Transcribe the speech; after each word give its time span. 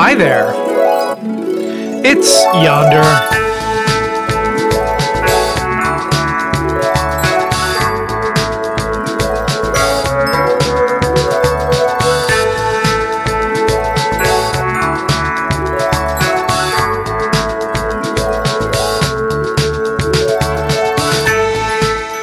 Hi 0.00 0.14
there. 0.14 0.52
It's 2.04 2.44
Yonder. 2.54 3.02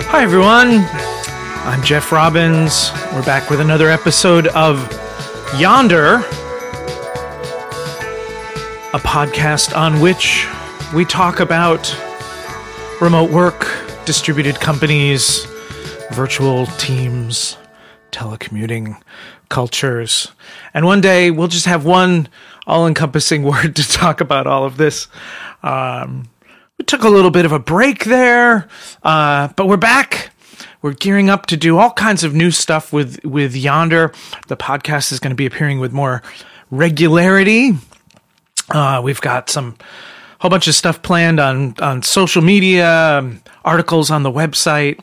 Hi, 0.08 0.24
everyone. 0.24 0.86
I'm 1.68 1.84
Jeff 1.84 2.14
Robbins. 2.14 2.94
We're 3.14 3.22
back 3.26 3.50
with 3.50 3.60
another 3.60 3.90
episode 3.90 4.48
of 4.48 4.90
Yonder, 5.58 6.24
a 8.96 9.00
podcast 9.00 9.76
on 9.76 10.00
which 10.00 10.48
we 10.94 11.04
talk 11.04 11.42
about 11.42 11.94
remote 13.02 13.30
work, 13.30 13.68
distributed 14.06 14.56
companies, 14.62 15.46
virtual 16.14 16.66
teams, 16.78 17.58
telecommuting 18.14 18.98
cultures. 19.50 20.32
And 20.74 20.86
one 20.86 21.02
day 21.02 21.30
we'll 21.30 21.50
just 21.50 21.66
have 21.66 21.84
one 21.84 22.30
all 22.66 22.88
encompassing 22.88 23.44
word 23.52 23.76
to 23.76 23.84
talk 23.86 24.22
about 24.22 24.48
all 24.48 24.64
of 24.64 24.78
this. 24.78 25.10
Um, 25.62 26.30
we 26.78 26.86
took 26.86 27.04
a 27.04 27.10
little 27.10 27.32
bit 27.32 27.44
of 27.44 27.52
a 27.52 27.60
break 27.60 28.06
there, 28.06 28.70
uh, 29.04 29.50
but 29.58 29.68
we're 29.68 29.76
back. 29.76 30.30
We're 30.82 30.94
gearing 30.94 31.30
up 31.30 31.48
to 31.48 31.58
do 31.58 31.78
all 31.80 31.92
kinds 31.92 32.24
of 32.24 32.34
new 32.34 32.50
stuff 32.50 32.94
with 32.94 33.26
with 33.26 33.58
Yonder. 33.58 34.14
The 34.48 34.56
podcast 34.56 35.12
is 35.12 35.20
going 35.20 35.32
to 35.32 35.36
be 35.36 35.46
appearing 35.46 35.82
with 35.82 35.92
more 35.92 36.24
regularity. 36.72 37.74
Uh, 38.70 39.02
we've 39.04 39.22
got 39.22 39.50
some 39.50 39.76
whole 40.40 40.50
bunch 40.50 40.68
of 40.68 40.76
stuff 40.76 41.02
planned 41.02 41.40
on 41.40 41.76
on 41.80 42.04
social 42.04 42.42
media, 42.42 43.18
um, 43.20 43.42
articles 43.64 44.12
on 44.12 44.24
the 44.24 44.32
website. 44.32 45.00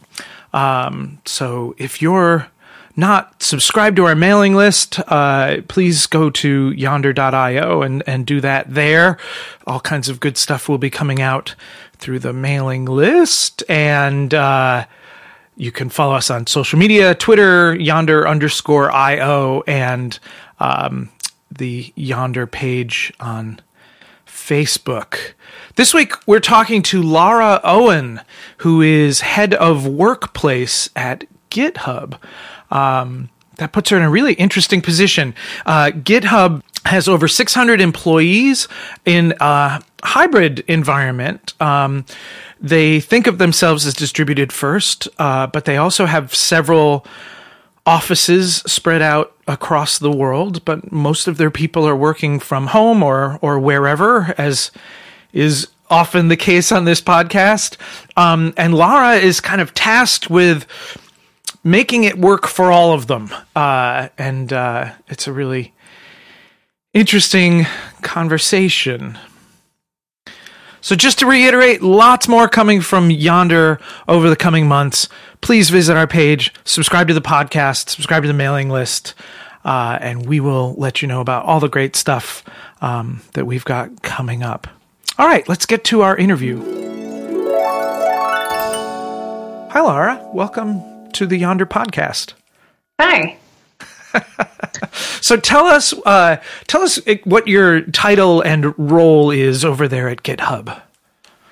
Um, 0.52 1.20
so 1.24 1.74
if 1.78 2.02
you're 2.02 2.48
not 2.96 3.42
subscribed 3.42 3.96
to 3.96 4.04
our 4.04 4.14
mailing 4.14 4.54
list, 4.54 5.00
uh, 5.08 5.62
please 5.68 6.06
go 6.06 6.30
to 6.30 6.72
yonder.io 6.72 7.82
and, 7.82 8.02
and 8.06 8.26
do 8.26 8.40
that 8.40 8.72
there. 8.72 9.18
All 9.66 9.80
kinds 9.80 10.08
of 10.08 10.20
good 10.20 10.36
stuff 10.36 10.68
will 10.68 10.78
be 10.78 10.90
coming 10.90 11.20
out 11.22 11.54
through 11.96 12.18
the 12.18 12.32
mailing 12.32 12.84
list. 12.84 13.62
And 13.68 14.34
uh, 14.34 14.84
you 15.56 15.72
can 15.72 15.88
follow 15.88 16.14
us 16.14 16.30
on 16.30 16.46
social 16.46 16.78
media 16.78 17.14
Twitter, 17.14 17.74
yonder 17.74 18.28
underscore 18.28 18.90
IO, 18.92 19.62
and 19.66 20.18
um, 20.60 21.10
the 21.58 21.92
yonder 21.96 22.46
page 22.46 23.12
on 23.20 23.60
Facebook. 24.26 25.32
This 25.76 25.94
week, 25.94 26.14
we're 26.26 26.40
talking 26.40 26.82
to 26.82 27.02
Lara 27.02 27.60
Owen, 27.64 28.20
who 28.58 28.80
is 28.80 29.20
head 29.20 29.54
of 29.54 29.86
workplace 29.86 30.90
at 30.96 31.24
GitHub. 31.50 32.18
Um, 32.70 33.28
that 33.56 33.72
puts 33.72 33.90
her 33.90 33.96
in 33.96 34.02
a 34.02 34.10
really 34.10 34.34
interesting 34.34 34.80
position. 34.80 35.34
Uh, 35.66 35.90
GitHub 35.94 36.62
has 36.86 37.06
over 37.08 37.28
600 37.28 37.80
employees 37.80 38.66
in 39.04 39.34
a 39.40 39.82
hybrid 40.02 40.60
environment. 40.66 41.54
Um, 41.60 42.04
they 42.60 43.00
think 43.00 43.26
of 43.26 43.38
themselves 43.38 43.86
as 43.86 43.94
distributed 43.94 44.52
first, 44.52 45.08
uh, 45.18 45.46
but 45.46 45.64
they 45.64 45.76
also 45.76 46.06
have 46.06 46.34
several 46.34 47.06
offices 47.84 48.56
spread 48.66 49.02
out 49.02 49.34
across 49.46 49.98
the 49.98 50.10
world. 50.10 50.64
But 50.64 50.92
most 50.92 51.26
of 51.26 51.36
their 51.36 51.50
people 51.50 51.86
are 51.86 51.96
working 51.96 52.38
from 52.38 52.68
home 52.68 53.02
or 53.02 53.38
or 53.42 53.58
wherever, 53.58 54.34
as 54.38 54.70
is 55.32 55.68
often 55.90 56.28
the 56.28 56.36
case 56.36 56.72
on 56.72 56.84
this 56.84 57.00
podcast. 57.00 57.76
Um, 58.16 58.54
and 58.56 58.74
Lara 58.74 59.16
is 59.16 59.40
kind 59.40 59.60
of 59.60 59.74
tasked 59.74 60.30
with 60.30 60.66
making 61.62 62.04
it 62.04 62.18
work 62.18 62.46
for 62.46 62.72
all 62.72 62.92
of 62.92 63.06
them. 63.06 63.30
Uh, 63.54 64.08
and 64.18 64.52
uh, 64.52 64.92
it's 65.08 65.26
a 65.26 65.32
really 65.32 65.74
interesting 66.94 67.66
conversation. 68.00 69.18
So, 70.82 70.96
just 70.96 71.20
to 71.20 71.26
reiterate, 71.26 71.80
lots 71.80 72.26
more 72.26 72.48
coming 72.48 72.80
from 72.80 73.08
Yonder 73.08 73.78
over 74.08 74.28
the 74.28 74.34
coming 74.34 74.66
months. 74.66 75.08
Please 75.40 75.70
visit 75.70 75.96
our 75.96 76.08
page, 76.08 76.52
subscribe 76.64 77.06
to 77.06 77.14
the 77.14 77.20
podcast, 77.20 77.88
subscribe 77.88 78.24
to 78.24 78.26
the 78.26 78.34
mailing 78.34 78.68
list, 78.68 79.14
uh, 79.64 79.98
and 80.00 80.26
we 80.26 80.40
will 80.40 80.74
let 80.74 81.00
you 81.00 81.06
know 81.06 81.20
about 81.20 81.44
all 81.44 81.60
the 81.60 81.68
great 81.68 81.94
stuff 81.94 82.42
um, 82.80 83.22
that 83.34 83.46
we've 83.46 83.64
got 83.64 84.02
coming 84.02 84.42
up. 84.42 84.66
All 85.18 85.28
right, 85.28 85.48
let's 85.48 85.66
get 85.66 85.84
to 85.84 86.02
our 86.02 86.16
interview. 86.16 86.60
Hi, 89.70 89.80
Lara. 89.80 90.20
Welcome 90.34 91.12
to 91.12 91.26
the 91.26 91.36
Yonder 91.36 91.64
podcast. 91.64 92.32
Hi. 92.98 93.38
so 95.20 95.36
tell 95.36 95.66
us, 95.66 95.92
uh, 96.04 96.36
tell 96.66 96.82
us 96.82 96.98
what 97.24 97.48
your 97.48 97.82
title 97.82 98.40
and 98.40 98.78
role 98.78 99.30
is 99.30 99.64
over 99.64 99.88
there 99.88 100.08
at 100.08 100.22
GitHub. 100.22 100.82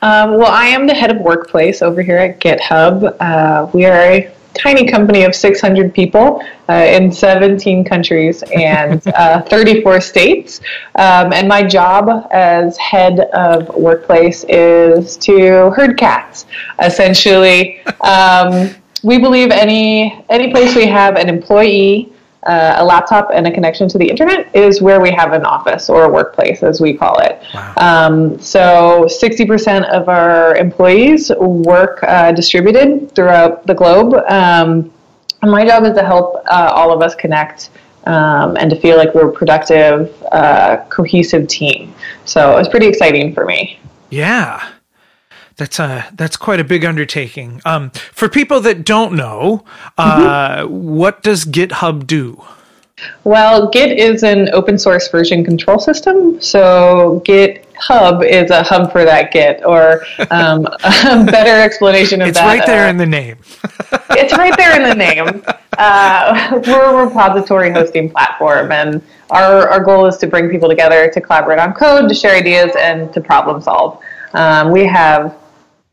Um, 0.03 0.38
well, 0.38 0.50
I 0.50 0.66
am 0.66 0.87
the 0.87 0.94
head 0.94 1.10
of 1.10 1.20
workplace 1.20 1.82
over 1.82 2.00
here 2.00 2.16
at 2.16 2.41
GitHub. 2.41 3.16
Uh, 3.20 3.70
we 3.75 3.84
are 3.84 4.00
a 4.00 4.32
tiny 4.54 4.87
company 4.87 5.25
of 5.25 5.34
600 5.34 5.94
people 5.94 6.43
uh, 6.69 6.72
in 6.72 7.12
17 7.12 7.84
countries 7.84 8.43
and 8.54 9.06
uh, 9.15 9.43
34 9.43 10.00
states. 10.00 10.60
Um, 10.94 11.32
and 11.32 11.49
my 11.49 11.62
job 11.62 12.28
as 12.32 12.76
head 12.78 13.20
of 13.32 13.69
workplace 13.75 14.44
is 14.49 15.16
to 15.19 15.70
herd 15.70 15.99
cats, 15.99 16.47
essentially. 16.82 17.81
Um, 18.00 18.75
we 19.03 19.19
believe 19.19 19.50
any 19.50 20.25
any 20.31 20.50
place 20.50 20.75
we 20.75 20.87
have 20.87 21.16
an 21.16 21.28
employee, 21.28 22.12
uh, 22.45 22.75
a 22.78 22.84
laptop, 22.84 23.31
and 23.33 23.47
a 23.47 23.51
connection 23.51 23.89
to 23.89 23.99
the 23.99 24.09
internet 24.09 24.55
is 24.55 24.81
where 24.81 25.01
we 25.01 25.11
have 25.11 25.33
an 25.33 25.45
office 25.45 25.91
or 25.91 26.05
a 26.05 26.09
workplace, 26.09 26.62
as 26.62 26.81
we 26.81 26.95
call 26.95 27.19
it. 27.21 27.43
Wow. 27.55 27.75
Um, 27.77 28.39
so, 28.41 29.06
sixty 29.09 29.45
percent 29.45 29.84
of 29.87 30.09
our 30.09 30.56
employees 30.56 31.31
work 31.39 32.03
uh, 32.03 32.33
distributed 32.33 33.15
throughout 33.15 33.67
the 33.67 33.75
globe. 33.75 34.15
Um, 34.29 34.93
and 35.43 35.50
my 35.50 35.67
job 35.67 35.84
is 35.84 35.95
to 35.95 36.03
help 36.03 36.45
uh, 36.50 36.73
all 36.75 36.93
of 36.93 37.03
us 37.03 37.15
connect 37.15 37.71
um, 38.05 38.56
and 38.56 38.71
to 38.71 38.77
feel 38.77 38.97
like 38.97 39.15
we're 39.15 39.29
a 39.29 39.33
productive, 39.33 40.11
uh, 40.33 40.84
cohesive 40.89 41.47
team. 41.49 41.95
So, 42.25 42.56
it's 42.59 42.69
pretty 42.69 42.87
exciting 42.87 43.34
for 43.34 43.45
me. 43.45 43.79
Yeah. 44.11 44.67
That's 45.60 45.78
a 45.78 46.06
that's 46.15 46.38
quite 46.38 46.59
a 46.59 46.65
big 46.65 46.87
undertaking. 46.87 47.60
Um, 47.66 47.91
for 47.91 48.31
people 48.31 48.62
that 48.62 48.82
don't 48.82 49.12
know, 49.12 49.62
uh, 49.98 50.62
mm-hmm. 50.62 50.75
what 50.97 51.22
does 51.22 51.44
GitHub 51.44 52.06
do? 52.06 52.43
Well, 53.25 53.69
Git 53.69 53.99
is 53.99 54.22
an 54.22 54.49
open 54.54 54.78
source 54.78 55.09
version 55.09 55.44
control 55.44 55.78
system. 55.78 56.41
So 56.41 57.22
GitHub 57.26 58.26
is 58.26 58.50
a 58.50 58.62
hub 58.62 58.91
for 58.91 59.04
that 59.04 59.32
Git, 59.32 59.62
or 59.66 60.03
um, 60.31 60.65
a 60.82 61.25
better 61.26 61.60
explanation 61.60 62.22
of 62.22 62.28
it's 62.28 62.38
that. 62.38 62.56
It's 62.56 62.60
right 62.60 62.66
there 62.66 62.87
uh, 62.87 62.91
in 62.91 62.97
the 62.97 63.04
name. 63.04 63.37
it's 64.12 64.32
right 64.32 64.56
there 64.56 64.81
in 64.81 64.88
the 64.88 64.94
name. 64.94 65.43
Uh, 65.76 66.59
we're 66.66 67.03
a 67.03 67.04
repository 67.04 67.70
hosting 67.70 68.09
platform, 68.09 68.72
and 68.72 69.03
our, 69.28 69.69
our 69.69 69.84
goal 69.84 70.06
is 70.06 70.16
to 70.16 70.26
bring 70.26 70.49
people 70.49 70.70
together 70.70 71.10
to 71.10 71.20
collaborate 71.20 71.59
on 71.59 71.75
code, 71.75 72.09
to 72.09 72.15
share 72.15 72.34
ideas, 72.34 72.72
and 72.78 73.12
to 73.12 73.20
problem 73.20 73.60
solve. 73.60 74.03
Um, 74.32 74.70
we 74.70 74.87
have 74.87 75.40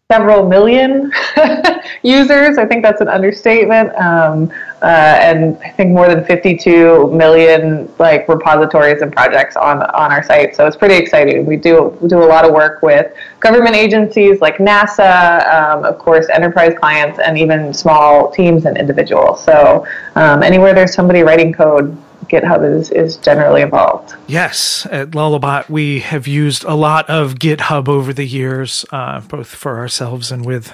several 0.09 0.47
million 0.47 1.11
users. 2.01 2.57
I 2.57 2.65
think 2.65 2.81
that's 2.81 3.01
an 3.01 3.09
understatement. 3.09 3.93
Um, 3.97 4.49
uh, 4.81 4.85
and 4.85 5.57
I 5.57 5.71
think 5.71 5.91
more 5.91 6.07
than 6.07 6.23
52 6.23 7.11
million 7.11 7.93
like 7.99 8.29
repositories 8.29 9.01
and 9.01 9.11
projects 9.11 9.57
on 9.57 9.81
on 9.81 10.11
our 10.13 10.23
site. 10.23 10.55
So 10.55 10.65
it's 10.65 10.77
pretty 10.77 10.95
exciting. 10.95 11.45
We 11.45 11.57
do 11.57 11.97
we 11.99 12.07
do 12.07 12.23
a 12.23 12.25
lot 12.25 12.45
of 12.45 12.53
work 12.53 12.81
with 12.81 13.11
government 13.41 13.75
agencies 13.75 14.39
like 14.39 14.59
NASA, 14.59 15.45
um, 15.53 15.83
of 15.83 15.97
course, 15.99 16.29
enterprise 16.29 16.73
clients, 16.79 17.19
and 17.19 17.37
even 17.37 17.73
small 17.73 18.31
teams 18.31 18.65
and 18.65 18.77
individuals. 18.77 19.43
So 19.43 19.85
um, 20.15 20.41
anywhere 20.41 20.73
there's 20.73 20.93
somebody 20.93 21.21
writing 21.21 21.51
code, 21.51 21.97
GitHub 22.27 22.79
is, 22.79 22.91
is 22.91 23.17
generally 23.17 23.61
involved. 23.61 24.13
Yes, 24.27 24.85
at 24.91 25.11
Lullabot, 25.11 25.69
we 25.69 25.99
have 25.99 26.27
used 26.27 26.63
a 26.63 26.75
lot 26.75 27.09
of 27.09 27.35
GitHub 27.35 27.87
over 27.87 28.13
the 28.13 28.25
years, 28.25 28.85
uh, 28.91 29.21
both 29.21 29.47
for 29.47 29.77
ourselves 29.77 30.31
and 30.31 30.45
with 30.45 30.71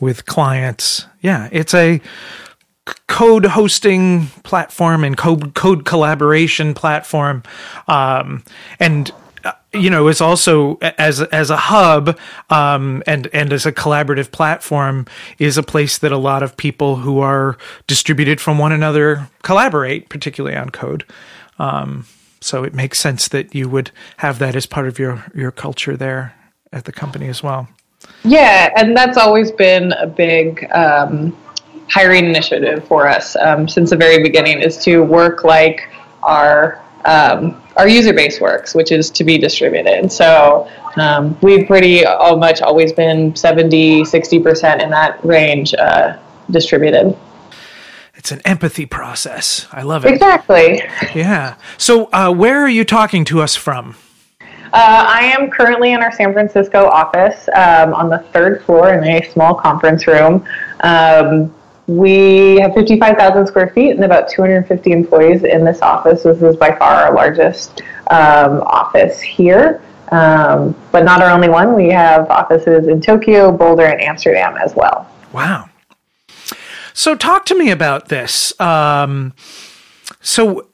with 0.00 0.24
clients. 0.24 1.06
Yeah, 1.20 1.48
it's 1.52 1.74
a 1.74 2.00
code 3.06 3.44
hosting 3.44 4.26
platform 4.44 5.04
and 5.04 5.16
code 5.16 5.54
code 5.54 5.84
collaboration 5.84 6.74
platform, 6.74 7.42
um, 7.86 8.42
and 8.78 9.12
you 9.72 9.88
know 9.90 10.08
is 10.08 10.20
also 10.20 10.76
as 10.98 11.20
as 11.20 11.50
a 11.50 11.56
hub 11.56 12.18
um, 12.50 13.02
and 13.06 13.28
and 13.32 13.52
as 13.52 13.66
a 13.66 13.72
collaborative 13.72 14.32
platform 14.32 15.06
is 15.38 15.56
a 15.56 15.62
place 15.62 15.98
that 15.98 16.12
a 16.12 16.18
lot 16.18 16.42
of 16.42 16.56
people 16.56 16.96
who 16.96 17.20
are 17.20 17.56
distributed 17.86 18.40
from 18.40 18.58
one 18.58 18.72
another 18.72 19.28
collaborate, 19.42 20.08
particularly 20.08 20.56
on 20.56 20.70
code. 20.70 21.04
Um, 21.58 22.06
so 22.40 22.64
it 22.64 22.74
makes 22.74 22.98
sense 22.98 23.28
that 23.28 23.54
you 23.54 23.68
would 23.68 23.90
have 24.18 24.38
that 24.38 24.56
as 24.56 24.66
part 24.66 24.88
of 24.88 24.98
your 24.98 25.24
your 25.34 25.50
culture 25.50 25.96
there 25.96 26.34
at 26.72 26.84
the 26.84 26.92
company 26.92 27.28
as 27.28 27.42
well. 27.42 27.68
Yeah, 28.24 28.72
and 28.76 28.96
that's 28.96 29.18
always 29.18 29.52
been 29.52 29.92
a 29.92 30.06
big 30.06 30.70
um, 30.72 31.36
hiring 31.88 32.24
initiative 32.24 32.86
for 32.86 33.06
us 33.06 33.36
um, 33.36 33.68
since 33.68 33.90
the 33.90 33.96
very 33.96 34.22
beginning 34.22 34.60
is 34.60 34.78
to 34.84 35.02
work 35.02 35.44
like 35.44 35.88
our 36.22 36.82
um, 37.04 37.60
our 37.76 37.88
user 37.88 38.12
base 38.12 38.40
works, 38.40 38.74
which 38.74 38.92
is 38.92 39.10
to 39.10 39.24
be 39.24 39.38
distributed. 39.38 40.12
So 40.12 40.68
um, 40.96 41.38
we've 41.40 41.66
pretty 41.66 42.04
all 42.04 42.36
much 42.36 42.60
always 42.62 42.92
been 42.92 43.34
70, 43.34 44.02
60% 44.02 44.82
in 44.82 44.90
that 44.90 45.24
range 45.24 45.74
uh, 45.74 46.18
distributed. 46.50 47.16
It's 48.14 48.32
an 48.32 48.42
empathy 48.44 48.84
process. 48.84 49.66
I 49.72 49.82
love 49.82 50.04
it. 50.04 50.12
Exactly. 50.12 50.82
Yeah. 51.14 51.54
So, 51.78 52.10
uh, 52.12 52.30
where 52.32 52.62
are 52.62 52.68
you 52.68 52.84
talking 52.84 53.24
to 53.26 53.40
us 53.40 53.56
from? 53.56 53.96
Uh, 54.72 55.04
I 55.08 55.22
am 55.36 55.50
currently 55.50 55.92
in 55.92 56.02
our 56.02 56.12
San 56.12 56.32
Francisco 56.32 56.86
office 56.86 57.48
um, 57.54 57.94
on 57.94 58.08
the 58.08 58.18
third 58.32 58.62
floor 58.64 58.92
in 58.92 59.02
a 59.04 59.28
small 59.30 59.54
conference 59.54 60.06
room. 60.06 60.44
Um, 60.80 61.54
we 61.96 62.60
have 62.60 62.72
55,000 62.74 63.46
square 63.46 63.68
feet 63.70 63.90
and 63.90 64.04
about 64.04 64.28
250 64.28 64.92
employees 64.92 65.42
in 65.42 65.64
this 65.64 65.82
office. 65.82 66.22
This 66.22 66.40
is 66.40 66.56
by 66.56 66.76
far 66.76 66.94
our 66.94 67.14
largest 67.14 67.82
um, 68.10 68.60
office 68.62 69.20
here, 69.20 69.82
um, 70.12 70.76
but 70.92 71.04
not 71.04 71.20
our 71.20 71.30
only 71.30 71.48
one. 71.48 71.74
We 71.74 71.88
have 71.88 72.30
offices 72.30 72.86
in 72.86 73.00
Tokyo, 73.00 73.50
Boulder, 73.50 73.86
and 73.86 74.00
Amsterdam 74.00 74.56
as 74.56 74.76
well. 74.76 75.10
Wow. 75.32 75.68
So, 76.92 77.16
talk 77.16 77.44
to 77.46 77.58
me 77.58 77.70
about 77.70 78.08
this. 78.08 78.58
Um, 78.60 79.32
so, 80.20 80.68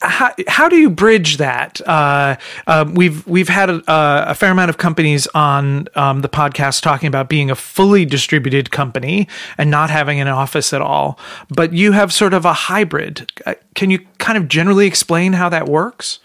how, 0.00 0.32
how 0.46 0.68
do 0.68 0.76
you 0.76 0.90
bridge 0.90 1.38
that? 1.38 1.80
Uh, 1.86 2.36
uh, 2.66 2.88
we've 2.92 3.26
we've 3.26 3.48
had 3.48 3.68
a, 3.68 3.82
a, 4.30 4.34
fair 4.34 4.52
amount 4.52 4.70
of 4.70 4.78
companies 4.78 5.26
on 5.28 5.88
um, 5.96 6.20
the 6.20 6.28
podcast 6.28 6.82
talking 6.82 7.08
about 7.08 7.28
being 7.28 7.50
a 7.50 7.56
fully 7.56 8.04
distributed 8.04 8.70
company 8.70 9.26
and 9.56 9.70
not 9.70 9.90
having 9.90 10.20
an 10.20 10.28
office 10.28 10.72
at 10.72 10.80
all. 10.80 11.18
But 11.48 11.72
you 11.72 11.92
have 11.92 12.12
sort 12.12 12.32
of 12.32 12.44
a 12.44 12.52
hybrid. 12.52 13.32
Uh, 13.44 13.54
can 13.74 13.90
you 13.90 14.00
kind 14.18 14.38
of 14.38 14.46
generally 14.46 14.86
explain 14.86 15.32
how 15.32 15.48
that 15.48 15.66
works? 15.66 16.20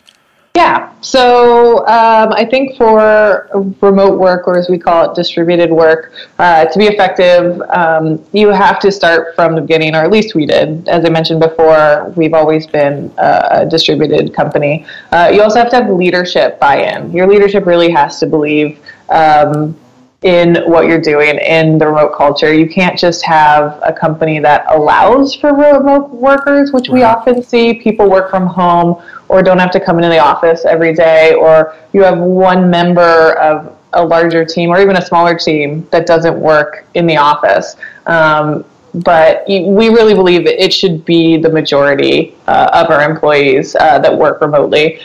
Yeah. 0.64 0.94
So 1.02 1.80
um, 1.80 2.32
I 2.32 2.46
think 2.46 2.78
for 2.78 3.50
remote 3.82 4.18
work, 4.18 4.48
or 4.48 4.58
as 4.58 4.70
we 4.70 4.78
call 4.78 5.12
it, 5.12 5.14
distributed 5.14 5.70
work, 5.70 6.14
uh, 6.40 6.64
to 6.66 6.80
be 6.80 6.86
effective, 6.86 7.62
um, 7.72 8.24
you 8.32 8.48
have 8.48 8.80
to 8.80 8.90
start 8.90 9.36
from 9.36 9.56
the 9.56 9.62
beginning, 9.62 9.94
or 9.94 10.02
at 10.06 10.10
least 10.10 10.36
we 10.36 10.46
did. 10.46 10.88
As 10.88 11.04
I 11.04 11.10
mentioned 11.10 11.42
before, 11.42 12.14
we've 12.16 12.34
always 12.34 12.66
been 12.66 13.14
a 13.18 13.66
distributed 13.70 14.34
company. 14.34 14.86
Uh, 15.12 15.30
you 15.34 15.42
also 15.42 15.60
have 15.60 15.70
to 15.72 15.76
have 15.76 15.90
leadership 15.90 16.62
buy-in. 16.62 17.12
Your 17.12 17.28
leadership 17.28 17.66
really 17.66 17.92
has 17.92 18.18
to 18.22 18.26
believe. 18.26 18.80
Um, 19.10 19.78
in 20.24 20.64
what 20.66 20.88
you're 20.88 21.02
doing 21.02 21.38
in 21.38 21.78
the 21.78 21.88
remote 21.88 22.16
culture. 22.16 22.54
You 22.54 22.68
can't 22.68 22.98
just 22.98 23.24
have 23.26 23.80
a 23.84 23.92
company 23.92 24.40
that 24.40 24.66
allows 24.70 25.36
for 25.36 25.54
remote 25.54 26.10
workers, 26.10 26.72
which 26.72 26.90
we 26.90 27.04
often 27.04 27.44
see. 27.44 27.74
People 27.74 28.10
work 28.10 28.30
from 28.30 28.48
home 28.48 29.02
or 29.28 29.44
don't 29.44 29.60
have 29.60 29.72
to 29.72 29.80
come 29.80 29.98
into 29.98 30.10
the 30.10 30.20
office 30.20 30.66
every 30.66 30.94
day, 30.94 31.34
or 31.34 31.76
you 31.92 32.04
have 32.04 32.20
one 32.20 32.70
member 32.70 33.34
of 33.40 33.78
a 33.94 34.04
larger 34.04 34.44
team 34.44 34.70
or 34.70 34.82
even 34.82 34.98
a 34.98 35.06
smaller 35.06 35.38
team 35.38 35.88
that 35.92 36.06
doesn't 36.06 36.40
work 36.40 36.86
in 36.94 37.06
the 37.06 37.18
office. 37.18 37.76
Um, 38.06 38.66
but 38.96 39.44
we 39.48 39.90
really 39.90 40.14
believe 40.14 40.46
it 40.46 40.72
should 40.72 41.04
be 41.04 41.38
the 41.38 41.50
majority 41.50 42.36
uh, 42.48 42.70
of 42.74 42.92
our 42.92 43.10
employees 43.10 43.76
uh, 43.76 43.98
that 44.00 44.16
work 44.16 44.40
remotely. 44.40 45.00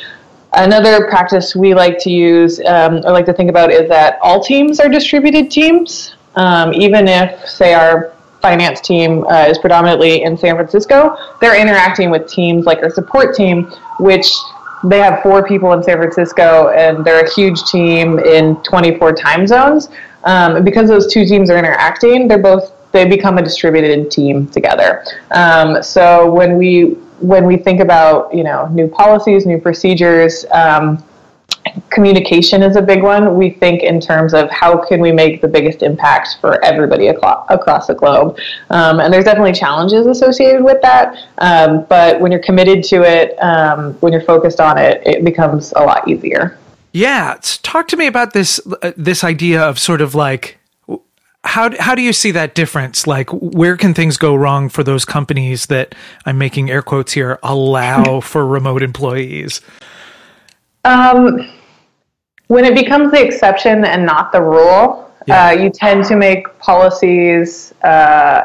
Another 0.54 1.06
practice 1.08 1.54
we 1.54 1.74
like 1.74 1.98
to 2.00 2.10
use 2.10 2.58
um, 2.60 2.96
or 3.04 3.12
like 3.12 3.26
to 3.26 3.32
think 3.32 3.50
about 3.50 3.70
is 3.70 3.88
that 3.88 4.18
all 4.22 4.42
teams 4.42 4.80
are 4.80 4.88
distributed 4.88 5.50
teams. 5.50 6.14
Um, 6.36 6.72
even 6.72 7.06
if, 7.08 7.48
say, 7.48 7.74
our 7.74 8.12
finance 8.40 8.80
team 8.80 9.24
uh, 9.26 9.46
is 9.48 9.58
predominantly 9.58 10.22
in 10.22 10.36
San 10.36 10.54
Francisco, 10.54 11.16
they're 11.40 11.60
interacting 11.60 12.10
with 12.10 12.28
teams 12.28 12.64
like 12.64 12.82
our 12.82 12.90
support 12.90 13.34
team, 13.34 13.64
which 14.00 14.30
they 14.84 14.98
have 14.98 15.22
four 15.22 15.46
people 15.46 15.72
in 15.72 15.82
San 15.82 15.96
Francisco 15.96 16.68
and 16.68 17.04
they're 17.04 17.24
a 17.24 17.34
huge 17.34 17.62
team 17.64 18.18
in 18.20 18.56
24 18.62 19.12
time 19.14 19.46
zones. 19.46 19.88
Um, 20.24 20.64
because 20.64 20.88
those 20.88 21.12
two 21.12 21.24
teams 21.24 21.50
are 21.50 21.58
interacting, 21.58 22.28
they're 22.28 22.38
both 22.38 22.72
they 22.92 23.06
become 23.06 23.36
a 23.38 23.42
distributed 23.42 24.10
team 24.10 24.48
together. 24.48 25.04
Um, 25.30 25.82
so 25.82 26.30
when 26.32 26.56
we 26.56 26.96
when 27.20 27.47
we 27.47 27.56
think 27.56 27.81
about 27.81 28.32
you 28.35 28.44
know 28.44 28.69
new 28.69 28.88
policies, 28.88 29.47
new 29.47 29.61
procedures, 29.61 30.44
um, 30.53 31.03
communication 31.91 32.62
is 32.62 32.76
a 32.76 32.82
big 32.82 33.03
one. 33.03 33.37
We 33.37 33.50
think 33.50 33.82
in 33.82 34.00
terms 34.00 34.35
of 34.35 34.50
how 34.50 34.76
can 34.76 35.00
we 35.00 35.12
make 35.12 35.41
the 35.41 35.49
biggest 35.49 35.82
impact 35.82 36.38
for 36.41 36.62
everybody 36.65 37.09
across 37.09 37.87
the 37.87 37.94
globe, 37.94 38.38
um, 38.70 39.00
and 39.00 39.12
there's 39.12 39.25
definitely 39.25 39.53
challenges 39.53 40.06
associated 40.06 40.62
with 40.62 40.81
that. 40.82 41.17
Um, 41.38 41.87
but 41.88 42.20
when 42.20 42.32
you're 42.32 42.43
committed 42.43 42.85
to 42.85 43.03
it, 43.03 43.37
um, 43.43 43.94
when 43.94 44.12
you're 44.12 44.23
focused 44.23 44.61
on 44.61 44.79
it, 44.79 45.03
it 45.06 45.25
becomes 45.25 45.73
a 45.76 45.81
lot 45.81 46.06
easier. 46.09 46.59
Yeah, 46.93 47.37
talk 47.62 47.88
to 47.88 47.97
me 47.97 48.06
about 48.06 48.32
this 48.32 48.61
uh, 48.82 48.93
this 48.97 49.23
idea 49.25 49.62
of 49.62 49.79
sort 49.79 50.00
of 50.00 50.15
like 50.15 50.57
how 51.48 51.70
how 51.80 51.94
do 51.94 52.02
you 52.02 52.12
see 52.12 52.30
that 52.32 52.54
difference? 52.54 53.06
Like, 53.06 53.30
where 53.30 53.76
can 53.78 53.94
things 53.94 54.18
go 54.18 54.34
wrong 54.34 54.68
for 54.68 54.84
those 54.84 55.06
companies 55.06 55.66
that 55.66 55.94
I'm 56.26 56.36
making 56.36 56.70
air 56.70 56.82
quotes 56.82 57.12
here 57.12 57.38
allow 57.42 58.20
for 58.32 58.46
remote 58.46 58.82
employees? 58.82 59.62
Um, 60.84 61.50
when 62.48 62.66
it 62.66 62.74
becomes 62.74 63.10
the 63.12 63.24
exception 63.24 63.86
and 63.86 64.04
not 64.04 64.30
the 64.30 64.42
rule, 64.42 65.10
yeah. 65.26 65.46
uh, 65.46 65.50
you 65.52 65.70
tend 65.70 66.04
to 66.04 66.16
make 66.16 66.58
policies. 66.58 67.72
Uh, 67.82 68.44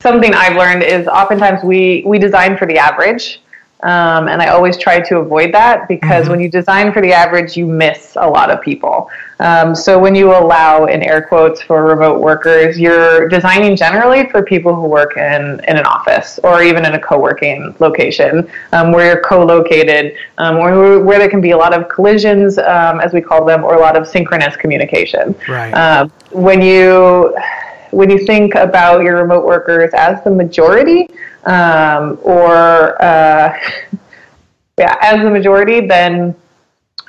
something 0.00 0.34
I've 0.34 0.56
learned 0.56 0.82
is 0.82 1.08
oftentimes 1.08 1.64
we 1.64 2.02
we 2.04 2.18
design 2.18 2.58
for 2.58 2.66
the 2.66 2.76
average. 2.76 3.40
Um, 3.82 4.26
and 4.26 4.42
I 4.42 4.48
always 4.48 4.76
try 4.76 5.00
to 5.00 5.18
avoid 5.18 5.54
that 5.54 5.86
because 5.86 6.22
mm-hmm. 6.22 6.32
when 6.32 6.40
you 6.40 6.48
design 6.48 6.92
for 6.92 7.00
the 7.00 7.12
average, 7.12 7.56
you 7.56 7.64
miss 7.64 8.16
a 8.16 8.28
lot 8.28 8.50
of 8.50 8.60
people. 8.60 9.08
Um, 9.38 9.72
so 9.72 10.00
when 10.00 10.16
you 10.16 10.32
allow, 10.32 10.86
in 10.86 11.00
air 11.00 11.22
quotes, 11.22 11.62
for 11.62 11.84
remote 11.84 12.20
workers, 12.20 12.76
you're 12.76 13.28
designing 13.28 13.76
generally 13.76 14.28
for 14.30 14.42
people 14.42 14.74
who 14.74 14.88
work 14.88 15.16
in, 15.16 15.60
in 15.68 15.76
an 15.76 15.86
office 15.86 16.40
or 16.42 16.62
even 16.62 16.84
in 16.84 16.94
a 16.94 17.00
co-working 17.00 17.74
location 17.78 18.50
um, 18.72 18.90
where 18.90 19.06
you're 19.06 19.22
co-located, 19.22 20.16
um, 20.38 20.58
where, 20.58 20.98
where 20.98 21.20
there 21.20 21.30
can 21.30 21.40
be 21.40 21.52
a 21.52 21.56
lot 21.56 21.72
of 21.72 21.88
collisions, 21.88 22.58
um, 22.58 22.98
as 22.98 23.12
we 23.12 23.20
call 23.20 23.44
them, 23.44 23.62
or 23.62 23.76
a 23.76 23.80
lot 23.80 23.96
of 23.96 24.08
synchronous 24.08 24.56
communication. 24.56 25.36
Right. 25.48 25.70
Um, 25.72 26.10
when 26.32 26.60
you 26.60 27.36
when 27.90 28.10
you 28.10 28.18
think 28.26 28.54
about 28.54 29.02
your 29.02 29.16
remote 29.16 29.44
workers 29.44 29.92
as 29.94 30.22
the 30.24 30.30
majority, 30.30 31.08
um, 31.44 32.18
or 32.22 33.00
uh, 33.02 33.58
yeah, 34.78 34.96
as 35.00 35.22
the 35.22 35.30
majority, 35.30 35.86
then 35.86 36.34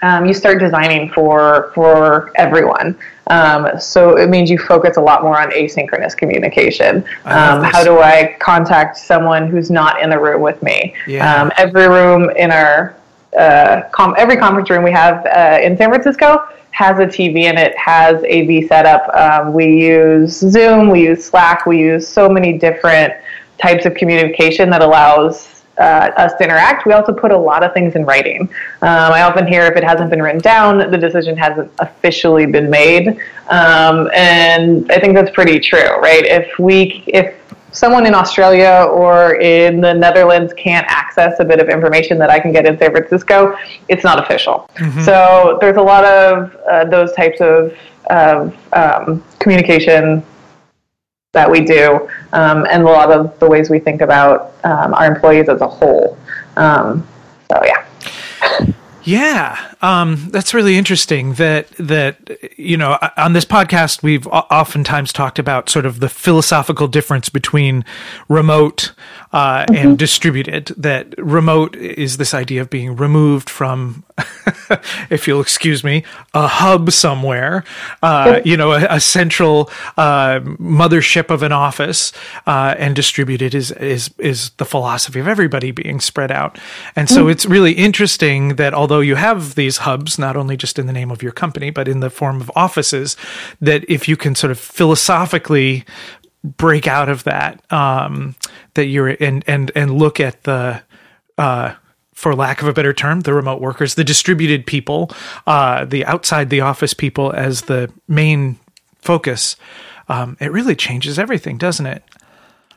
um, 0.01 0.25
you 0.25 0.33
start 0.33 0.59
designing 0.59 1.09
for 1.09 1.71
for 1.75 2.31
everyone. 2.35 2.97
Um, 3.27 3.79
so 3.79 4.17
it 4.17 4.29
means 4.29 4.49
you 4.49 4.57
focus 4.57 4.97
a 4.97 5.01
lot 5.01 5.21
more 5.21 5.39
on 5.39 5.51
asynchronous 5.51 6.17
communication. 6.17 6.97
Um, 7.25 7.63
how 7.63 7.83
do 7.83 7.99
I 7.99 8.35
contact 8.39 8.97
someone 8.97 9.47
who's 9.47 9.69
not 9.69 10.01
in 10.01 10.09
the 10.09 10.19
room 10.19 10.41
with 10.41 10.61
me? 10.63 10.95
Yeah. 11.05 11.41
Um, 11.41 11.51
every 11.57 11.87
room 11.87 12.29
in 12.31 12.51
our 12.51 12.95
uh, 13.37 13.83
com- 13.91 14.15
every 14.17 14.37
conference 14.37 14.69
room 14.69 14.83
we 14.83 14.91
have 14.91 15.25
uh, 15.27 15.59
in 15.61 15.77
San 15.77 15.89
Francisco 15.89 16.47
has 16.71 16.99
a 16.99 17.05
TV 17.05 17.43
in 17.43 17.57
it, 17.57 17.77
has 17.77 18.23
AV 18.23 18.67
setup. 18.67 19.13
Um, 19.15 19.53
we 19.53 19.85
use 19.85 20.37
Zoom, 20.37 20.89
we 20.89 21.03
use 21.03 21.25
Slack, 21.25 21.65
we 21.65 21.79
use 21.79 22.07
so 22.07 22.29
many 22.29 22.57
different 22.57 23.13
types 23.57 23.85
of 23.85 23.93
communication 23.95 24.69
that 24.69 24.81
allows 24.81 25.59
uh, 25.79 26.11
us 26.17 26.33
to 26.33 26.43
interact. 26.43 26.85
We 26.85 26.93
also 26.93 27.13
put 27.13 27.31
a 27.31 27.37
lot 27.37 27.63
of 27.63 27.73
things 27.73 27.95
in 27.95 28.05
writing. 28.05 28.41
Um, 28.81 29.13
I 29.13 29.21
often 29.21 29.47
hear 29.47 29.63
if 29.63 29.77
it 29.77 29.83
hasn't 29.83 30.09
been 30.09 30.21
written 30.21 30.41
down, 30.41 30.91
the 30.91 30.97
decision 30.97 31.37
hasn't 31.37 31.71
officially 31.79 32.45
been 32.45 32.69
made, 32.69 33.07
um, 33.47 34.09
and 34.13 34.91
I 34.91 34.99
think 34.99 35.15
that's 35.15 35.31
pretty 35.31 35.59
true, 35.59 35.97
right? 35.99 36.25
If 36.25 36.59
we 36.59 37.03
if 37.07 37.38
someone 37.71 38.05
in 38.05 38.13
Australia 38.13 38.87
or 38.89 39.35
in 39.35 39.81
the 39.81 39.93
Netherlands 39.93 40.53
can't 40.53 40.85
access 40.89 41.39
a 41.39 41.45
bit 41.45 41.59
of 41.59 41.69
information 41.69 42.17
that 42.19 42.29
I 42.29 42.39
can 42.39 42.51
get 42.51 42.65
in 42.65 42.77
San 42.77 42.91
Francisco, 42.91 43.57
it's 43.87 44.03
not 44.03 44.19
official. 44.19 44.69
Mm-hmm. 44.75 45.01
So 45.01 45.57
there's 45.61 45.77
a 45.77 45.81
lot 45.81 46.05
of 46.05 46.55
uh, 46.69 46.85
those 46.85 47.13
types 47.13 47.41
of, 47.41 47.75
of 48.09 48.55
um, 48.73 49.23
communication 49.39 50.23
that 51.31 51.49
we 51.49 51.61
do, 51.61 52.09
um, 52.33 52.65
and 52.71 52.81
a 52.81 52.85
lot 52.85 53.11
of 53.11 53.37
the 53.39 53.47
ways 53.47 53.69
we 53.69 53.79
think 53.79 54.01
about 54.01 54.53
um, 54.63 54.93
our 54.95 55.05
employees 55.05 55.47
as 55.47 55.61
a 55.61 55.67
whole. 55.67 56.17
Um, 56.57 57.07
so 57.51 57.61
yeah. 57.63 57.85
Yeah, 59.03 59.73
um, 59.81 60.27
that's 60.29 60.53
really 60.53 60.77
interesting. 60.77 61.33
That 61.33 61.69
that 61.77 62.17
you 62.57 62.77
know, 62.77 62.97
on 63.17 63.33
this 63.33 63.45
podcast, 63.45 64.03
we've 64.03 64.27
oftentimes 64.27 65.13
talked 65.13 65.39
about 65.39 65.69
sort 65.69 65.85
of 65.85 65.99
the 65.99 66.09
philosophical 66.09 66.87
difference 66.87 67.29
between 67.29 67.85
remote 68.27 68.93
uh, 69.33 69.65
mm-hmm. 69.65 69.75
and 69.75 69.97
distributed. 69.97 70.67
That 70.77 71.15
remote 71.17 71.75
is 71.75 72.17
this 72.17 72.33
idea 72.33 72.61
of 72.61 72.69
being 72.69 72.95
removed 72.95 73.49
from, 73.49 74.03
if 75.09 75.27
you'll 75.27 75.41
excuse 75.41 75.83
me, 75.83 76.03
a 76.33 76.47
hub 76.47 76.91
somewhere. 76.91 77.63
Uh, 78.03 78.41
you 78.45 78.57
know, 78.57 78.73
a, 78.73 78.85
a 78.89 78.99
central 78.99 79.71
uh, 79.97 80.39
mothership 80.59 81.31
of 81.31 81.41
an 81.41 81.51
office, 81.51 82.11
uh, 82.45 82.75
and 82.77 82.95
distributed 82.95 83.55
is 83.55 83.71
is 83.71 84.11
is 84.19 84.51
the 84.57 84.65
philosophy 84.65 85.19
of 85.19 85.27
everybody 85.27 85.71
being 85.71 85.99
spread 85.99 86.31
out. 86.31 86.59
And 86.95 87.09
so 87.09 87.21
mm-hmm. 87.21 87.31
it's 87.31 87.45
really 87.45 87.73
interesting 87.73 88.55
that 88.55 88.73
although 88.73 88.99
although 88.99 89.07
you 89.07 89.15
have 89.15 89.55
these 89.55 89.77
hubs, 89.77 90.19
not 90.19 90.35
only 90.35 90.57
just 90.57 90.77
in 90.77 90.85
the 90.85 90.93
name 90.93 91.09
of 91.09 91.23
your 91.23 91.31
company, 91.31 91.69
but 91.69 91.87
in 91.87 92.01
the 92.01 92.09
form 92.09 92.41
of 92.41 92.51
offices, 92.55 93.15
that 93.61 93.85
if 93.87 94.09
you 94.09 94.17
can 94.17 94.35
sort 94.35 94.51
of 94.51 94.59
philosophically 94.59 95.85
break 96.43 96.85
out 96.85 97.07
of 97.07 97.23
that, 97.23 97.61
um, 97.71 98.35
that 98.79 98.85
you're 98.85 99.09
and 99.09 99.43
and 99.45 99.71
and 99.75 99.91
look 99.91 100.21
at 100.21 100.43
the 100.43 100.81
uh, 101.37 101.75
for 102.13 102.33
lack 102.33 102.61
of 102.61 102.67
a 102.67 102.73
better 102.73 102.93
term, 102.93 103.21
the 103.21 103.33
remote 103.33 103.59
workers, 103.59 103.95
the 103.95 104.05
distributed 104.05 104.65
people, 104.65 105.11
uh, 105.47 105.83
the 105.83 106.05
outside 106.05 106.49
the 106.49 106.61
office 106.61 106.93
people 106.93 107.31
as 107.33 107.63
the 107.63 107.91
main 108.07 108.57
focus, 109.01 109.57
um, 110.07 110.37
it 110.39 110.51
really 110.51 110.75
changes 110.75 111.19
everything, 111.19 111.57
doesn't 111.57 111.85
it? 111.85 112.03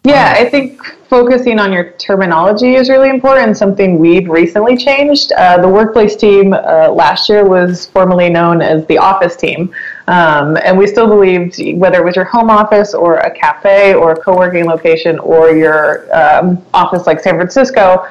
Yeah, 0.04 0.34
I 0.36 0.50
think 0.50 0.82
focusing 1.08 1.60
on 1.60 1.72
your 1.72 1.92
terminology 1.92 2.74
is 2.74 2.90
really 2.90 3.08
important. 3.08 3.56
Something 3.56 4.00
we've 4.00 4.28
recently 4.28 4.76
changed. 4.76 5.30
Uh, 5.30 5.62
the 5.62 5.68
workplace 5.68 6.16
team 6.16 6.52
uh, 6.52 6.90
last 6.90 7.28
year 7.28 7.46
was 7.46 7.86
formerly 7.86 8.28
known 8.28 8.62
as 8.62 8.84
the 8.86 8.98
office 8.98 9.36
team, 9.36 9.72
um, 10.08 10.56
and 10.64 10.76
we 10.76 10.88
still 10.88 11.06
believed 11.06 11.60
whether 11.78 11.98
it 11.98 12.04
was 12.04 12.16
your 12.16 12.24
home 12.24 12.50
office 12.50 12.94
or 12.94 13.18
a 13.18 13.30
cafe 13.30 13.94
or 13.94 14.10
a 14.12 14.20
co-working 14.20 14.64
location 14.64 15.20
or 15.20 15.50
your 15.50 16.12
um, 16.12 16.60
office 16.74 17.06
like 17.06 17.20
San 17.20 17.36
Francisco. 17.36 18.04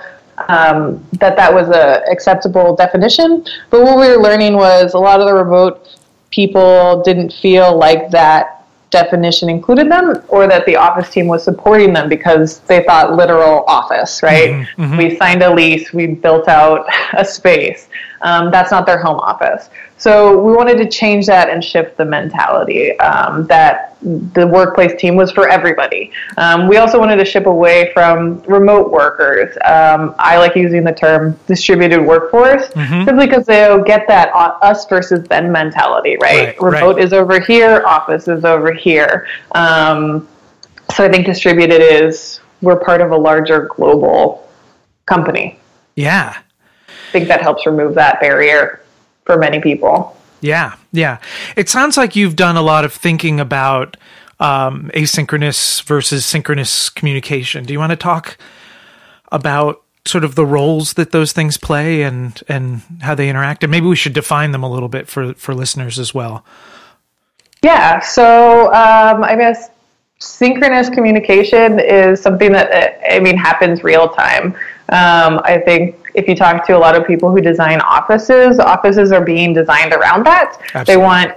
Um, 0.48 1.06
that 1.20 1.36
that 1.36 1.54
was 1.54 1.68
a 1.68 2.02
acceptable 2.10 2.74
definition, 2.74 3.46
but 3.70 3.84
what 3.84 4.00
we 4.00 4.08
were 4.08 4.24
learning 4.24 4.56
was 4.56 4.94
a 4.94 4.98
lot 4.98 5.20
of 5.20 5.28
the 5.28 5.34
remote 5.34 5.98
people 6.30 7.04
didn't 7.04 7.34
feel 7.34 7.78
like 7.78 8.10
that 8.12 8.61
definition 8.92 9.50
included 9.50 9.90
them 9.90 10.22
or 10.28 10.48
that 10.48 10.66
the 10.66 10.76
office 10.76 11.10
team 11.10 11.26
was 11.26 11.44
supporting 11.44 11.94
them 11.94 12.08
because 12.08 12.60
they 12.60 12.84
thought 12.84 13.16
literal 13.16 13.64
office, 13.68 14.22
right? 14.22 14.52
Mm-hmm, 14.52 14.84
mm-hmm. 14.84 14.98
We 14.98 15.18
signed 15.18 15.42
a 15.42 15.54
lease, 15.54 15.92
we 15.92 16.08
built 16.08 16.48
out 16.48 16.86
a 17.14 17.26
space. 17.26 17.90
Um, 18.22 18.52
that's 18.52 18.72
not 18.72 18.86
their 18.86 19.00
home 19.00 19.20
office. 19.20 19.70
So 19.98 20.42
we 20.42 20.54
wanted 20.54 20.78
to 20.78 20.90
change 20.90 21.28
that 21.28 21.50
and 21.50 21.64
shift 21.64 21.98
the 21.98 22.06
mentality 22.06 22.98
um, 23.00 23.46
that 23.48 23.96
the 24.02 24.48
workplace 24.48 25.00
team 25.00 25.16
was 25.16 25.32
for 25.32 25.48
everybody. 25.48 26.12
Um, 26.38 26.68
we 26.68 26.78
also 26.78 26.98
wanted 26.98 27.18
to 27.18 27.26
ship 27.26 27.46
away 27.46 27.92
from 27.94 28.42
remote 28.42 28.92
workers. 28.92 29.56
Um, 29.64 30.16
I 30.18 30.38
like 30.40 30.56
using 30.56 30.84
the 30.84 30.92
term 30.92 31.40
distributed 31.46 32.02
workforce 32.04 32.68
mm-hmm. 32.70 33.06
simply 33.06 33.28
because 33.28 33.46
they'll 33.46 33.84
get 33.84 34.08
that 34.08 34.32
us 34.34 34.88
versus 34.88 35.28
them 35.28 35.52
mentality, 35.52 36.18
right? 36.22 36.60
right 36.60 36.62
remote 36.62 36.96
right. 36.96 37.06
is 37.06 37.14
over 37.14 37.40
here, 37.40 37.84
office 37.86 38.28
is 38.28 38.44
over 38.44 38.74
here. 38.74 39.28
Um, 39.52 40.28
so 40.96 41.06
I 41.06 41.10
think 41.10 41.26
distributed 41.26 41.82
is 41.82 42.40
we're 42.62 42.80
part 42.80 43.02
of 43.02 43.12
a 43.12 43.18
larger 43.18 43.70
global 43.76 44.50
company. 45.06 45.60
Yeah. 45.96 46.38
I 47.12 47.20
think 47.20 47.28
that 47.28 47.42
helps 47.42 47.66
remove 47.66 47.96
that 47.96 48.22
barrier 48.22 48.82
for 49.26 49.38
many 49.38 49.60
people. 49.60 50.16
Yeah, 50.40 50.76
yeah. 50.94 51.18
It 51.58 51.68
sounds 51.68 51.98
like 51.98 52.16
you've 52.16 52.38
done 52.38 52.56
a 52.56 52.62
lot 52.62 52.86
of 52.86 52.94
thinking 52.94 53.38
about 53.38 53.98
um, 54.40 54.90
asynchronous 54.94 55.84
versus 55.84 56.26
synchronous 56.26 56.90
communication. 56.90 57.66
Do 57.66 57.74
you 57.74 57.80
want 57.80 57.90
to 57.90 57.98
talk 57.98 58.38
about 59.30 59.84
sort 60.06 60.24
of 60.24 60.36
the 60.36 60.46
roles 60.46 60.94
that 60.94 61.12
those 61.12 61.34
things 61.34 61.58
play 61.58 62.02
and 62.04 62.42
and 62.48 62.82
how 63.02 63.14
they 63.14 63.28
interact? 63.28 63.62
And 63.62 63.72
maybe 63.72 63.88
we 63.88 63.98
should 63.98 64.14
define 64.14 64.54
them 64.54 64.64
a 64.64 64.72
little 64.72 64.88
bit 64.88 65.10
for 65.10 65.34
for 65.34 65.54
listeners 65.54 66.00
as 66.00 66.14
well. 66.14 66.46
Yeah. 67.62 68.00
So 68.00 68.68
um, 68.68 69.22
I 69.22 69.36
guess 69.36 69.70
synchronous 70.20 70.90
communication 70.90 71.78
is 71.78 72.22
something 72.22 72.54
that 72.54 73.02
I 73.12 73.20
mean 73.20 73.36
happens 73.36 73.84
real 73.84 74.08
time. 74.08 74.56
Um, 74.92 75.40
I 75.46 75.58
think 75.58 76.12
if 76.16 76.28
you 76.28 76.36
talk 76.36 76.66
to 76.68 76.78
a 76.78 76.80
lot 76.80 76.96
of 76.96 77.08
people 77.08 77.32
who 77.32 77.40
design 77.40 77.80
offices, 77.82 78.60
offices 78.60 79.12
are 79.12 79.24
being 79.24 79.54
designed 79.54 79.94
around 79.94 80.26
that. 80.26 80.60
Absolutely. 80.74 80.94
They 80.94 80.98
want 80.98 81.32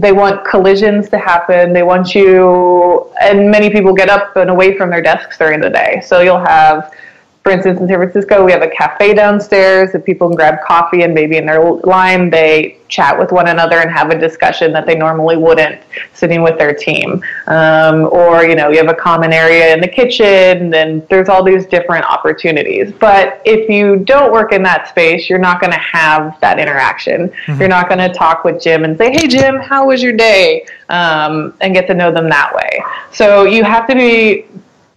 they 0.00 0.12
want 0.12 0.44
collisions 0.44 1.08
to 1.08 1.18
happen. 1.18 1.72
They 1.72 1.82
want 1.82 2.14
you, 2.14 3.10
and 3.20 3.50
many 3.50 3.68
people 3.68 3.92
get 3.92 4.08
up 4.08 4.36
and 4.36 4.48
away 4.48 4.76
from 4.76 4.90
their 4.90 5.02
desks 5.02 5.38
during 5.38 5.60
the 5.60 5.70
day. 5.70 6.00
So 6.06 6.20
you'll 6.20 6.44
have 6.44 6.94
for 7.42 7.50
instance, 7.50 7.80
in 7.80 7.88
San 7.88 7.96
Francisco, 7.96 8.44
we 8.44 8.52
have 8.52 8.62
a 8.62 8.70
cafe 8.70 9.14
downstairs 9.14 9.90
that 9.92 10.04
people 10.04 10.28
can 10.28 10.36
grab 10.36 10.60
coffee 10.64 11.02
and 11.02 11.12
maybe 11.12 11.38
in 11.38 11.46
their 11.46 11.60
line 11.60 12.30
they 12.30 12.78
chat 12.86 13.18
with 13.18 13.32
one 13.32 13.48
another 13.48 13.78
and 13.78 13.90
have 13.90 14.10
a 14.10 14.18
discussion 14.18 14.72
that 14.72 14.86
they 14.86 14.94
normally 14.94 15.36
wouldn't 15.36 15.82
sitting 16.12 16.42
with 16.42 16.56
their 16.56 16.72
team. 16.72 17.24
Um, 17.48 18.04
or, 18.12 18.44
you 18.44 18.54
know, 18.54 18.68
you 18.68 18.76
have 18.76 18.88
a 18.88 18.94
common 18.94 19.32
area 19.32 19.74
in 19.74 19.80
the 19.80 19.88
kitchen 19.88 20.72
and 20.72 21.08
there's 21.08 21.28
all 21.28 21.42
these 21.42 21.66
different 21.66 22.04
opportunities. 22.04 22.92
But 22.92 23.42
if 23.44 23.68
you 23.68 23.96
don't 24.04 24.30
work 24.30 24.52
in 24.52 24.62
that 24.62 24.88
space, 24.88 25.28
you're 25.28 25.40
not 25.40 25.60
going 25.60 25.72
to 25.72 25.80
have 25.80 26.38
that 26.40 26.60
interaction. 26.60 27.28
Mm-hmm. 27.28 27.58
You're 27.58 27.68
not 27.68 27.88
going 27.88 27.98
to 27.98 28.16
talk 28.16 28.44
with 28.44 28.62
Jim 28.62 28.84
and 28.84 28.96
say, 28.96 29.10
hey, 29.10 29.26
Jim, 29.26 29.56
how 29.56 29.88
was 29.88 30.00
your 30.00 30.12
day? 30.12 30.64
Um, 30.90 31.54
and 31.60 31.74
get 31.74 31.88
to 31.88 31.94
know 31.94 32.12
them 32.12 32.28
that 32.28 32.54
way. 32.54 32.84
So 33.10 33.44
you 33.44 33.64
have 33.64 33.88
to 33.88 33.94
be 33.94 34.46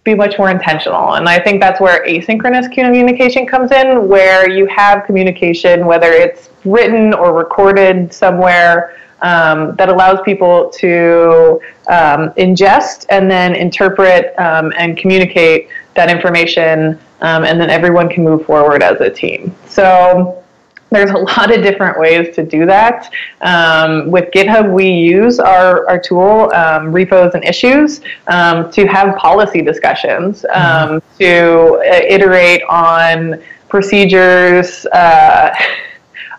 be 0.06 0.14
much 0.14 0.38
more 0.38 0.50
intentional. 0.50 1.14
And 1.16 1.28
I 1.28 1.38
think 1.38 1.60
that's 1.60 1.80
where 1.80 2.02
asynchronous 2.06 2.72
communication 2.72 3.46
comes 3.46 3.72
in, 3.72 4.08
where 4.08 4.48
you 4.48 4.64
have 4.66 5.04
communication, 5.04 5.84
whether 5.84 6.10
it's 6.10 6.48
written 6.64 7.12
or 7.12 7.34
recorded 7.34 8.14
somewhere, 8.14 8.96
um, 9.20 9.74
that 9.76 9.88
allows 9.88 10.20
people 10.24 10.70
to 10.70 11.60
um, 11.88 12.30
ingest 12.34 13.06
and 13.10 13.30
then 13.30 13.54
interpret 13.54 14.38
um, 14.38 14.72
and 14.78 14.96
communicate 14.96 15.68
that 15.94 16.10
information, 16.10 16.98
um, 17.22 17.44
and 17.44 17.60
then 17.60 17.68
everyone 17.68 18.08
can 18.08 18.22
move 18.22 18.46
forward 18.46 18.82
as 18.82 19.00
a 19.00 19.10
team. 19.10 19.54
So 19.66 20.42
there's 20.90 21.10
a 21.10 21.18
lot 21.18 21.54
of 21.54 21.62
different 21.62 21.98
ways 21.98 22.34
to 22.36 22.44
do 22.44 22.66
that. 22.66 23.10
Um, 23.40 24.10
with 24.10 24.30
GitHub, 24.30 24.72
we 24.72 24.88
use 24.88 25.38
our, 25.38 25.88
our 25.88 25.98
tool, 25.98 26.52
um, 26.54 26.92
repos 26.92 27.34
and 27.34 27.44
issues, 27.44 28.00
um, 28.28 28.70
to 28.72 28.86
have 28.86 29.16
policy 29.16 29.62
discussions, 29.62 30.44
um, 30.46 31.00
mm-hmm. 31.00 31.18
to 31.18 31.76
uh, 31.80 32.06
iterate 32.08 32.62
on 32.64 33.42
procedures. 33.68 34.86
Uh, 34.86 35.54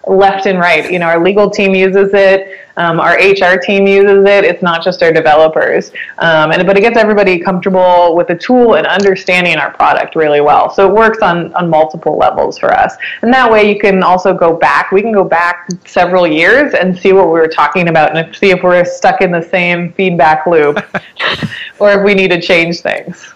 left 0.07 0.45
and 0.45 0.57
right. 0.57 0.89
You 0.91 0.99
know, 0.99 1.07
our 1.07 1.21
legal 1.21 1.49
team 1.49 1.75
uses 1.75 2.13
it. 2.13 2.66
Um, 2.77 2.99
our 2.99 3.15
HR 3.15 3.57
team 3.57 3.87
uses 3.87 4.25
it. 4.25 4.45
It's 4.45 4.61
not 4.61 4.83
just 4.83 5.03
our 5.03 5.11
developers. 5.11 5.91
Um, 6.19 6.51
and 6.51 6.65
but 6.65 6.77
it 6.77 6.81
gets 6.81 6.97
everybody 6.97 7.39
comfortable 7.39 8.15
with 8.15 8.27
the 8.27 8.35
tool 8.35 8.75
and 8.75 8.87
understanding 8.87 9.57
our 9.57 9.71
product 9.73 10.15
really 10.15 10.41
well. 10.41 10.69
So 10.69 10.87
it 10.87 10.93
works 10.93 11.19
on 11.21 11.53
on 11.55 11.69
multiple 11.69 12.17
levels 12.17 12.57
for 12.57 12.73
us. 12.73 12.95
And 13.21 13.33
that 13.33 13.51
way 13.51 13.71
you 13.71 13.79
can 13.79 14.03
also 14.03 14.33
go 14.33 14.55
back. 14.55 14.91
We 14.91 15.01
can 15.01 15.11
go 15.11 15.23
back 15.23 15.67
several 15.85 16.27
years 16.27 16.73
and 16.73 16.97
see 16.97 17.13
what 17.13 17.25
we 17.25 17.33
were 17.33 17.47
talking 17.47 17.89
about 17.89 18.15
and 18.15 18.35
see 18.35 18.51
if 18.51 18.63
we're 18.63 18.85
stuck 18.85 19.21
in 19.21 19.31
the 19.31 19.41
same 19.41 19.93
feedback 19.93 20.45
loop 20.45 20.77
or 21.79 21.91
if 21.91 22.03
we 22.03 22.13
need 22.13 22.31
to 22.31 22.41
change 22.41 22.81
things. 22.81 23.33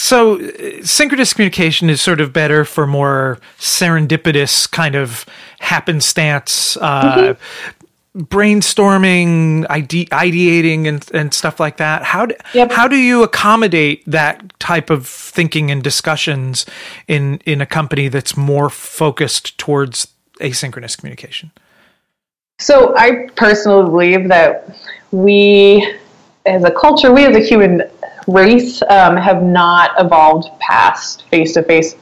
So, 0.00 0.38
synchronous 0.82 1.32
communication 1.32 1.90
is 1.90 2.00
sort 2.00 2.20
of 2.20 2.32
better 2.32 2.64
for 2.64 2.86
more 2.86 3.40
serendipitous 3.58 4.70
kind 4.70 4.94
of 4.94 5.26
happenstance, 5.58 6.76
uh, 6.76 7.16
mm-hmm. 7.16 7.77
Brainstorming, 8.16 9.66
ide- 9.70 10.10
ideating, 10.10 10.86
and, 10.86 11.08
and 11.12 11.34
stuff 11.34 11.60
like 11.60 11.76
that. 11.76 12.02
How 12.02 12.26
do, 12.26 12.34
yep. 12.54 12.72
how 12.72 12.88
do 12.88 12.96
you 12.96 13.22
accommodate 13.22 14.02
that 14.06 14.58
type 14.58 14.90
of 14.90 15.06
thinking 15.06 15.70
and 15.70 15.82
discussions 15.82 16.66
in, 17.06 17.38
in 17.44 17.60
a 17.60 17.66
company 17.66 18.08
that's 18.08 18.36
more 18.36 18.70
focused 18.70 19.58
towards 19.58 20.08
asynchronous 20.40 20.96
communication? 20.98 21.50
So, 22.58 22.96
I 22.96 23.28
personally 23.36 23.88
believe 23.88 24.28
that 24.28 24.76
we, 25.12 25.94
as 26.44 26.64
a 26.64 26.72
culture, 26.72 27.12
we 27.12 27.24
as 27.24 27.36
a 27.36 27.40
human 27.40 27.82
race 28.26 28.82
um, 28.90 29.16
have 29.16 29.42
not 29.42 29.92
evolved 29.98 30.48
past 30.60 31.24
face 31.28 31.54
to 31.54 31.62
face 31.62 31.94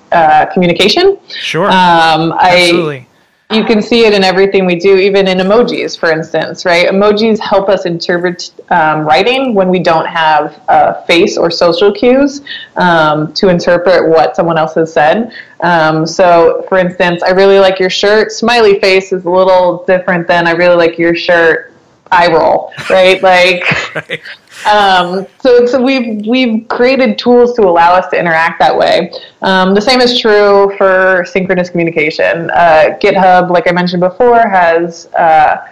communication. 0.52 1.18
Sure. 1.28 1.66
Um, 1.66 2.32
I, 2.32 2.62
Absolutely. 2.64 3.06
You 3.52 3.64
can 3.64 3.80
see 3.80 4.04
it 4.04 4.12
in 4.12 4.24
everything 4.24 4.66
we 4.66 4.74
do, 4.74 4.96
even 4.96 5.28
in 5.28 5.38
emojis, 5.38 5.96
for 5.96 6.10
instance, 6.10 6.64
right? 6.64 6.88
Emojis 6.88 7.38
help 7.38 7.68
us 7.68 7.86
interpret 7.86 8.50
um, 8.70 9.02
writing 9.06 9.54
when 9.54 9.68
we 9.68 9.78
don't 9.78 10.06
have 10.06 11.06
face 11.06 11.36
or 11.36 11.48
social 11.48 11.92
cues 11.92 12.42
um, 12.74 13.32
to 13.34 13.48
interpret 13.48 14.08
what 14.08 14.34
someone 14.34 14.58
else 14.58 14.74
has 14.74 14.92
said. 14.92 15.32
Um, 15.60 16.06
so, 16.06 16.64
for 16.68 16.78
instance, 16.78 17.22
I 17.22 17.30
really 17.30 17.60
like 17.60 17.78
your 17.78 17.90
shirt. 17.90 18.32
Smiley 18.32 18.80
face 18.80 19.12
is 19.12 19.24
a 19.24 19.30
little 19.30 19.84
different 19.86 20.26
than 20.26 20.48
I 20.48 20.50
really 20.50 20.76
like 20.76 20.98
your 20.98 21.14
shirt. 21.14 21.72
Eye 22.10 22.32
roll, 22.32 22.72
right? 22.90 23.22
Like. 23.22 23.94
right. 23.94 24.20
Um, 24.64 25.26
so, 25.40 25.66
so 25.66 25.80
we've 25.80 26.26
we've 26.26 26.66
created 26.68 27.18
tools 27.18 27.54
to 27.54 27.62
allow 27.62 27.94
us 27.94 28.08
to 28.10 28.18
interact 28.18 28.58
that 28.60 28.76
way. 28.76 29.12
Um, 29.42 29.74
the 29.74 29.80
same 29.80 30.00
is 30.00 30.18
true 30.18 30.74
for 30.78 31.24
synchronous 31.26 31.68
communication. 31.68 32.50
Uh, 32.50 32.96
GitHub, 33.00 33.50
like 33.50 33.68
I 33.68 33.72
mentioned 33.72 34.00
before, 34.00 34.48
has 34.48 35.06
uh, 35.14 35.68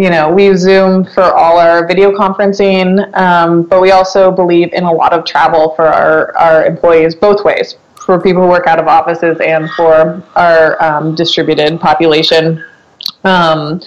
you 0.00 0.10
know 0.10 0.30
we 0.30 0.46
use 0.46 0.60
Zoom 0.60 1.04
for 1.04 1.22
all 1.22 1.58
our 1.58 1.86
video 1.86 2.10
conferencing, 2.10 3.16
um, 3.16 3.62
but 3.62 3.80
we 3.80 3.92
also 3.92 4.30
believe 4.30 4.72
in 4.72 4.84
a 4.84 4.92
lot 4.92 5.12
of 5.12 5.24
travel 5.24 5.74
for 5.76 5.86
our 5.86 6.36
our 6.36 6.66
employees 6.66 7.14
both 7.14 7.44
ways 7.44 7.76
for 8.04 8.20
people 8.20 8.42
who 8.42 8.48
work 8.48 8.66
out 8.66 8.78
of 8.78 8.86
offices 8.86 9.40
and 9.40 9.70
for 9.70 10.22
our 10.36 10.82
um, 10.82 11.14
distributed 11.14 11.80
population. 11.80 12.62
Um, 13.22 13.80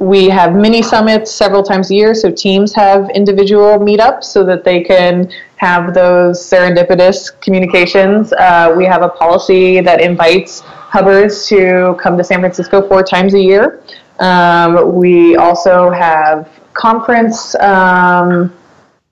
we 0.00 0.30
have 0.30 0.54
mini 0.54 0.80
summits 0.82 1.30
several 1.30 1.62
times 1.62 1.90
a 1.90 1.94
year, 1.94 2.14
so 2.14 2.30
teams 2.30 2.72
have 2.72 3.10
individual 3.10 3.78
meetups 3.78 4.24
so 4.24 4.42
that 4.44 4.64
they 4.64 4.82
can 4.82 5.30
have 5.56 5.92
those 5.92 6.40
serendipitous 6.40 7.38
communications. 7.42 8.32
Uh, 8.32 8.72
we 8.74 8.86
have 8.86 9.02
a 9.02 9.10
policy 9.10 9.82
that 9.82 10.00
invites 10.00 10.60
hubbers 10.64 11.46
to 11.48 11.94
come 12.00 12.16
to 12.16 12.24
San 12.24 12.40
Francisco 12.40 12.88
four 12.88 13.02
times 13.02 13.34
a 13.34 13.40
year. 13.40 13.82
Um, 14.20 14.94
we 14.94 15.36
also 15.36 15.90
have 15.90 16.48
conference 16.72 17.54
um, 17.56 18.50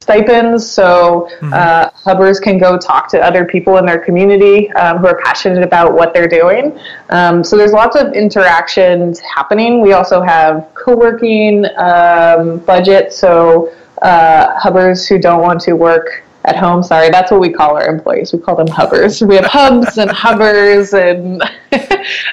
stipends, 0.01 0.69
so 0.69 1.29
mm-hmm. 1.41 1.53
uh, 1.53 1.91
hubbers 1.93 2.41
can 2.41 2.57
go 2.57 2.79
talk 2.79 3.11
to 3.11 3.21
other 3.21 3.45
people 3.45 3.77
in 3.77 3.85
their 3.85 3.99
community 3.99 4.71
um, 4.71 4.97
who 4.99 5.07
are 5.07 5.21
passionate 5.23 5.63
about 5.63 5.93
what 5.93 6.15
they're 6.15 6.29
doing. 6.29 6.79
Um, 7.11 7.45
so 7.45 7.59
there's 7.59 7.73
lots 7.73 7.95
of 7.95 8.15
interactions 8.15 9.21
happening. 9.21 9.83
We 9.83 9.93
also 9.93 10.23
have 10.23 10.67
co-working 10.89 11.67
um, 11.77 12.59
budget, 12.61 13.13
so 13.13 13.71
uh, 14.01 14.59
hubbers 14.59 15.07
who 15.07 15.19
don't 15.19 15.43
want 15.43 15.61
to 15.61 15.75
work 15.75 16.25
at 16.45 16.57
home. 16.57 16.83
Sorry, 16.83 17.11
that's 17.11 17.31
what 17.31 17.41
we 17.41 17.51
call 17.51 17.77
our 17.77 17.87
employees. 17.87 18.33
We 18.33 18.39
call 18.39 18.57
them 18.57 18.69
hubbers. 18.69 19.21
We 19.21 19.37
have 19.37 19.45
hubs 19.45 19.99
and 19.99 20.11
hubbers 20.11 20.95
and 20.95 21.43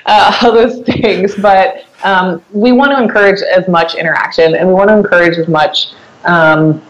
uh, 0.05 0.39
all 0.41 0.53
those 0.53 0.81
things. 0.85 1.35
But 1.35 1.85
um, 2.05 2.41
we 2.51 2.71
want 2.71 2.91
to 2.91 3.03
encourage 3.03 3.41
as 3.41 3.67
much 3.67 3.95
interaction 3.95 4.55
and 4.55 4.67
we 4.69 4.74
want 4.74 4.89
to 4.89 4.97
encourage 4.97 5.38
as 5.38 5.50
much 5.50 5.91
um, 6.24 6.81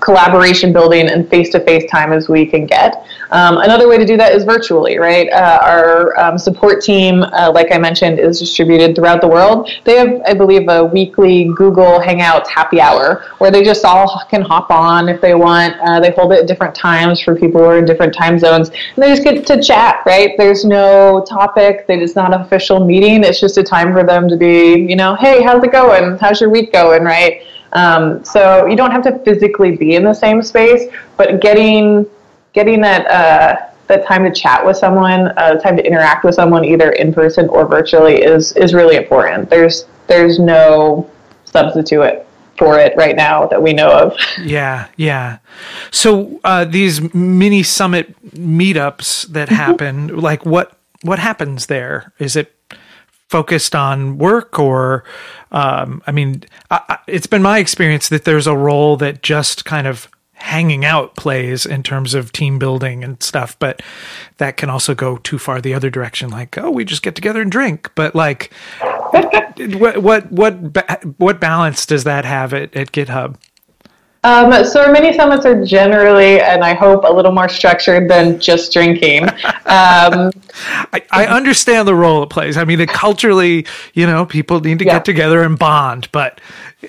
collaboration 0.00 0.72
building 0.72 1.08
and 1.08 1.28
face-to-face 1.28 1.90
time 1.90 2.12
as 2.12 2.28
we 2.28 2.46
can 2.46 2.66
get. 2.66 3.04
Um, 3.30 3.58
another 3.58 3.88
way 3.88 3.98
to 3.98 4.06
do 4.06 4.16
that 4.16 4.32
is 4.34 4.44
virtually, 4.44 4.98
right? 4.98 5.28
Uh, 5.32 5.58
our 5.62 6.18
um, 6.20 6.38
support 6.38 6.82
team, 6.82 7.22
uh, 7.22 7.50
like 7.52 7.72
I 7.72 7.78
mentioned, 7.78 8.20
is 8.20 8.38
distributed 8.38 8.94
throughout 8.94 9.20
the 9.20 9.28
world. 9.28 9.68
They 9.84 9.96
have, 9.96 10.22
I 10.26 10.34
believe, 10.34 10.68
a 10.68 10.84
weekly 10.84 11.50
Google 11.56 11.98
Hangouts 12.00 12.46
happy 12.46 12.80
hour 12.80 13.24
where 13.38 13.50
they 13.50 13.64
just 13.64 13.84
all 13.84 14.22
can 14.30 14.42
hop 14.42 14.70
on 14.70 15.08
if 15.08 15.20
they 15.20 15.34
want. 15.34 15.74
Uh, 15.80 15.98
they 15.98 16.10
hold 16.12 16.32
it 16.32 16.40
at 16.40 16.46
different 16.46 16.74
times 16.74 17.20
for 17.20 17.34
people 17.34 17.60
who 17.60 17.66
are 17.66 17.78
in 17.78 17.84
different 17.84 18.14
time 18.14 18.38
zones, 18.38 18.68
and 18.68 19.02
they 19.02 19.08
just 19.08 19.24
get 19.24 19.46
to 19.46 19.62
chat, 19.62 20.02
right? 20.06 20.34
There's 20.36 20.64
no 20.64 21.24
topic. 21.28 21.84
It's 21.88 22.14
not 22.14 22.32
an 22.32 22.42
official 22.42 22.84
meeting. 22.84 23.24
It's 23.24 23.40
just 23.40 23.58
a 23.58 23.62
time 23.62 23.92
for 23.92 24.04
them 24.04 24.28
to 24.28 24.36
be, 24.36 24.74
you 24.74 24.96
know, 24.96 25.16
hey, 25.16 25.42
how's 25.42 25.62
it 25.64 25.72
going? 25.72 26.18
How's 26.18 26.40
your 26.40 26.50
week 26.50 26.72
going, 26.72 27.02
right? 27.02 27.42
Um, 27.76 28.24
so 28.24 28.66
you 28.66 28.74
don't 28.74 28.90
have 28.90 29.02
to 29.02 29.18
physically 29.18 29.76
be 29.76 29.96
in 29.96 30.02
the 30.02 30.14
same 30.14 30.42
space, 30.42 30.90
but 31.16 31.40
getting 31.40 32.06
getting 32.54 32.80
that 32.80 33.06
uh, 33.06 33.70
that 33.88 34.06
time 34.06 34.24
to 34.24 34.32
chat 34.32 34.64
with 34.64 34.78
someone, 34.78 35.28
uh, 35.36 35.58
time 35.60 35.76
to 35.76 35.86
interact 35.86 36.24
with 36.24 36.34
someone, 36.34 36.64
either 36.64 36.92
in 36.92 37.12
person 37.12 37.48
or 37.50 37.66
virtually, 37.68 38.22
is 38.22 38.52
is 38.52 38.72
really 38.72 38.96
important. 38.96 39.50
There's 39.50 39.84
there's 40.06 40.38
no 40.38 41.10
substitute 41.44 42.24
for 42.56 42.78
it 42.78 42.96
right 42.96 43.14
now 43.14 43.46
that 43.46 43.62
we 43.62 43.74
know 43.74 43.90
of. 43.90 44.16
Yeah, 44.42 44.88
yeah. 44.96 45.38
So 45.90 46.40
uh, 46.44 46.64
these 46.64 47.12
mini 47.14 47.62
summit 47.62 48.14
meetups 48.34 49.26
that 49.28 49.48
mm-hmm. 49.48 49.54
happen, 49.54 50.16
like 50.16 50.46
what 50.46 50.78
what 51.02 51.18
happens 51.18 51.66
there? 51.66 52.12
Is 52.18 52.36
it 52.36 52.55
focused 53.28 53.74
on 53.74 54.18
work 54.18 54.58
or 54.58 55.04
um, 55.52 56.02
i 56.06 56.12
mean 56.12 56.42
I, 56.70 56.80
I, 56.88 56.98
it's 57.06 57.26
been 57.26 57.42
my 57.42 57.58
experience 57.58 58.08
that 58.08 58.24
there's 58.24 58.46
a 58.46 58.56
role 58.56 58.96
that 58.98 59.22
just 59.22 59.64
kind 59.64 59.86
of 59.86 60.08
hanging 60.34 60.84
out 60.84 61.16
plays 61.16 61.64
in 61.64 61.82
terms 61.82 62.12
of 62.12 62.30
team 62.30 62.58
building 62.58 63.02
and 63.02 63.20
stuff 63.22 63.58
but 63.58 63.80
that 64.36 64.56
can 64.56 64.68
also 64.68 64.94
go 64.94 65.16
too 65.16 65.38
far 65.38 65.60
the 65.60 65.72
other 65.72 65.88
direction 65.88 66.28
like 66.30 66.56
oh 66.58 66.70
we 66.70 66.84
just 66.84 67.02
get 67.02 67.14
together 67.14 67.40
and 67.40 67.50
drink. 67.50 67.90
But 67.94 68.14
like 68.14 68.52
what 69.78 70.02
what 70.02 70.30
what 70.30 71.18
what 71.18 71.40
balance 71.40 71.86
does 71.86 72.04
that 72.04 72.24
have 72.24 72.52
at, 72.52 72.76
at 72.76 72.92
github 72.92 73.36
um, 74.26 74.64
so 74.64 74.80
our 74.80 74.90
mini 74.90 75.12
summits 75.12 75.46
are 75.46 75.64
generally, 75.64 76.40
and 76.40 76.64
I 76.64 76.74
hope, 76.74 77.04
a 77.04 77.12
little 77.12 77.30
more 77.30 77.48
structured 77.48 78.10
than 78.10 78.40
just 78.40 78.72
drinking. 78.72 79.28
Um, 79.28 79.32
I, 80.92 81.02
I, 81.12 81.26
understand 81.26 81.86
the 81.86 81.94
role 81.94 82.24
it 82.24 82.30
plays. 82.30 82.56
I 82.56 82.64
mean, 82.64 82.80
it 82.80 82.88
culturally, 82.88 83.66
you 83.94 84.04
know, 84.04 84.26
people 84.26 84.60
need 84.60 84.80
to 84.80 84.84
yeah. 84.84 84.94
get 84.94 85.04
together 85.04 85.42
and 85.42 85.56
bond, 85.56 86.08
but 86.10 86.40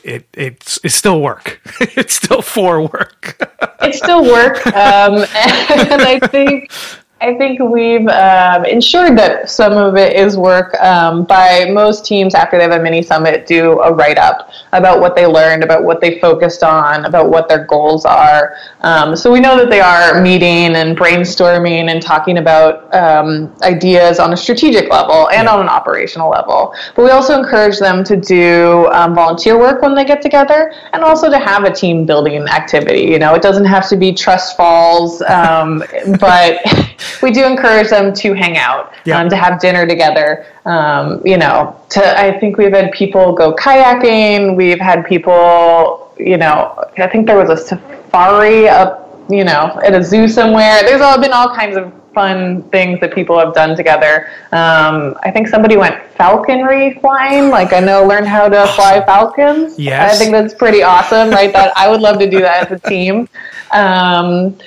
it 0.04 0.28
it's 0.34 0.80
it's 0.84 0.96
still 0.96 1.22
work. 1.22 1.62
it's 1.82 2.16
still 2.16 2.42
for 2.42 2.82
work. 2.82 3.38
it's 3.82 4.00
still 4.00 4.24
work, 4.24 4.66
um, 4.68 4.74
and 5.36 6.02
I 6.02 6.20
think 6.32 6.72
I 7.20 7.34
think 7.34 7.60
we've 7.60 8.08
um, 8.08 8.64
ensured 8.66 9.18
that 9.18 9.50
some 9.50 9.74
of 9.74 9.96
it 9.98 10.16
is 10.16 10.38
work 10.38 10.80
um, 10.80 11.24
by 11.24 11.68
most 11.72 12.06
teams 12.06 12.36
after 12.36 12.58
they 12.58 12.64
have 12.64 12.80
a 12.80 12.80
mini 12.80 13.02
summit 13.02 13.48
do 13.48 13.80
a 13.80 13.92
write 13.92 14.20
up 14.20 14.52
about 14.72 15.00
what 15.00 15.16
they 15.16 15.26
learned, 15.26 15.64
about 15.64 15.84
what 15.84 16.00
they 16.00 16.20
focused 16.20 16.62
on, 16.62 17.06
about 17.06 17.32
what 17.32 17.50
their 17.50 17.66
goals 17.66 18.06
are. 18.06 18.54
Um, 18.82 19.16
so 19.16 19.32
we 19.32 19.40
know 19.40 19.58
that 19.58 19.72
they 19.72 19.80
are 19.80 20.22
meeting 20.22 20.76
and 20.76 20.96
brainstorming 20.96 21.90
and 21.90 22.04
talking 22.04 22.38
about 22.38 22.94
um, 22.94 23.52
ideas 23.64 24.20
on 24.20 24.34
a 24.34 24.38
strategic 24.38 24.92
level 24.92 25.28
and 25.30 25.48
on 25.48 25.60
an 25.60 25.70
operational 25.70 26.30
level. 26.30 26.76
But 26.96 27.06
we 27.06 27.10
also 27.10 27.40
encourage 27.40 27.80
them 27.80 28.04
to 28.04 28.16
do 28.16 28.90
um, 28.92 29.16
volunteer 29.16 29.58
work 29.58 29.82
when 29.82 29.96
they 29.96 30.06
get 30.06 30.22
together 30.22 30.72
and 30.94 31.04
also 31.04 31.32
to 31.32 31.40
have 31.40 31.64
a 31.64 31.74
team 31.74 32.06
building 32.06 32.38
activity. 32.48 33.02
You 33.02 33.18
know, 33.18 33.34
it 33.34 33.42
doesn't 33.42 33.66
have 33.66 33.90
to 33.90 33.96
be 33.96 34.14
trust 34.14 34.56
falls, 34.56 35.24
um, 35.24 35.84
but 36.20 36.60
we 37.22 37.32
do 37.32 37.46
encourage 37.46 37.90
them 37.90 38.14
to 38.14 38.34
hang 38.34 38.58
out, 38.58 38.94
yeah. 39.06 39.20
um, 39.20 39.30
to 39.30 39.36
have 39.36 39.60
dinner 39.60 39.86
together. 39.88 40.46
Um, 40.66 41.22
you 41.26 41.38
know, 41.38 41.80
to 41.90 42.20
I 42.20 42.38
think 42.40 42.58
we've 42.58 42.74
had 42.74 42.92
people 42.92 43.34
go 43.34 43.54
kayaking. 43.56 44.56
We've 44.56 44.80
had 44.80 45.06
people, 45.06 46.14
you 46.18 46.38
know, 46.38 46.84
I 46.98 47.08
think 47.08 47.28
there 47.28 47.38
was 47.38 47.50
a 47.50 47.58
safari 47.58 48.68
up, 48.68 49.24
you 49.30 49.44
know, 49.44 49.80
at 49.84 49.94
a 49.94 50.04
zoo 50.04 50.28
somewhere. 50.28 50.82
There's 50.84 51.02
all 51.02 51.20
been 51.20 51.34
all 51.34 51.54
kinds 51.54 51.78
of 51.78 51.94
fun 52.18 52.64
things 52.70 53.00
that 53.00 53.14
people 53.14 53.38
have 53.38 53.54
done 53.54 53.76
together. 53.76 54.28
Um, 54.52 55.16
I 55.22 55.30
think 55.32 55.48
somebody 55.48 55.78
went 55.78 55.96
falconry 56.14 56.98
flying. 57.00 57.50
Like 57.50 57.74
I 57.74 57.80
know, 57.80 58.08
learn 58.08 58.26
how 58.26 58.50
to 58.50 58.66
fly 58.76 59.06
falcons. 59.06 59.78
Yes, 59.78 60.16
I 60.16 60.18
think 60.18 60.32
that's 60.32 60.56
pretty 60.56 60.82
awesome. 60.82 61.30
Right? 61.30 61.54
That 61.54 61.78
I 61.78 61.88
would 61.90 62.02
love 62.02 62.18
to 62.20 62.30
do 62.30 62.40
that 62.40 62.66
as 62.66 62.72
a 62.72 62.90
team. 62.90 63.30
Um, 63.72 64.58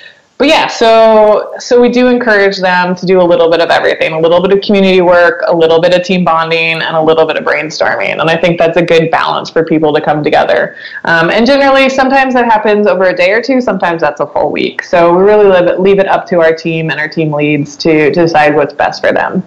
but 0.41 0.47
yeah, 0.47 0.65
so 0.65 1.53
so 1.59 1.79
we 1.79 1.87
do 1.87 2.07
encourage 2.07 2.57
them 2.57 2.95
to 2.95 3.05
do 3.05 3.21
a 3.21 3.23
little 3.23 3.47
bit 3.47 3.61
of 3.61 3.69
everything, 3.69 4.13
a 4.13 4.19
little 4.19 4.41
bit 4.41 4.51
of 4.51 4.59
community 4.61 4.99
work, 4.99 5.43
a 5.45 5.55
little 5.55 5.79
bit 5.79 5.93
of 5.93 6.03
team 6.03 6.23
bonding, 6.23 6.81
and 6.81 6.95
a 6.95 6.99
little 6.99 7.27
bit 7.27 7.37
of 7.37 7.43
brainstorming. 7.43 8.19
And 8.19 8.23
I 8.23 8.35
think 8.37 8.57
that's 8.57 8.75
a 8.75 8.81
good 8.81 9.11
balance 9.11 9.51
for 9.51 9.63
people 9.63 9.93
to 9.93 10.01
come 10.01 10.23
together. 10.23 10.77
Um, 11.03 11.29
and 11.29 11.45
generally, 11.45 11.89
sometimes 11.89 12.33
that 12.33 12.45
happens 12.45 12.87
over 12.87 13.03
a 13.03 13.15
day 13.15 13.33
or 13.33 13.43
two. 13.43 13.61
Sometimes 13.61 14.01
that's 14.01 14.19
a 14.19 14.25
full 14.25 14.51
week. 14.51 14.81
So 14.81 15.15
we 15.15 15.21
really 15.21 15.45
leave 15.45 15.67
it, 15.67 15.79
leave 15.79 15.99
it 15.99 16.07
up 16.07 16.25
to 16.29 16.39
our 16.39 16.55
team 16.55 16.89
and 16.89 16.99
our 16.99 17.07
team 17.07 17.31
leads 17.31 17.77
to, 17.77 18.11
to 18.11 18.21
decide 18.21 18.55
what's 18.55 18.73
best 18.73 18.99
for 18.99 19.13
them. 19.13 19.43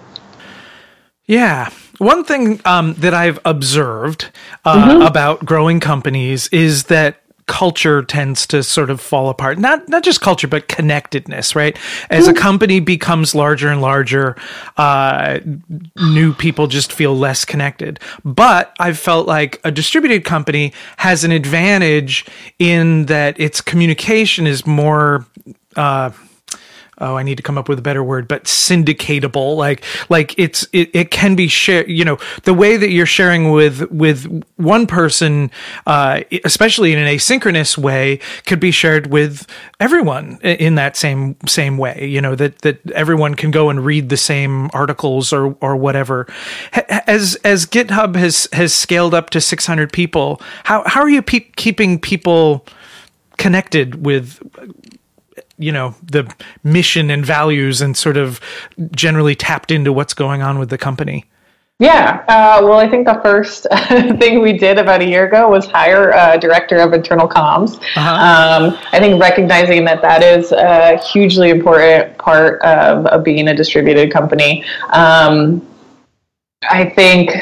Yeah. 1.26 1.70
One 1.98 2.22
thing 2.22 2.60
um, 2.64 2.94
that 2.98 3.14
I've 3.14 3.40
observed 3.44 4.30
uh, 4.64 4.76
mm-hmm. 4.76 5.02
about 5.02 5.44
growing 5.44 5.80
companies 5.80 6.46
is 6.52 6.84
that 6.84 7.23
culture 7.46 8.02
tends 8.02 8.46
to 8.46 8.62
sort 8.62 8.90
of 8.90 9.00
fall 9.00 9.28
apart. 9.28 9.58
Not 9.58 9.88
not 9.88 10.02
just 10.02 10.20
culture, 10.20 10.48
but 10.48 10.68
connectedness, 10.68 11.54
right? 11.54 11.78
As 12.10 12.26
a 12.26 12.32
company 12.34 12.80
becomes 12.80 13.34
larger 13.34 13.68
and 13.68 13.80
larger, 13.80 14.36
uh, 14.76 15.40
new 15.96 16.32
people 16.32 16.66
just 16.66 16.92
feel 16.92 17.16
less 17.16 17.44
connected. 17.44 18.00
But 18.24 18.74
I've 18.78 18.98
felt 18.98 19.26
like 19.26 19.60
a 19.64 19.70
distributed 19.70 20.24
company 20.24 20.72
has 20.98 21.24
an 21.24 21.32
advantage 21.32 22.24
in 22.58 23.06
that 23.06 23.38
its 23.38 23.60
communication 23.60 24.46
is 24.46 24.66
more. 24.66 25.26
Uh, 25.76 26.10
oh, 26.98 27.16
I 27.16 27.22
need 27.22 27.36
to 27.36 27.42
come 27.42 27.58
up 27.58 27.68
with 27.68 27.78
a 27.78 27.82
better 27.82 28.02
word, 28.02 28.28
but 28.28 28.44
syndicatable. 28.44 29.56
Like, 29.56 29.84
like 30.08 30.38
it's, 30.38 30.66
it, 30.72 30.90
it 30.94 31.10
can 31.10 31.34
be 31.34 31.48
shared, 31.48 31.88
you 31.88 32.04
know, 32.04 32.18
the 32.44 32.54
way 32.54 32.76
that 32.76 32.90
you're 32.90 33.06
sharing 33.06 33.50
with, 33.50 33.90
with 33.90 34.44
one 34.56 34.86
person, 34.86 35.50
uh, 35.86 36.20
especially 36.44 36.92
in 36.92 36.98
an 36.98 37.06
asynchronous 37.06 37.76
way, 37.76 38.20
could 38.46 38.60
be 38.60 38.70
shared 38.70 39.08
with 39.08 39.46
everyone 39.80 40.38
in 40.42 40.76
that 40.76 40.96
same, 40.96 41.36
same 41.46 41.78
way, 41.78 42.06
you 42.06 42.20
know, 42.20 42.34
that, 42.34 42.58
that 42.60 42.90
everyone 42.92 43.34
can 43.34 43.50
go 43.50 43.70
and 43.70 43.84
read 43.84 44.08
the 44.08 44.16
same 44.16 44.70
articles 44.72 45.32
or, 45.32 45.56
or 45.60 45.76
whatever. 45.76 46.26
As, 47.06 47.36
as 47.44 47.66
GitHub 47.66 48.16
has, 48.16 48.48
has 48.52 48.74
scaled 48.74 49.14
up 49.14 49.30
to 49.30 49.40
600 49.40 49.92
people, 49.92 50.40
how, 50.64 50.82
how 50.86 51.00
are 51.00 51.10
you 51.10 51.22
pe- 51.22 51.40
keeping 51.40 51.98
people 51.98 52.66
connected 53.36 54.04
with 54.04 54.40
you 55.58 55.72
know 55.72 55.94
the 56.02 56.32
mission 56.62 57.10
and 57.10 57.24
values 57.24 57.80
and 57.80 57.96
sort 57.96 58.16
of 58.16 58.40
generally 58.92 59.34
tapped 59.34 59.70
into 59.70 59.92
what's 59.92 60.14
going 60.14 60.42
on 60.42 60.58
with 60.58 60.70
the 60.70 60.78
company? 60.78 61.24
Yeah 61.80 62.24
uh, 62.28 62.60
well 62.62 62.78
i 62.78 62.88
think 62.88 63.04
the 63.04 63.20
first 63.20 63.66
thing 64.20 64.40
we 64.40 64.52
did 64.56 64.78
about 64.78 65.00
a 65.00 65.04
year 65.04 65.26
ago 65.26 65.50
was 65.50 65.66
hire 65.66 66.10
a 66.10 66.38
director 66.38 66.78
of 66.78 66.92
internal 66.92 67.28
comms. 67.28 67.76
Uh-huh. 67.96 68.66
um, 68.68 68.78
i 68.92 69.00
think 69.00 69.20
recognizing 69.20 69.84
that 69.84 70.00
that 70.00 70.22
is 70.22 70.52
a 70.52 70.98
hugely 70.98 71.50
important 71.50 72.16
part 72.16 72.62
of, 72.62 73.06
of 73.06 73.24
being 73.24 73.48
a 73.48 73.54
distributed 73.54 74.12
company. 74.12 74.64
Um, 74.90 75.66
i 76.70 76.84
think 76.90 77.32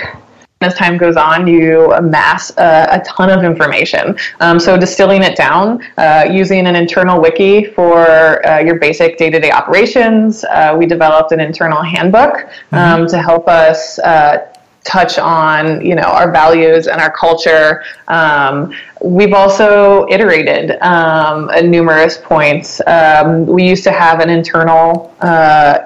as 0.65 0.75
time 0.75 0.97
goes 0.97 1.17
on, 1.17 1.47
you 1.47 1.93
amass 1.93 2.51
a, 2.59 2.89
a 2.93 3.03
ton 3.05 3.31
of 3.31 3.45
information. 3.45 4.17
Um, 4.41 4.59
so 4.59 4.77
distilling 4.77 5.23
it 5.23 5.37
down, 5.37 5.83
uh, 5.99 6.27
using 6.31 6.67
an 6.67 6.77
internal 6.77 7.21
wiki 7.21 7.65
for 7.65 8.45
uh, 8.47 8.59
your 8.59 8.79
basic 8.79 9.19
day-to-day 9.19 9.51
operations. 9.51 10.45
Uh, 10.45 10.75
we 10.79 10.87
developed 10.87 11.33
an 11.33 11.41
internal 11.41 11.83
handbook 11.83 12.45
um, 12.73 13.03
mm-hmm. 13.03 13.07
to 13.07 13.19
help 13.21 13.49
us 13.49 13.99
uh, 14.01 14.53
touch 14.85 15.19
on 15.19 15.85
you 15.85 15.95
know 15.95 16.03
our 16.03 16.31
values 16.33 16.87
and 16.87 17.01
our 17.01 17.11
culture. 17.11 17.85
Um, 18.09 18.75
we've 19.01 19.33
also 19.33 20.07
iterated 20.09 20.73
um, 20.83 21.51
at 21.51 21.65
numerous 21.65 22.19
points. 22.19 22.81
Um, 22.87 23.47
we 23.47 23.69
used 23.69 23.85
to 23.85 23.93
have 23.93 24.21
an 24.21 24.31
internal 24.31 25.15
uh, 25.21 25.82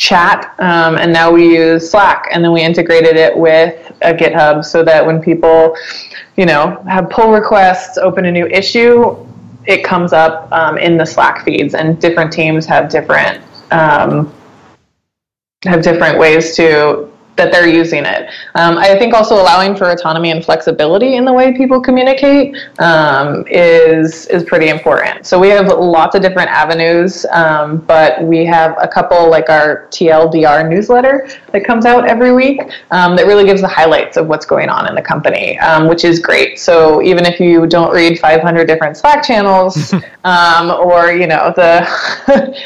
chat, 0.00 0.54
um, 0.60 0.96
and 0.96 1.12
now 1.12 1.30
we 1.30 1.54
use 1.54 1.90
Slack, 1.90 2.28
and 2.32 2.42
then 2.42 2.52
we 2.52 2.62
integrated 2.62 3.16
it 3.16 3.36
with 3.36 3.92
a 4.00 4.14
GitHub 4.14 4.64
so 4.64 4.82
that 4.82 5.04
when 5.04 5.20
people, 5.20 5.76
you 6.38 6.46
know, 6.46 6.82
have 6.88 7.10
pull 7.10 7.30
requests, 7.30 7.98
open 7.98 8.24
a 8.24 8.32
new 8.32 8.46
issue, 8.46 9.14
it 9.66 9.84
comes 9.84 10.14
up 10.14 10.50
um, 10.52 10.78
in 10.78 10.96
the 10.96 11.04
Slack 11.04 11.44
feeds, 11.44 11.74
and 11.74 12.00
different 12.00 12.32
teams 12.32 12.64
have 12.64 12.88
different 12.88 13.44
um, 13.72 14.32
have 15.64 15.82
different 15.82 16.18
ways 16.18 16.56
to 16.56 17.09
that 17.36 17.52
they're 17.52 17.68
using 17.68 18.04
it. 18.04 18.28
Um, 18.54 18.76
I 18.76 18.98
think 18.98 19.14
also 19.14 19.34
allowing 19.34 19.74
for 19.74 19.90
autonomy 19.90 20.30
and 20.30 20.44
flexibility 20.44 21.16
in 21.16 21.24
the 21.24 21.32
way 21.32 21.56
people 21.56 21.80
communicate 21.80 22.54
um, 22.78 23.44
is 23.48 24.26
is 24.26 24.44
pretty 24.44 24.68
important. 24.68 25.26
So 25.26 25.38
we 25.38 25.48
have 25.48 25.68
lots 25.68 26.14
of 26.14 26.22
different 26.22 26.50
avenues, 26.50 27.24
um, 27.32 27.78
but 27.78 28.22
we 28.22 28.44
have 28.44 28.76
a 28.80 28.88
couple 28.88 29.30
like 29.30 29.48
our 29.48 29.86
TLDR 29.90 30.68
newsletter 30.68 31.28
that 31.52 31.64
comes 31.64 31.86
out 31.86 32.06
every 32.06 32.32
week 32.32 32.60
um, 32.90 33.16
that 33.16 33.26
really 33.26 33.44
gives 33.44 33.60
the 33.60 33.68
highlights 33.68 34.16
of 34.16 34.26
what's 34.26 34.46
going 34.46 34.68
on 34.68 34.88
in 34.88 34.94
the 34.94 35.02
company, 35.02 35.58
um, 35.60 35.88
which 35.88 36.04
is 36.04 36.18
great. 36.18 36.58
So 36.58 37.02
even 37.02 37.24
if 37.24 37.40
you 37.40 37.66
don't 37.66 37.92
read 37.92 38.18
500 38.18 38.66
different 38.66 38.96
Slack 38.96 39.24
channels, 39.24 39.94
um, 40.24 40.70
or 40.70 41.12
you 41.12 41.26
know 41.26 41.52
the, 41.56 41.86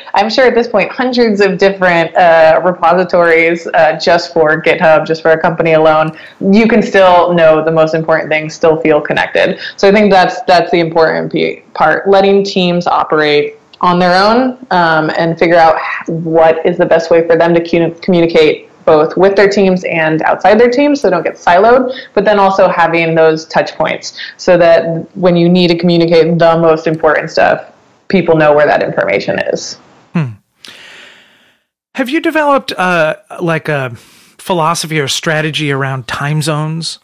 I'm 0.15 0.29
sure 0.29 0.47
at 0.47 0.55
this 0.55 0.69
point 0.69 0.91
hundreds 0.91 1.41
of 1.41 1.59
different 1.59 2.15
uh, 2.17 2.61
repositories 2.65 3.67
uh, 3.69 3.99
just 3.99 4.33
for 4.33 4.54
GitHub 4.61 5.07
just 5.07 5.23
for 5.23 5.33
a 5.33 5.41
company 5.41 5.73
alone, 5.73 6.17
you 6.41 6.69
can 6.69 6.83
still 6.83 7.33
know 7.33 7.65
the 7.65 7.73
most 7.73 7.95
important 7.95 8.31
things, 8.31 8.55
still 8.55 8.81
feel 8.81 9.01
connected. 9.01 9.59
So 9.77 9.89
I 9.89 9.93
think 9.93 10.11
that's 10.11 10.43
that's 10.43 10.71
the 10.71 10.81
important 10.81 11.33
part, 11.75 12.09
letting 12.09 12.45
teams 12.45 12.87
operate 12.87 13.59
on 13.81 13.99
their 13.99 14.15
own 14.15 14.59
um, 14.71 15.11
and 15.19 15.39
figure 15.39 15.57
out 15.57 15.79
what 16.07 16.65
is 16.65 16.79
the 16.79 16.87
best 16.87 17.11
way 17.11 17.27
for 17.27 17.37
them 17.37 17.55
to 17.55 17.91
communicate 18.01 18.71
both 18.85 19.17
with 19.17 19.37
their 19.37 19.49
teams 19.49 19.85
and 19.85 20.23
outside 20.23 20.59
their 20.59 20.71
teams 20.71 21.01
so 21.01 21.09
they 21.09 21.11
don't 21.11 21.23
get 21.23 21.35
siloed 21.35 21.95
but 22.15 22.25
then 22.25 22.39
also 22.39 22.69
having 22.69 23.15
those 23.15 23.47
touch 23.47 23.75
points 23.75 24.19
so 24.37 24.57
that 24.57 25.07
when 25.17 25.37
you 25.37 25.49
need 25.49 25.69
to 25.69 25.77
communicate 25.77 26.39
the 26.39 26.59
most 26.59 26.87
important 26.87 27.31
stuff 27.31 27.73
people 28.09 28.37
know 28.37 28.55
where 28.55 28.67
that 28.67 28.83
information 28.83 29.39
is 29.39 29.75
hmm. 30.13 30.29
have 31.95 32.09
you 32.09 32.21
developed 32.21 32.73
uh, 32.73 33.17
like 33.41 33.69
a 33.69 33.97
philosophy 34.45 35.01
or 35.01 35.09
strategy 35.09 35.73
around 35.73 36.07
time 36.07 36.43
zones? 36.43 36.99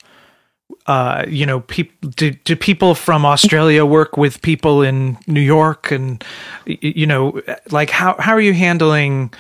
Uh, 0.87 1.25
you 1.27 1.47
know, 1.47 1.61
people 1.61 2.11
do, 2.11 2.33
do 2.33 2.55
people 2.55 2.95
from 2.95 3.25
Australia 3.25 3.87
work 3.87 4.19
with 4.19 4.43
people 4.43 4.83
in 4.83 5.17
New 5.27 5.41
York, 5.41 5.91
and 5.91 6.23
you 6.67 7.07
know, 7.07 7.41
like 7.71 7.89
how 7.89 8.15
how 8.19 8.33
are 8.33 8.41
you 8.41 8.53
handling 8.53 9.33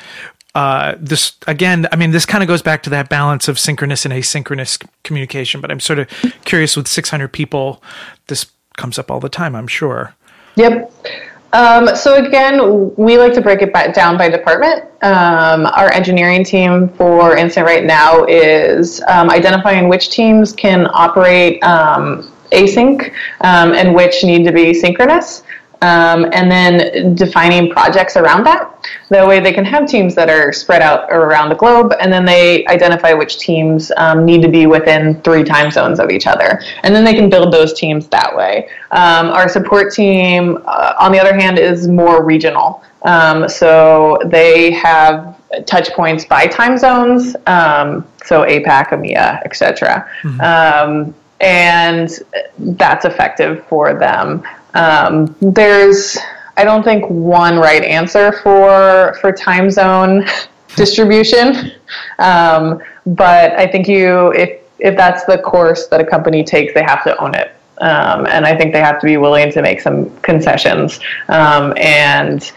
uh, 0.54 0.94
this 0.98 1.34
again? 1.46 1.86
I 1.92 1.96
mean, 1.96 2.10
this 2.10 2.24
kind 2.24 2.42
of 2.42 2.48
goes 2.48 2.62
back 2.62 2.82
to 2.84 2.90
that 2.90 3.10
balance 3.10 3.48
of 3.48 3.58
synchronous 3.58 4.06
and 4.06 4.14
asynchronous 4.14 4.82
communication. 5.02 5.60
But 5.60 5.70
I'm 5.70 5.80
sort 5.80 5.98
of 5.98 6.08
curious 6.44 6.76
with 6.76 6.88
600 6.88 7.28
people, 7.28 7.82
this 8.28 8.46
comes 8.78 8.98
up 8.98 9.10
all 9.10 9.20
the 9.20 9.28
time. 9.28 9.54
I'm 9.54 9.68
sure. 9.68 10.14
Yep. 10.56 10.90
Um, 11.52 11.96
so 11.96 12.24
again, 12.24 12.94
we 12.96 13.18
like 13.18 13.32
to 13.34 13.40
break 13.40 13.62
it 13.62 13.72
back 13.72 13.94
down 13.94 14.16
by 14.16 14.28
department. 14.28 14.84
Um, 15.02 15.66
our 15.66 15.92
engineering 15.92 16.44
team, 16.44 16.88
for 16.90 17.36
instance, 17.36 17.66
right 17.66 17.84
now 17.84 18.24
is 18.24 19.02
um, 19.08 19.30
identifying 19.30 19.88
which 19.88 20.10
teams 20.10 20.52
can 20.52 20.86
operate 20.92 21.62
um, 21.64 22.32
async 22.52 23.12
um, 23.42 23.72
and 23.72 23.94
which 23.94 24.22
need 24.24 24.44
to 24.44 24.52
be 24.52 24.74
synchronous 24.74 25.42
um, 25.82 26.26
and 26.32 26.50
then 26.50 27.14
defining 27.14 27.70
projects 27.70 28.16
around 28.16 28.44
that. 28.44 28.66
That 29.08 29.26
way, 29.26 29.40
they 29.40 29.52
can 29.52 29.64
have 29.64 29.88
teams 29.88 30.14
that 30.14 30.28
are 30.28 30.52
spread 30.52 30.82
out 30.82 31.10
around 31.10 31.48
the 31.48 31.54
globe, 31.54 31.94
and 32.00 32.12
then 32.12 32.24
they 32.24 32.66
identify 32.66 33.12
which 33.12 33.38
teams 33.38 33.90
um, 33.96 34.24
need 34.24 34.42
to 34.42 34.48
be 34.48 34.66
within 34.66 35.20
three 35.22 35.44
time 35.44 35.70
zones 35.70 35.98
of 35.98 36.10
each 36.10 36.26
other, 36.26 36.60
and 36.82 36.94
then 36.94 37.04
they 37.04 37.14
can 37.14 37.30
build 37.30 37.52
those 37.52 37.72
teams 37.72 38.08
that 38.08 38.34
way. 38.34 38.68
Um, 38.90 39.28
our 39.28 39.48
support 39.48 39.92
team, 39.92 40.58
uh, 40.66 40.94
on 40.98 41.12
the 41.12 41.18
other 41.18 41.34
hand, 41.34 41.58
is 41.58 41.88
more 41.88 42.24
regional. 42.24 42.82
Um, 43.02 43.48
so 43.48 44.18
they 44.26 44.72
have 44.72 45.36
touch 45.66 45.90
points 45.92 46.24
by 46.24 46.46
time 46.46 46.78
zones, 46.78 47.34
um, 47.46 48.06
so 48.24 48.44
APAC, 48.44 48.90
EMEA, 48.90 49.42
etc. 49.44 50.08
Mm-hmm. 50.22 50.40
Um, 50.40 51.14
and 51.40 52.10
that's 52.58 53.04
effective 53.04 53.66
for 53.66 53.98
them. 53.98 54.42
Um, 54.74 55.34
there's, 55.40 56.18
I 56.56 56.64
don't 56.64 56.82
think 56.82 57.08
one 57.08 57.58
right 57.58 57.82
answer 57.82 58.32
for 58.42 59.16
for 59.20 59.32
time 59.32 59.70
zone 59.70 60.26
distribution, 60.76 61.72
um, 62.18 62.80
but 63.06 63.52
I 63.52 63.66
think 63.66 63.88
you 63.88 64.32
if 64.32 64.60
if 64.78 64.96
that's 64.96 65.24
the 65.24 65.38
course 65.38 65.88
that 65.88 66.00
a 66.00 66.04
company 66.04 66.42
takes, 66.42 66.74
they 66.74 66.82
have 66.82 67.04
to 67.04 67.16
own 67.22 67.34
it. 67.34 67.54
Um, 67.78 68.26
and 68.26 68.46
I 68.46 68.56
think 68.56 68.72
they 68.72 68.80
have 68.80 69.00
to 69.00 69.06
be 69.06 69.16
willing 69.16 69.50
to 69.52 69.62
make 69.62 69.80
some 69.80 70.14
concessions. 70.20 71.00
Um, 71.28 71.72
and 71.78 72.52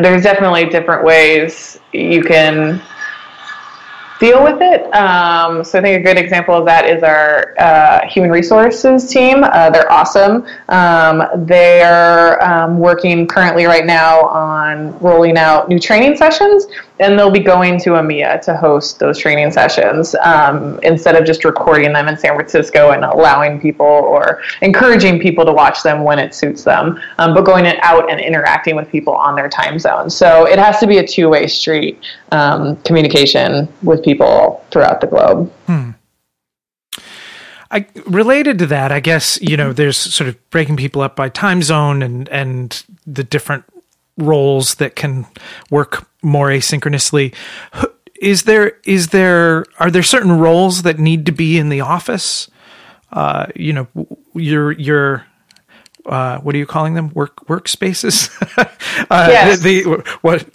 there's 0.00 0.22
definitely 0.22 0.66
different 0.66 1.04
ways 1.04 1.78
you 1.92 2.22
can 2.22 2.82
deal 4.24 4.42
with 4.42 4.62
it. 4.62 4.82
Um, 4.94 5.62
so 5.62 5.78
I 5.78 5.82
think 5.82 6.00
a 6.00 6.02
good 6.02 6.18
example 6.18 6.54
of 6.54 6.64
that 6.64 6.88
is 6.88 7.02
our 7.02 7.54
uh, 7.58 8.08
human 8.08 8.30
resources 8.30 9.08
team. 9.10 9.44
Uh, 9.44 9.68
they're 9.70 9.90
awesome. 9.92 10.46
Um, 10.68 11.24
they're 11.44 12.42
um, 12.42 12.78
working 12.78 13.26
currently 13.26 13.66
right 13.66 13.84
now 13.84 14.22
on 14.22 14.98
rolling 15.00 15.36
out 15.36 15.68
new 15.68 15.78
training 15.78 16.16
sessions, 16.16 16.66
and 17.00 17.18
they'll 17.18 17.30
be 17.30 17.40
going 17.40 17.78
to 17.80 17.90
EMEA 17.90 18.40
to 18.42 18.56
host 18.56 18.98
those 19.00 19.18
training 19.18 19.50
sessions 19.50 20.14
um, 20.16 20.78
instead 20.82 21.16
of 21.16 21.24
just 21.24 21.44
recording 21.44 21.92
them 21.92 22.06
in 22.06 22.16
San 22.16 22.34
Francisco 22.34 22.90
and 22.90 23.04
allowing 23.04 23.60
people 23.60 23.86
or 23.86 24.42
encouraging 24.62 25.18
people 25.18 25.44
to 25.44 25.52
watch 25.52 25.82
them 25.82 26.04
when 26.04 26.18
it 26.18 26.34
suits 26.34 26.62
them, 26.62 27.00
um, 27.18 27.34
but 27.34 27.44
going 27.44 27.66
out 27.66 28.10
and 28.10 28.20
interacting 28.20 28.76
with 28.76 28.88
people 28.90 29.14
on 29.14 29.34
their 29.34 29.48
time 29.48 29.78
zone. 29.78 30.08
So 30.08 30.46
it 30.46 30.58
has 30.58 30.78
to 30.80 30.86
be 30.86 30.98
a 30.98 31.06
two-way 31.06 31.48
street 31.48 32.00
um, 32.30 32.76
communication 32.82 33.68
with 33.82 34.04
people 34.04 34.64
throughout 34.70 35.00
the 35.00 35.08
globe. 35.08 35.52
Hmm. 35.66 35.90
I, 37.70 37.86
related 38.06 38.60
to 38.60 38.66
that, 38.66 38.92
I 38.92 39.00
guess 39.00 39.36
you 39.42 39.56
know, 39.56 39.72
there's 39.72 39.96
sort 39.96 40.28
of 40.28 40.50
breaking 40.50 40.76
people 40.76 41.02
up 41.02 41.16
by 41.16 41.28
time 41.28 41.60
zone 41.60 42.02
and 42.02 42.28
and 42.28 42.84
the 43.04 43.24
different 43.24 43.64
roles 44.16 44.76
that 44.76 44.94
can 44.94 45.26
work 45.70 46.06
more 46.24 46.48
asynchronously. 46.48 47.34
Is 48.20 48.44
there 48.44 48.78
is 48.84 49.08
there 49.08 49.66
are 49.78 49.90
there 49.90 50.02
certain 50.02 50.32
roles 50.32 50.82
that 50.82 50.98
need 50.98 51.26
to 51.26 51.32
be 51.32 51.58
in 51.58 51.68
the 51.68 51.80
office? 51.80 52.48
Uh, 53.12 53.46
you 53.54 53.72
know, 53.72 53.86
your 54.34 54.72
your 54.72 55.26
uh, 56.06 56.38
what 56.40 56.54
are 56.54 56.58
you 56.58 56.66
calling 56.66 56.94
them? 56.94 57.10
Work 57.14 57.46
workspaces. 57.46 58.30
uh, 59.10 59.28
Yes. 59.30 59.60
The, 59.60 59.82
the 59.82 60.16
what 60.20 60.46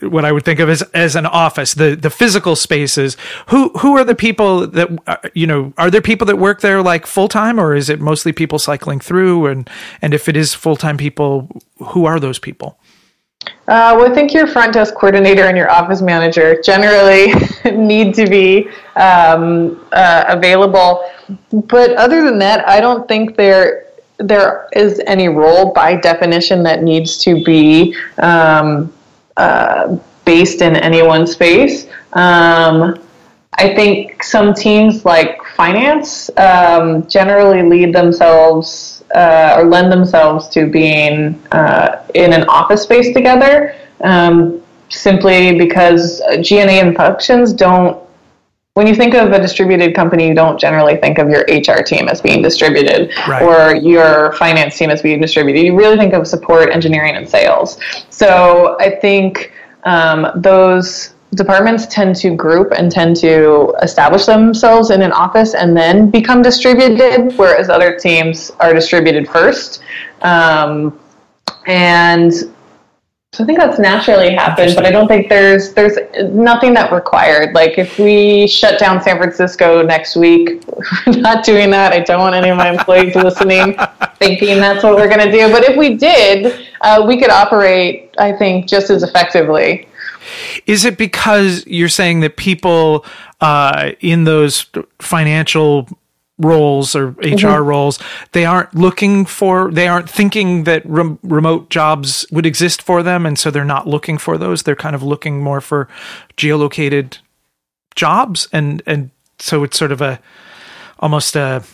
what 0.00 0.24
I 0.24 0.32
would 0.32 0.44
think 0.44 0.60
of 0.60 0.68
as 0.68 0.82
as 0.94 1.16
an 1.16 1.26
office, 1.26 1.74
the 1.74 1.96
the 1.96 2.10
physical 2.10 2.54
spaces. 2.56 3.16
Who 3.48 3.70
who 3.78 3.96
are 3.96 4.04
the 4.04 4.14
people 4.14 4.66
that 4.66 4.88
uh, 5.06 5.16
you 5.34 5.46
know? 5.46 5.72
Are 5.76 5.90
there 5.90 6.00
people 6.00 6.26
that 6.26 6.36
work 6.36 6.60
there 6.60 6.82
like 6.82 7.06
full 7.06 7.28
time, 7.28 7.58
or 7.58 7.74
is 7.74 7.88
it 7.88 8.00
mostly 8.00 8.32
people 8.32 8.58
cycling 8.58 9.00
through? 9.00 9.46
And 9.46 9.68
and 10.00 10.14
if 10.14 10.28
it 10.28 10.36
is 10.36 10.54
full 10.54 10.76
time 10.76 10.96
people, 10.96 11.48
who 11.78 12.04
are 12.04 12.20
those 12.20 12.38
people? 12.38 12.78
Uh, 13.68 13.94
well, 13.96 14.10
I 14.10 14.14
think 14.14 14.32
your 14.32 14.46
front 14.46 14.74
desk 14.74 14.94
coordinator 14.94 15.44
and 15.44 15.56
your 15.56 15.70
office 15.70 16.02
manager 16.02 16.60
generally 16.62 17.32
need 17.76 18.14
to 18.14 18.26
be 18.28 18.68
um, 18.96 19.86
uh, 19.92 20.24
available. 20.28 21.08
But 21.52 21.92
other 21.92 22.22
than 22.22 22.38
that, 22.40 22.68
I 22.68 22.80
don't 22.80 23.06
think 23.06 23.36
there 23.36 23.86
there 24.18 24.68
is 24.72 25.00
any 25.06 25.28
role 25.28 25.72
by 25.72 25.96
definition 25.96 26.62
that 26.62 26.82
needs 26.82 27.18
to 27.18 27.42
be 27.42 27.96
um, 28.18 28.92
uh, 29.36 29.96
based 30.24 30.62
in 30.62 30.76
any 30.76 31.02
one 31.02 31.26
space. 31.26 31.88
Um, 32.12 32.98
I 33.54 33.74
think 33.74 34.22
some 34.22 34.54
teams 34.54 35.04
like 35.04 35.42
finance 35.56 36.30
um, 36.36 37.06
generally 37.08 37.62
lead 37.62 37.94
themselves 37.94 39.01
uh, 39.14 39.56
or 39.56 39.64
lend 39.64 39.92
themselves 39.92 40.48
to 40.48 40.66
being 40.66 41.40
uh, 41.52 42.04
in 42.14 42.32
an 42.32 42.44
office 42.48 42.82
space 42.82 43.12
together 43.12 43.74
um, 44.02 44.62
simply 44.88 45.56
because 45.58 46.20
G&A 46.40 46.80
and 46.80 46.96
functions 46.96 47.52
don't 47.52 48.02
when 48.74 48.86
you 48.86 48.94
think 48.94 49.12
of 49.14 49.32
a 49.32 49.38
distributed 49.38 49.94
company, 49.94 50.28
you 50.28 50.34
don't 50.34 50.58
generally 50.58 50.96
think 50.96 51.18
of 51.18 51.28
your 51.28 51.42
HR 51.42 51.82
team 51.82 52.08
as 52.08 52.22
being 52.22 52.40
distributed 52.40 53.12
Right. 53.28 53.42
or 53.42 53.76
your 53.76 54.32
finance 54.34 54.78
team 54.78 54.88
as 54.88 55.02
being 55.02 55.20
distributed. 55.20 55.60
You 55.60 55.76
really 55.76 55.98
think 55.98 56.14
of 56.14 56.26
support, 56.26 56.70
engineering, 56.70 57.14
and 57.16 57.28
sales. 57.28 57.78
So 58.08 58.78
I 58.80 58.98
think 58.98 59.52
um, 59.84 60.26
those 60.36 61.11
departments 61.34 61.86
tend 61.86 62.14
to 62.16 62.34
group 62.34 62.72
and 62.76 62.92
tend 62.92 63.16
to 63.16 63.74
establish 63.82 64.26
themselves 64.26 64.90
in 64.90 65.02
an 65.02 65.12
office 65.12 65.54
and 65.54 65.76
then 65.76 66.10
become 66.10 66.42
distributed, 66.42 67.36
whereas 67.36 67.68
other 67.68 67.98
teams 67.98 68.50
are 68.60 68.74
distributed 68.74 69.28
first. 69.28 69.82
Um, 70.20 70.98
and 71.66 72.32
so 73.34 73.42
I 73.44 73.46
think 73.46 73.58
that's 73.58 73.78
naturally 73.78 74.34
happened, 74.34 74.74
but 74.74 74.84
I 74.84 74.90
don't 74.90 75.08
think 75.08 75.30
there's 75.30 75.72
there's 75.72 75.96
nothing 76.34 76.74
that 76.74 76.92
required. 76.92 77.54
Like 77.54 77.78
if 77.78 77.98
we 77.98 78.46
shut 78.46 78.78
down 78.78 79.00
San 79.00 79.16
Francisco 79.16 79.80
next 79.80 80.16
week, 80.16 80.62
we're 80.66 81.16
not 81.16 81.42
doing 81.42 81.70
that. 81.70 81.94
I 81.94 82.00
don't 82.00 82.20
want 82.20 82.34
any 82.34 82.50
of 82.50 82.58
my 82.58 82.68
employees 82.68 83.14
listening 83.14 83.74
thinking 84.16 84.58
that's 84.58 84.84
what 84.84 84.96
we're 84.96 85.08
going 85.08 85.24
to 85.24 85.32
do. 85.32 85.50
But 85.50 85.64
if 85.64 85.78
we 85.78 85.94
did, 85.94 86.68
uh, 86.82 87.06
we 87.08 87.18
could 87.18 87.30
operate, 87.30 88.14
I 88.18 88.32
think, 88.32 88.68
just 88.68 88.90
as 88.90 89.02
effectively. 89.02 89.88
Is 90.66 90.84
it 90.84 90.98
because 90.98 91.66
you're 91.66 91.88
saying 91.88 92.20
that 92.20 92.36
people 92.36 93.04
uh, 93.40 93.92
in 94.00 94.24
those 94.24 94.66
financial 94.98 95.88
roles 96.38 96.94
or 96.94 97.10
HR 97.22 97.62
roles, 97.62 97.98
they 98.32 98.44
aren't 98.44 98.74
looking 98.74 99.24
for, 99.24 99.70
they 99.70 99.88
aren't 99.88 100.08
thinking 100.08 100.64
that 100.64 100.84
rem- 100.86 101.18
remote 101.22 101.70
jobs 101.70 102.26
would 102.30 102.46
exist 102.46 102.82
for 102.82 103.02
them, 103.02 103.26
and 103.26 103.38
so 103.38 103.50
they're 103.50 103.64
not 103.64 103.86
looking 103.86 104.18
for 104.18 104.38
those. 104.38 104.62
They're 104.62 104.76
kind 104.76 104.94
of 104.94 105.02
looking 105.02 105.42
more 105.42 105.60
for 105.60 105.88
geolocated 106.36 107.18
jobs, 107.94 108.48
and 108.52 108.82
and 108.86 109.10
so 109.38 109.64
it's 109.64 109.78
sort 109.78 109.92
of 109.92 110.00
a 110.00 110.20
almost 110.98 111.36
a 111.36 111.64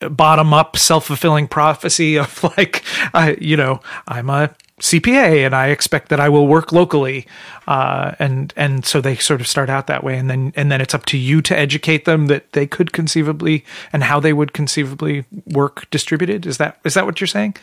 bottom 0.00 0.52
up 0.52 0.76
self 0.76 1.06
fulfilling 1.06 1.48
prophecy 1.48 2.18
of 2.18 2.42
like, 2.56 2.84
I 3.12 3.36
you 3.40 3.56
know, 3.56 3.80
I'm 4.06 4.30
a 4.30 4.54
CPA 4.80 5.46
and 5.46 5.54
I 5.54 5.68
expect 5.68 6.08
that 6.08 6.18
I 6.18 6.28
will 6.28 6.48
work 6.48 6.72
locally, 6.72 7.26
uh, 7.68 8.12
and 8.18 8.52
and 8.56 8.84
so 8.84 9.00
they 9.00 9.14
sort 9.14 9.40
of 9.40 9.46
start 9.46 9.70
out 9.70 9.86
that 9.86 10.02
way, 10.02 10.18
and 10.18 10.28
then 10.28 10.52
and 10.56 10.70
then 10.70 10.80
it's 10.80 10.94
up 10.94 11.06
to 11.06 11.18
you 11.18 11.40
to 11.42 11.56
educate 11.56 12.06
them 12.06 12.26
that 12.26 12.52
they 12.52 12.66
could 12.66 12.92
conceivably 12.92 13.64
and 13.92 14.02
how 14.02 14.18
they 14.18 14.32
would 14.32 14.52
conceivably 14.52 15.26
work 15.46 15.88
distributed. 15.90 16.44
Is 16.44 16.58
that 16.58 16.80
is 16.84 16.94
that 16.94 17.06
what 17.06 17.20
you're 17.20 17.28
saying? 17.28 17.54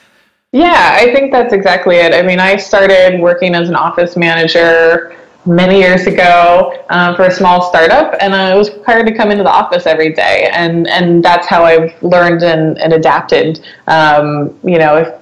Yeah, 0.53 0.97
I 0.99 1.13
think 1.13 1.31
that's 1.31 1.53
exactly 1.53 1.97
it. 1.97 2.13
I 2.13 2.21
mean, 2.21 2.39
I 2.39 2.55
started 2.57 3.19
working 3.19 3.55
as 3.55 3.69
an 3.69 3.75
office 3.75 4.15
manager 4.15 5.15
many 5.45 5.79
years 5.79 6.07
ago 6.07 6.85
um, 6.89 7.15
for 7.15 7.23
a 7.23 7.31
small 7.31 7.61
startup, 7.69 8.15
and 8.21 8.33
I 8.35 8.55
was 8.55 8.69
required 8.69 9.07
to 9.07 9.13
come 9.13 9.31
into 9.31 9.43
the 9.43 9.49
office 9.49 9.85
every 9.85 10.13
day, 10.13 10.49
and 10.53 10.87
and 10.87 11.23
that's 11.23 11.47
how 11.47 11.65
I've 11.65 12.01
learned 12.01 12.43
and, 12.43 12.77
and 12.79 12.93
adapted. 12.93 13.65
Um, 13.87 14.57
you 14.63 14.77
know, 14.77 14.95
if 14.97 15.20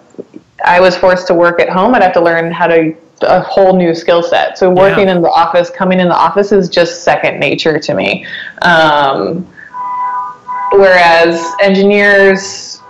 I 0.65 0.79
was 0.79 0.97
forced 0.97 1.27
to 1.27 1.33
work 1.33 1.59
at 1.59 1.69
home, 1.69 1.95
I'd 1.95 2.03
have 2.03 2.13
to 2.13 2.21
learn 2.21 2.51
how 2.51 2.67
to 2.67 2.95
a 3.21 3.41
whole 3.41 3.75
new 3.75 3.93
skill 3.93 4.23
set. 4.23 4.57
So 4.57 4.69
working 4.69 5.07
Yeah. 5.07 5.15
in 5.15 5.21
the 5.21 5.29
office, 5.29 5.69
coming 5.69 5.99
in 5.99 6.07
the 6.07 6.15
office 6.15 6.51
is 6.51 6.69
just 6.69 7.03
second 7.03 7.39
nature 7.39 7.77
to 7.77 7.93
me. 7.93 8.25
Um, 8.61 9.45
whereas 10.71 11.43
engineers 11.61 12.81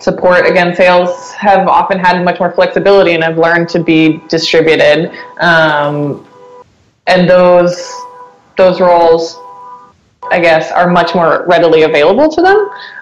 support 0.00 0.46
again 0.46 0.74
sales 0.74 1.32
have 1.32 1.68
often 1.68 1.98
had 1.98 2.22
much 2.24 2.38
more 2.38 2.52
flexibility 2.52 3.12
and 3.14 3.22
have 3.22 3.38
learned 3.38 3.68
to 3.68 3.78
be 3.78 4.20
distributed 4.28 5.10
um, 5.40 6.26
and 7.06 7.28
those 7.28 7.92
those 8.56 8.80
roles 8.80 9.38
i 10.30 10.40
guess 10.40 10.70
are 10.72 10.90
much 10.90 11.14
more 11.14 11.44
readily 11.46 11.82
available 11.82 12.28
to 12.28 12.42
them 12.42 12.56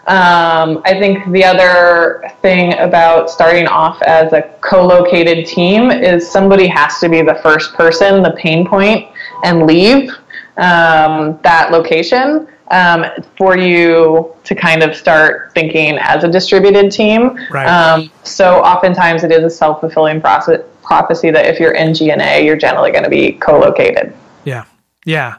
um, 0.06 0.82
i 0.84 0.96
think 0.98 1.30
the 1.32 1.44
other 1.44 2.30
thing 2.42 2.74
about 2.78 3.30
starting 3.30 3.66
off 3.66 4.00
as 4.02 4.32
a 4.32 4.42
co-located 4.60 5.46
team 5.46 5.90
is 5.90 6.28
somebody 6.28 6.66
has 6.66 6.98
to 6.98 7.08
be 7.08 7.22
the 7.22 7.34
first 7.36 7.74
person 7.74 8.22
the 8.22 8.32
pain 8.32 8.66
point 8.66 9.08
and 9.44 9.66
leave 9.66 10.10
um, 10.56 11.38
that 11.42 11.70
location 11.70 12.46
um, 12.70 13.04
for 13.36 13.56
you 13.56 14.34
to 14.44 14.54
kind 14.54 14.82
of 14.82 14.94
start 14.96 15.52
thinking 15.54 15.98
as 15.98 16.24
a 16.24 16.28
distributed 16.28 16.90
team. 16.90 17.38
Right. 17.50 17.66
Um, 17.66 18.10
so 18.22 18.60
oftentimes 18.60 19.22
it 19.24 19.32
is 19.32 19.44
a 19.44 19.50
self-fulfilling 19.50 20.20
process, 20.20 20.62
prophecy 20.82 21.30
that 21.30 21.46
if 21.46 21.60
you're 21.60 21.72
in 21.72 21.94
G&A, 21.94 22.44
you're 22.44 22.56
generally 22.56 22.90
going 22.90 23.04
to 23.04 23.10
be 23.10 23.32
co-located. 23.32 24.14
Yeah, 24.44 24.64
yeah. 25.04 25.36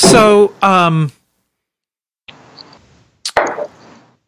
So, 0.00 0.54
um, 0.62 1.12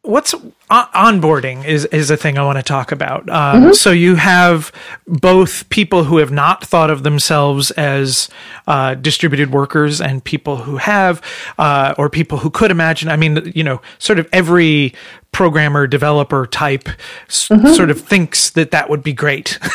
what's 0.03 0.35
on- 0.69 0.89
onboarding 1.21 1.65
is 1.65 1.87
is 1.87 2.11
a 2.11 2.17
thing 2.17 2.37
I 2.37 2.45
want 2.45 2.59
to 2.59 2.63
talk 2.63 2.93
about. 2.93 3.29
Um, 3.31 3.73
So 3.73 3.91
you 3.91 4.17
have 4.17 4.71
both 5.07 5.67
people 5.71 6.05
who 6.05 6.19
have 6.19 6.31
not 6.31 6.63
thought 6.65 6.91
of 6.91 7.05
themselves 7.05 7.71
as 7.73 8.29
uh, 8.67 8.95
distributed 8.95 9.51
workers 9.51 9.99
and 10.01 10.23
people 10.23 10.59
who 10.59 10.77
have, 10.77 11.23
uh, 11.59 11.95
or 11.97 12.11
people 12.11 12.39
who 12.39 12.51
could 12.51 12.71
imagine. 12.71 13.09
I 13.09 13.17
mean, 13.17 13.51
you 13.55 13.65
know, 13.65 13.81
sort 13.99 14.19
of 14.19 14.29
every 14.31 14.93
programmer 15.33 15.87
developer 15.87 16.47
type 16.47 16.88
s- 17.29 17.49
mm-hmm. 17.49 17.68
sort 17.68 17.90
of 17.90 18.01
thinks 18.01 18.51
that 18.51 18.71
that 18.71 18.88
would 18.90 19.03
be 19.03 19.12
great. 19.12 19.59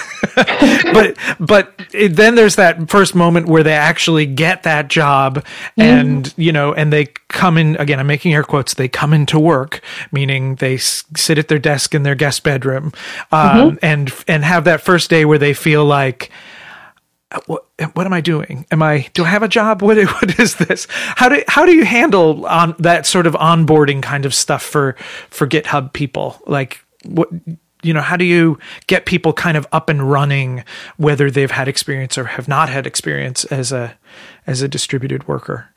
But 0.93 1.17
but 1.39 1.73
it, 1.93 2.09
then 2.09 2.35
there's 2.35 2.55
that 2.55 2.89
first 2.89 3.15
moment 3.15 3.47
where 3.47 3.63
they 3.63 3.73
actually 3.73 4.25
get 4.25 4.63
that 4.63 4.87
job 4.87 5.37
mm-hmm. 5.37 5.81
and 5.81 6.33
you 6.37 6.51
know 6.51 6.73
and 6.73 6.93
they 6.93 7.07
come 7.27 7.57
in 7.57 7.75
again 7.77 7.99
i'm 7.99 8.07
making 8.07 8.33
air 8.33 8.43
quotes 8.43 8.75
they 8.75 8.87
come 8.87 9.13
into 9.13 9.39
work 9.39 9.81
meaning 10.11 10.55
they 10.55 10.75
s- 10.75 11.03
sit 11.15 11.37
at 11.37 11.47
their 11.47 11.59
desk 11.59 11.93
in 11.93 12.03
their 12.03 12.15
guest 12.15 12.43
bedroom 12.43 12.91
mm-hmm. 13.31 13.59
um, 13.59 13.79
and 13.81 14.13
and 14.27 14.43
have 14.43 14.63
that 14.63 14.81
first 14.81 15.09
day 15.09 15.25
where 15.25 15.37
they 15.37 15.53
feel 15.53 15.85
like 15.85 16.31
Uh, 17.29 17.39
what, 17.47 17.65
uh, 17.79 17.87
what 17.87 18.05
am 18.05 18.13
I 18.13 18.21
doing? 18.21 18.65
Am 18.71 18.81
I 18.81 19.07
do 19.13 19.23
I 19.23 19.27
have 19.27 19.43
a 19.43 19.47
job? 19.47 19.81
What 19.87 19.97
what 19.97 20.39
is 20.39 20.55
this? 20.55 20.87
How 20.89 21.29
do 21.29 21.43
how 21.47 21.65
do 21.65 21.73
you 21.73 21.85
handle 21.85 22.45
on 22.45 22.75
that 22.79 23.05
sort 23.05 23.27
of 23.27 23.33
onboarding 23.33 24.01
kind 24.01 24.25
of 24.25 24.33
stuff 24.33 24.63
for 24.63 24.95
for 25.29 25.47
GitHub 25.47 25.93
people? 25.93 26.41
Like 26.45 26.83
what 27.03 27.29
you 27.83 27.93
know, 27.93 28.01
how 28.01 28.17
do 28.17 28.25
you 28.25 28.57
get 28.87 29.05
people 29.05 29.33
kind 29.33 29.55
of 29.55 29.67
up 29.71 29.89
and 29.89 30.09
running 30.09 30.63
whether 30.97 31.29
they've 31.29 31.51
had 31.51 31.67
experience 31.67 32.17
or 32.17 32.25
have 32.25 32.47
not 32.47 32.69
had 32.69 32.87
experience 32.87 33.45
as 33.45 33.71
a 33.71 33.97
as 34.45 34.61
a 34.61 34.67
distributed 34.67 35.27
worker? 35.27 35.69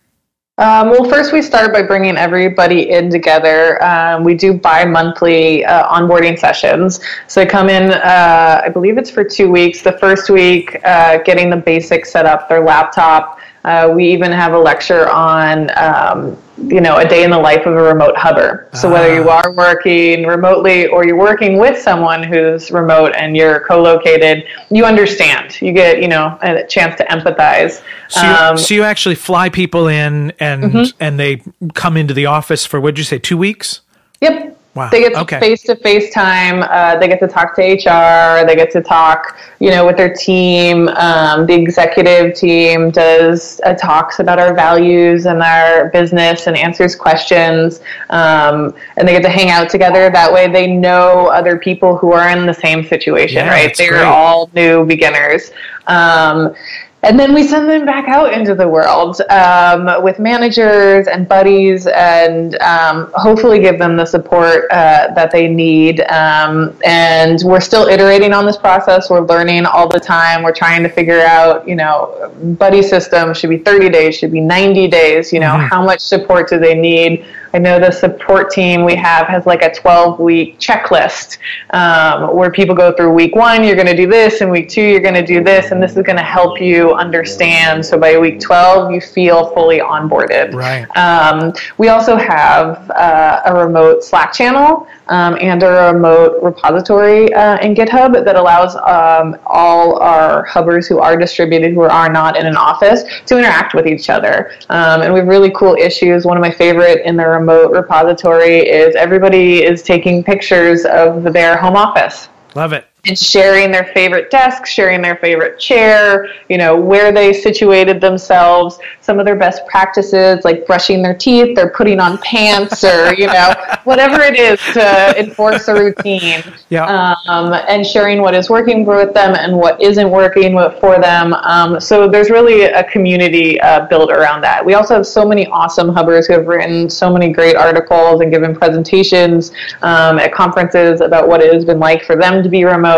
Um, 0.60 0.90
well, 0.90 1.08
first 1.08 1.32
we 1.32 1.40
start 1.40 1.72
by 1.72 1.80
bringing 1.80 2.18
everybody 2.18 2.90
in 2.90 3.08
together. 3.08 3.82
Um, 3.82 4.24
we 4.24 4.34
do 4.34 4.52
bi-monthly 4.52 5.64
uh, 5.64 5.88
onboarding 5.88 6.38
sessions. 6.38 7.00
So 7.28 7.40
they 7.40 7.46
come 7.46 7.70
in, 7.70 7.92
uh, 7.92 8.60
I 8.62 8.68
believe 8.68 8.98
it's 8.98 9.08
for 9.08 9.24
two 9.24 9.50
weeks. 9.50 9.80
The 9.80 9.92
first 9.92 10.28
week, 10.28 10.78
uh, 10.84 11.22
getting 11.22 11.48
the 11.48 11.56
basics 11.56 12.12
set 12.12 12.26
up, 12.26 12.46
their 12.50 12.62
laptop. 12.62 13.39
Uh, 13.64 13.92
we 13.94 14.10
even 14.10 14.32
have 14.32 14.54
a 14.54 14.58
lecture 14.58 15.08
on, 15.10 15.70
um, 15.76 16.36
you 16.66 16.80
know, 16.80 16.96
a 16.96 17.06
day 17.06 17.24
in 17.24 17.30
the 17.30 17.38
life 17.38 17.66
of 17.66 17.74
a 17.74 17.82
remote 17.82 18.16
hubber. 18.16 18.68
So 18.72 18.90
whether 18.90 19.14
you 19.14 19.28
are 19.28 19.52
working 19.52 20.26
remotely 20.26 20.86
or 20.86 21.04
you're 21.06 21.18
working 21.18 21.58
with 21.58 21.80
someone 21.80 22.22
who's 22.22 22.70
remote 22.70 23.12
and 23.16 23.36
you're 23.36 23.60
co-located, 23.60 24.44
you 24.70 24.84
understand. 24.86 25.60
You 25.60 25.72
get, 25.72 26.00
you 26.00 26.08
know, 26.08 26.38
a 26.42 26.66
chance 26.66 26.96
to 26.96 27.04
empathize. 27.04 27.82
So 28.08 28.22
you, 28.22 28.32
Um, 28.34 28.56
so 28.56 28.74
you 28.74 28.82
actually 28.82 29.14
fly 29.14 29.50
people 29.50 29.88
in 29.88 30.32
and 30.40 30.94
and 30.98 31.20
they 31.20 31.42
come 31.74 31.96
into 31.96 32.14
the 32.14 32.26
office 32.26 32.64
for 32.64 32.80
what'd 32.80 32.98
you 32.98 33.04
say 33.04 33.18
two 33.18 33.36
weeks? 33.36 33.82
Yep. 34.20 34.56
Wow. 34.74 34.88
They 34.88 35.00
get 35.00 35.16
Okay. 35.16 35.40
face 35.40 35.62
to 35.64 35.74
face 35.74 36.14
time. 36.14 36.62
Uh, 36.62 36.96
they 36.96 37.08
get 37.08 37.18
to 37.20 37.26
talk 37.26 37.56
to 37.56 37.62
HR. 37.62 38.46
They 38.46 38.54
get 38.54 38.70
to 38.70 38.80
talk, 38.80 39.36
you 39.58 39.70
know, 39.70 39.84
with 39.84 39.96
their 39.96 40.14
team. 40.14 40.88
Um, 40.90 41.44
the 41.46 41.54
executive 41.54 42.36
team 42.36 42.92
does 42.92 43.60
uh, 43.64 43.74
talks 43.74 44.20
about 44.20 44.38
our 44.38 44.54
values 44.54 45.26
and 45.26 45.42
our 45.42 45.88
business 45.90 46.46
and 46.46 46.56
answers 46.56 46.94
questions. 46.94 47.80
Um, 48.10 48.72
and 48.96 49.08
they 49.08 49.12
get 49.12 49.24
to 49.24 49.28
hang 49.28 49.50
out 49.50 49.68
together. 49.70 50.08
That 50.08 50.32
way, 50.32 50.46
they 50.46 50.68
know 50.68 51.26
other 51.26 51.58
people 51.58 51.96
who 51.96 52.12
are 52.12 52.28
in 52.28 52.46
the 52.46 52.54
same 52.54 52.84
situation. 52.84 53.38
Yeah, 53.38 53.50
right? 53.50 53.76
They're 53.76 54.06
all 54.06 54.50
new 54.54 54.84
beginners. 54.86 55.50
Um, 55.88 56.54
and 57.02 57.18
then 57.18 57.32
we 57.32 57.42
send 57.42 57.68
them 57.68 57.86
back 57.86 58.08
out 58.08 58.32
into 58.32 58.54
the 58.54 58.68
world 58.68 59.22
um, 59.30 60.02
with 60.02 60.18
managers 60.18 61.06
and 61.06 61.26
buddies 61.26 61.86
and 61.86 62.60
um, 62.60 63.10
hopefully 63.14 63.58
give 63.58 63.78
them 63.78 63.96
the 63.96 64.04
support 64.04 64.64
uh, 64.70 65.08
that 65.14 65.30
they 65.30 65.48
need. 65.48 66.02
Um, 66.10 66.76
and 66.84 67.40
we're 67.42 67.60
still 67.60 67.86
iterating 67.86 68.34
on 68.34 68.44
this 68.44 68.58
process. 68.58 69.08
We're 69.08 69.26
learning 69.26 69.64
all 69.64 69.88
the 69.88 70.00
time. 70.00 70.42
We're 70.42 70.54
trying 70.54 70.82
to 70.82 70.90
figure 70.90 71.20
out, 71.20 71.66
you 71.66 71.74
know, 71.74 72.30
buddy 72.58 72.82
system 72.82 73.32
should 73.32 73.50
be 73.50 73.58
30 73.58 73.88
days, 73.88 74.16
should 74.16 74.32
be 74.32 74.40
90 74.40 74.88
days, 74.88 75.32
you 75.32 75.40
know, 75.40 75.56
how 75.56 75.82
much 75.82 76.00
support 76.00 76.50
do 76.50 76.58
they 76.58 76.74
need? 76.74 77.24
I 77.52 77.58
know 77.58 77.80
the 77.80 77.90
support 77.90 78.50
team 78.50 78.84
we 78.84 78.94
have 78.94 79.26
has 79.26 79.46
like 79.46 79.62
a 79.62 79.74
12 79.74 80.20
week 80.20 80.58
checklist 80.58 81.38
um, 81.70 82.34
where 82.34 82.50
people 82.50 82.74
go 82.74 82.92
through 82.92 83.12
week 83.12 83.34
one, 83.34 83.64
you're 83.64 83.74
going 83.74 83.86
to 83.88 83.96
do 83.96 84.06
this, 84.06 84.40
and 84.40 84.50
week 84.50 84.68
two, 84.68 84.82
you're 84.82 85.00
going 85.00 85.14
to 85.14 85.26
do 85.26 85.42
this, 85.42 85.72
and 85.72 85.82
this 85.82 85.96
is 85.96 86.02
going 86.02 86.16
to 86.16 86.22
help 86.22 86.60
you 86.60 86.92
understand. 86.94 87.84
So 87.84 87.98
by 87.98 88.18
week 88.18 88.40
12, 88.40 88.92
you 88.92 89.00
feel 89.00 89.52
fully 89.54 89.78
onboarded. 89.78 90.54
Right. 90.54 90.86
Um, 90.96 91.52
we 91.78 91.88
also 91.88 92.16
have 92.16 92.90
uh, 92.90 93.42
a 93.46 93.54
remote 93.54 94.04
Slack 94.04 94.32
channel 94.32 94.86
um, 95.10 95.36
and 95.40 95.62
a 95.62 95.92
remote 95.92 96.42
repository 96.42 97.32
uh, 97.34 97.58
in 97.58 97.74
GitHub 97.74 98.24
that 98.24 98.36
allows 98.36 98.76
um, 98.76 99.38
all 99.46 99.98
our 100.00 100.44
hubbers 100.44 100.86
who 100.86 100.98
are 100.98 101.16
distributed, 101.16 101.74
who 101.74 101.82
are 101.82 102.10
not 102.10 102.36
in 102.36 102.46
an 102.46 102.56
office, 102.56 103.04
to 103.26 103.38
interact 103.38 103.74
with 103.74 103.86
each 103.86 104.08
other. 104.08 104.52
Um, 104.70 105.02
and 105.02 105.12
we 105.12 105.20
have 105.20 105.28
really 105.28 105.50
cool 105.50 105.74
issues. 105.74 106.24
One 106.24 106.36
of 106.36 106.40
my 106.40 106.50
favorite 106.50 107.04
in 107.04 107.16
the 107.16 107.26
remote 107.26 107.72
repository 107.72 108.60
is 108.60 108.96
everybody 108.96 109.62
is 109.62 109.82
taking 109.82 110.24
pictures 110.24 110.84
of 110.84 111.32
their 111.32 111.56
home 111.56 111.76
office 111.76 112.28
Love 112.54 112.72
it. 112.72 112.84
And 113.06 113.18
sharing 113.18 113.70
their 113.70 113.84
favorite 113.94 114.30
desk, 114.30 114.66
sharing 114.66 115.00
their 115.00 115.16
favorite 115.16 115.58
chair, 115.58 116.28
you 116.48 116.58
know, 116.58 116.78
where 116.78 117.12
they 117.12 117.32
situated 117.32 118.00
themselves, 118.00 118.78
some 119.00 119.18
of 119.18 119.24
their 119.24 119.36
best 119.36 119.66
practices, 119.66 120.44
like 120.44 120.66
brushing 120.66 121.02
their 121.02 121.14
teeth 121.14 121.58
or 121.58 121.70
putting 121.70 121.98
on 121.98 122.18
pants 122.18 122.84
or, 122.84 123.14
you 123.14 123.26
know, 123.26 123.54
whatever 123.84 124.20
it 124.20 124.38
is 124.38 124.60
to 124.74 125.18
enforce 125.18 125.68
a 125.68 125.74
routine. 125.74 126.42
Yeah. 126.68 127.16
Um, 127.26 127.52
and 127.68 127.86
sharing 127.86 128.20
what 128.20 128.34
is 128.34 128.50
working 128.50 128.84
with 128.84 129.14
them 129.14 129.34
and 129.34 129.56
what 129.56 129.80
isn't 129.80 130.10
working 130.10 130.54
with, 130.54 130.78
for 130.78 131.00
them. 131.00 131.32
Um, 131.32 131.80
so 131.80 132.08
there's 132.08 132.28
really 132.28 132.64
a 132.64 132.84
community 132.84 133.60
uh, 133.62 133.86
built 133.86 134.10
around 134.10 134.42
that. 134.42 134.64
We 134.64 134.74
also 134.74 134.94
have 134.94 135.06
so 135.06 135.24
many 135.24 135.46
awesome 135.46 135.88
hubbers 135.88 136.26
who 136.26 136.34
have 136.34 136.46
written 136.46 136.90
so 136.90 137.10
many 137.10 137.32
great 137.32 137.56
articles 137.56 138.20
and 138.20 138.30
given 138.30 138.54
presentations 138.54 139.52
um, 139.82 140.18
at 140.18 140.32
conferences 140.32 141.00
about 141.00 141.28
what 141.28 141.40
it 141.40 141.52
has 141.52 141.64
been 141.64 141.78
like 141.78 142.04
for 142.04 142.14
them 142.14 142.42
to 142.42 142.48
be 142.48 142.64
remote. 142.64 142.89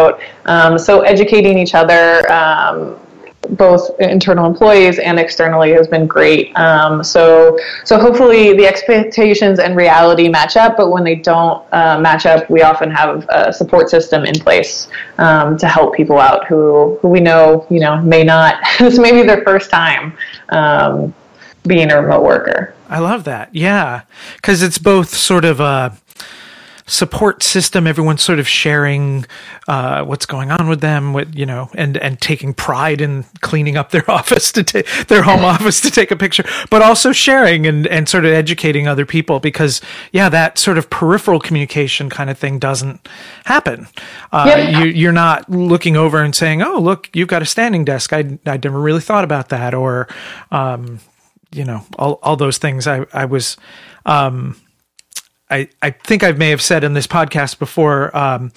Um, 0.46 0.78
so 0.78 1.00
educating 1.02 1.58
each 1.58 1.74
other. 1.74 2.30
Um, 2.30 2.98
both 3.50 3.90
internal 4.00 4.46
employees 4.46 4.98
and 4.98 5.18
externally 5.18 5.72
has 5.72 5.88
been 5.88 6.06
great. 6.06 6.56
Um, 6.56 7.02
so, 7.02 7.58
so 7.84 7.98
hopefully 7.98 8.56
the 8.56 8.66
expectations 8.66 9.58
and 9.58 9.76
reality 9.76 10.28
match 10.28 10.56
up. 10.56 10.76
But 10.76 10.90
when 10.90 11.04
they 11.04 11.16
don't 11.16 11.64
uh, 11.72 11.98
match 12.00 12.24
up, 12.24 12.48
we 12.48 12.62
often 12.62 12.90
have 12.90 13.26
a 13.30 13.52
support 13.52 13.90
system 13.90 14.24
in 14.24 14.34
place 14.34 14.88
um, 15.18 15.58
to 15.58 15.66
help 15.66 15.94
people 15.94 16.18
out 16.18 16.46
who 16.46 16.98
who 17.02 17.08
we 17.08 17.20
know 17.20 17.66
you 17.70 17.80
know 17.80 18.00
may 18.00 18.24
not. 18.24 18.62
this 18.78 18.98
may 18.98 19.12
be 19.12 19.22
their 19.22 19.42
first 19.42 19.70
time 19.70 20.16
um, 20.50 21.12
being 21.66 21.90
a 21.90 22.00
remote 22.00 22.24
worker. 22.24 22.74
I 22.88 22.98
love 22.98 23.24
that. 23.24 23.54
Yeah. 23.54 24.02
Because 24.36 24.62
it's 24.62 24.76
both 24.76 25.14
sort 25.14 25.46
of 25.46 25.60
a 25.60 25.96
support 26.86 27.42
system. 27.42 27.86
Everyone's 27.86 28.22
sort 28.22 28.38
of 28.38 28.48
sharing 28.48 29.24
uh, 29.68 30.04
what's 30.04 30.26
going 30.26 30.50
on 30.50 30.68
with 30.68 30.80
them, 30.80 31.12
what, 31.12 31.36
you 31.36 31.46
know, 31.46 31.70
and, 31.74 31.96
and 31.98 32.20
taking 32.20 32.52
pride 32.54 33.00
in 33.00 33.24
cleaning 33.40 33.76
up 33.76 33.90
their 33.90 34.08
office 34.10 34.50
to 34.52 34.64
take 34.64 34.86
their 35.06 35.22
home 35.22 35.44
office 35.44 35.80
to 35.82 35.90
take 35.90 36.10
a 36.10 36.16
picture, 36.16 36.44
but 36.70 36.82
also 36.82 37.12
sharing 37.12 37.66
and, 37.66 37.86
and 37.86 38.08
sort 38.08 38.24
of 38.24 38.32
educating 38.32 38.88
other 38.88 39.06
people 39.06 39.38
because, 39.40 39.80
yeah, 40.12 40.28
that 40.28 40.58
sort 40.58 40.76
of 40.78 40.90
peripheral 40.90 41.38
communication 41.40 42.10
kind 42.10 42.28
of 42.30 42.36
thing 42.38 42.58
doesn't 42.58 43.08
happen. 43.44 43.86
Uh, 44.32 44.44
Yeah. 44.48 44.80
you, 44.80 44.86
you're 44.86 45.12
not 45.12 45.48
looking 45.48 45.96
over 45.96 46.20
and 46.22 46.34
saying, 46.34 46.62
oh, 46.62 46.78
look, 46.78 47.08
you've 47.14 47.28
got 47.28 47.42
a 47.42 47.46
standing 47.46 47.84
desk. 47.84 48.12
I, 48.12 48.38
I 48.44 48.58
never 48.62 48.80
really 48.80 49.00
thought 49.00 49.24
about 49.24 49.48
that. 49.50 49.72
Or, 49.74 50.08
um, 50.50 50.98
you 51.52 51.64
know, 51.64 51.84
all, 51.98 52.18
all 52.22 52.36
those 52.36 52.58
things. 52.58 52.86
I, 52.86 53.06
I 53.12 53.24
was, 53.26 53.56
um, 54.06 54.56
I, 55.52 55.68
I 55.82 55.90
think 55.90 56.24
I 56.24 56.32
may 56.32 56.50
have 56.50 56.62
said 56.62 56.82
in 56.82 56.94
this 56.94 57.06
podcast 57.06 57.58
before, 57.58 58.16
um, 58.16 58.52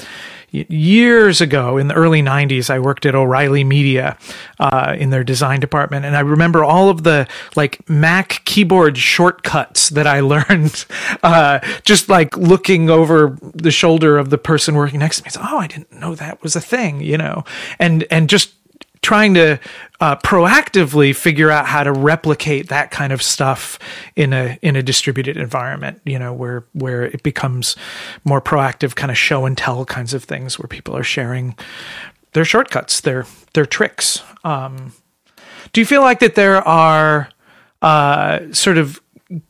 years 0.70 1.42
ago 1.42 1.78
in 1.78 1.88
the 1.88 1.94
early 1.94 2.22
90s, 2.22 2.70
I 2.70 2.80
worked 2.80 3.06
at 3.06 3.16
O'Reilly 3.16 3.64
Media 3.64 4.18
uh, 4.60 4.96
in 4.98 5.10
their 5.10 5.24
design 5.24 5.60
department. 5.60 6.06
And 6.06 6.16
I 6.16 6.22
remember 6.22 6.64
all 6.64 6.90
of 6.90 7.04
the 7.04 7.28
like 7.56 7.88
Mac 7.90 8.42
keyboard 8.46 8.98
shortcuts 8.98 9.90
that 9.90 10.08
I 10.08 10.20
learned 10.22 10.86
uh, 11.24 11.60
just 11.84 12.10
like 12.10 12.36
looking 12.38 12.90
over 12.90 13.38
the 13.42 13.72
shoulder 13.72 14.18
of 14.18 14.30
the 14.30 14.38
person 14.38 14.76
working 14.76 15.00
next 15.00 15.18
to 15.18 15.24
me. 15.24 15.28
It's, 15.28 15.38
oh, 15.38 15.58
I 15.58 15.68
didn't 15.68 15.92
know 15.92 16.16
that 16.16 16.42
was 16.42 16.56
a 16.56 16.62
thing, 16.62 17.02
you 17.02 17.18
know, 17.18 17.44
and, 17.80 18.06
and 18.10 18.30
just 18.30 18.54
trying 19.06 19.36
to 19.36 19.60
uh, 20.02 20.16
proactively 20.18 21.16
figure 21.16 21.52
out 21.52 21.66
how 21.66 21.84
to 21.84 21.92
replicate 21.92 22.70
that 22.70 22.92
kind 22.92 23.14
of 23.14 23.22
stuff 23.22 23.80
in 24.16 24.34
a 24.34 24.58
in 24.62 24.76
a 24.76 24.84
distributed 24.84 25.38
environment 25.38 26.02
you 26.06 26.20
know 26.20 26.34
where 26.34 26.66
where 26.74 27.04
it 27.04 27.24
becomes 27.24 27.76
more 28.24 28.42
proactive 28.42 28.96
kind 28.96 29.12
of 29.12 29.18
show 29.18 29.46
and 29.46 29.58
tell 29.58 29.86
kinds 29.86 30.14
of 30.14 30.24
things 30.24 30.60
where 30.60 30.68
people 30.68 30.98
are 30.98 31.04
sharing 31.04 31.56
their 32.34 32.46
shortcuts 32.46 33.00
their 33.02 33.26
their 33.54 33.66
tricks. 33.66 34.22
Um, 34.44 34.94
do 35.74 35.82
you 35.82 35.86
feel 35.86 36.02
like 36.02 36.20
that 36.20 36.36
there 36.36 36.66
are 36.68 37.30
uh, 37.82 38.52
sort 38.52 38.78
of 38.78 39.02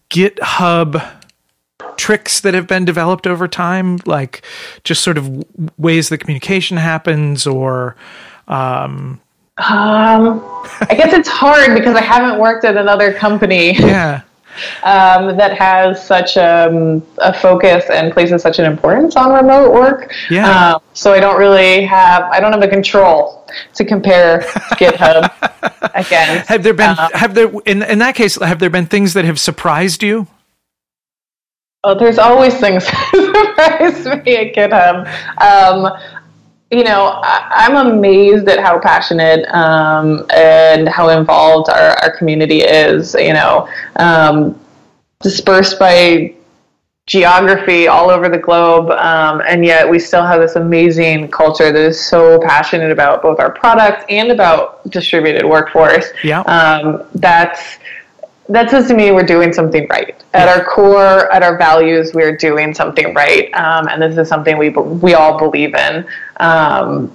github 0.09 1.03
tricks 1.97 2.41
that 2.41 2.53
have 2.53 2.67
been 2.67 2.85
developed 2.85 3.27
over 3.27 3.47
time? 3.47 3.99
Like 4.05 4.45
just 4.83 5.03
sort 5.03 5.17
of 5.17 5.43
ways 5.77 6.09
that 6.09 6.19
communication 6.19 6.77
happens 6.77 7.45
or 7.47 7.95
um, 8.47 9.19
Um, 9.57 10.43
I 10.81 10.95
guess 10.97 11.13
it's 11.13 11.29
hard 11.29 11.73
because 11.77 11.95
I 11.95 12.01
haven't 12.01 12.39
worked 12.39 12.65
at 12.65 12.75
another 12.75 13.13
company. 13.13 13.73
yeah 13.77 14.21
um, 14.83 15.35
that 15.37 15.57
has 15.57 16.05
such 16.05 16.37
um, 16.37 17.05
a 17.17 17.33
focus 17.33 17.85
and 17.89 18.11
places 18.13 18.41
such 18.41 18.59
an 18.59 18.65
importance 18.65 19.15
on 19.15 19.33
remote 19.33 19.73
work. 19.73 20.13
Yeah. 20.29 20.75
Um, 20.75 20.81
so 20.93 21.13
I 21.13 21.19
don't 21.19 21.37
really 21.37 21.83
have 21.85 22.23
I 22.23 22.39
don't 22.39 22.51
have 22.51 22.61
the 22.61 22.67
control 22.67 23.47
to 23.73 23.85
compare 23.85 24.39
GitHub 24.79 25.31
against. 25.93 26.49
Have 26.49 26.63
there 26.63 26.73
been 26.73 26.97
um, 26.97 27.11
have 27.13 27.33
there 27.33 27.51
in 27.65 27.83
in 27.83 27.99
that 27.99 28.15
case 28.15 28.35
have 28.41 28.59
there 28.59 28.69
been 28.69 28.85
things 28.85 29.13
that 29.13 29.25
have 29.25 29.39
surprised 29.39 30.03
you? 30.03 30.27
Oh, 31.83 31.93
there's 31.93 32.17
always 32.17 32.59
things 32.59 32.83
that 33.13 33.93
surprise 34.01 34.25
me 34.25 34.37
at 34.37 34.55
GitHub. 34.55 35.05
You 36.75 36.83
know, 36.83 37.21
I, 37.23 37.67
I'm 37.67 37.87
amazed 37.87 38.49
at 38.49 38.59
how 38.59 38.79
passionate 38.79 39.47
um, 39.53 40.25
and 40.33 40.89
how 40.89 41.07
involved 41.07 41.69
our, 41.69 41.91
our 42.03 42.17
community 42.17 42.63
is. 42.63 43.13
You 43.13 43.33
know, 43.33 43.69
um, 43.95 44.59
dispersed 45.21 45.79
by 45.79 46.35
geography 47.05 47.87
all 47.87 48.09
over 48.09 48.27
the 48.27 48.37
globe, 48.37 48.89
um, 48.91 49.41
and 49.47 49.63
yet 49.63 49.89
we 49.89 49.99
still 49.99 50.25
have 50.25 50.41
this 50.41 50.57
amazing 50.57 51.29
culture 51.29 51.71
that 51.71 51.81
is 51.81 52.03
so 52.03 52.41
passionate 52.41 52.91
about 52.91 53.21
both 53.21 53.39
our 53.39 53.51
products 53.51 54.03
and 54.09 54.31
about 54.31 54.89
distributed 54.89 55.45
workforce. 55.45 56.07
Yeah. 56.23 56.41
Um, 56.41 57.03
that's 57.15 57.77
that 58.49 58.69
says 58.69 58.87
to 58.87 58.93
me 58.93 59.11
we're 59.11 59.23
doing 59.23 59.51
something 59.51 59.87
right 59.89 60.23
at 60.33 60.47
our 60.47 60.63
core 60.65 61.31
at 61.31 61.41
our 61.43 61.57
values 61.57 62.13
we're 62.13 62.35
doing 62.37 62.73
something 62.73 63.13
right 63.13 63.51
um, 63.53 63.87
and 63.87 64.01
this 64.01 64.17
is 64.17 64.27
something 64.27 64.57
we 64.57 64.69
we 64.69 65.13
all 65.15 65.37
believe 65.39 65.73
in 65.73 66.05
um, 66.37 67.11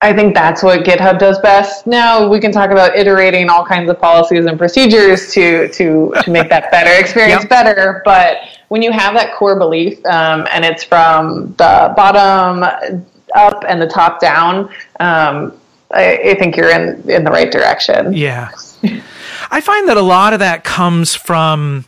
I 0.00 0.12
think 0.12 0.32
that's 0.32 0.62
what 0.62 0.84
GitHub 0.84 1.18
does 1.18 1.40
best. 1.40 1.84
Now 1.88 2.28
we 2.28 2.38
can 2.38 2.52
talk 2.52 2.70
about 2.70 2.94
iterating 2.96 3.48
all 3.50 3.64
kinds 3.64 3.90
of 3.90 3.98
policies 3.98 4.46
and 4.46 4.56
procedures 4.56 5.32
to 5.34 5.66
to, 5.70 6.14
to 6.22 6.30
make 6.30 6.48
that 6.50 6.70
better 6.70 6.90
experience 7.00 7.42
Yep. 7.42 7.50
better. 7.50 8.02
But 8.04 8.36
when 8.68 8.80
you 8.80 8.92
have 8.92 9.14
that 9.14 9.34
core 9.34 9.58
belief 9.58 9.98
um, 10.06 10.46
and 10.52 10.64
it's 10.64 10.84
from 10.84 11.46
the 11.58 11.92
bottom 11.96 12.62
up 13.34 13.64
and 13.68 13.82
the 13.82 13.88
top 13.88 14.20
down, 14.20 14.68
um, 15.00 15.58
I, 15.90 16.16
I 16.30 16.34
think 16.38 16.56
you're 16.56 16.70
in 16.70 17.02
in 17.10 17.24
the 17.24 17.30
right 17.32 17.50
direction. 17.50 18.12
Yeah. 18.12 18.50
I 19.50 19.60
find 19.60 19.88
that 19.88 19.96
a 19.96 20.02
lot 20.02 20.32
of 20.32 20.38
that 20.40 20.64
comes 20.64 21.14
from 21.14 21.84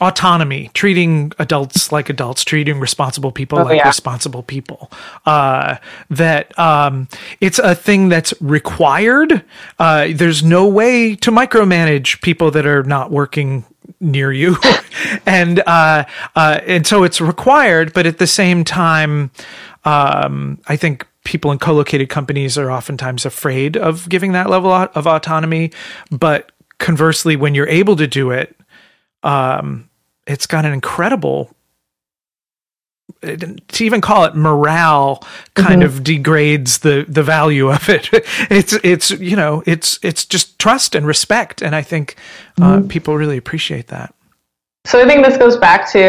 autonomy, 0.00 0.70
treating 0.74 1.32
adults 1.40 1.90
like 1.90 2.08
adults, 2.08 2.44
treating 2.44 2.78
responsible 2.78 3.32
people 3.32 3.58
Oh, 3.58 3.62
like 3.64 3.78
yeah. 3.78 3.88
responsible 3.88 4.42
people. 4.44 4.90
Uh, 5.26 5.76
that 6.10 6.56
um, 6.58 7.08
it's 7.40 7.58
a 7.58 7.74
thing 7.74 8.08
that's 8.08 8.32
required. 8.40 9.42
Uh, 9.78 10.08
there's 10.14 10.42
no 10.44 10.68
way 10.68 11.16
to 11.16 11.30
micromanage 11.32 12.20
people 12.22 12.50
that 12.52 12.64
are 12.64 12.84
not 12.84 13.10
working 13.10 13.64
near 14.00 14.30
you, 14.30 14.56
and 15.26 15.60
uh, 15.66 16.04
uh, 16.36 16.60
and 16.66 16.86
so 16.86 17.02
it's 17.02 17.20
required. 17.20 17.92
But 17.92 18.06
at 18.06 18.18
the 18.18 18.26
same 18.28 18.62
time, 18.62 19.32
um, 19.84 20.60
I 20.68 20.76
think 20.76 21.06
people 21.28 21.52
in 21.52 21.58
co-located 21.58 22.08
companies 22.08 22.56
are 22.56 22.70
oftentimes 22.70 23.26
afraid 23.26 23.76
of 23.76 24.08
giving 24.08 24.32
that 24.32 24.48
level 24.48 24.72
of 24.72 25.06
autonomy. 25.06 25.70
But 26.10 26.52
conversely, 26.78 27.36
when 27.36 27.54
you're 27.54 27.68
able 27.68 27.96
to 27.96 28.06
do 28.06 28.30
it, 28.30 28.56
um, 29.22 29.90
it's 30.26 30.46
got 30.46 30.64
an 30.64 30.72
incredible 30.72 31.54
to 33.20 33.84
even 33.84 34.00
call 34.00 34.24
it 34.24 34.34
morale 34.36 35.22
kind 35.54 35.82
of 35.82 36.04
degrades 36.04 36.78
the 36.78 37.04
the 37.08 37.22
value 37.22 37.68
of 37.72 37.88
it 37.88 38.08
it's 38.12 38.74
it's 38.84 39.10
you 39.10 39.34
know 39.34 39.62
it's 39.66 39.98
it's 40.02 40.24
just 40.24 40.58
trust 40.58 40.94
and 40.94 41.06
respect 41.06 41.60
and 41.62 41.74
i 41.74 41.82
think 41.82 42.16
uh, 42.60 42.80
people 42.88 43.16
really 43.16 43.38
appreciate 43.38 43.88
that 43.88 44.14
So 44.88 45.02
I 45.02 45.06
think 45.06 45.22
this 45.26 45.36
goes 45.36 45.58
back 45.58 45.90
to 45.92 46.02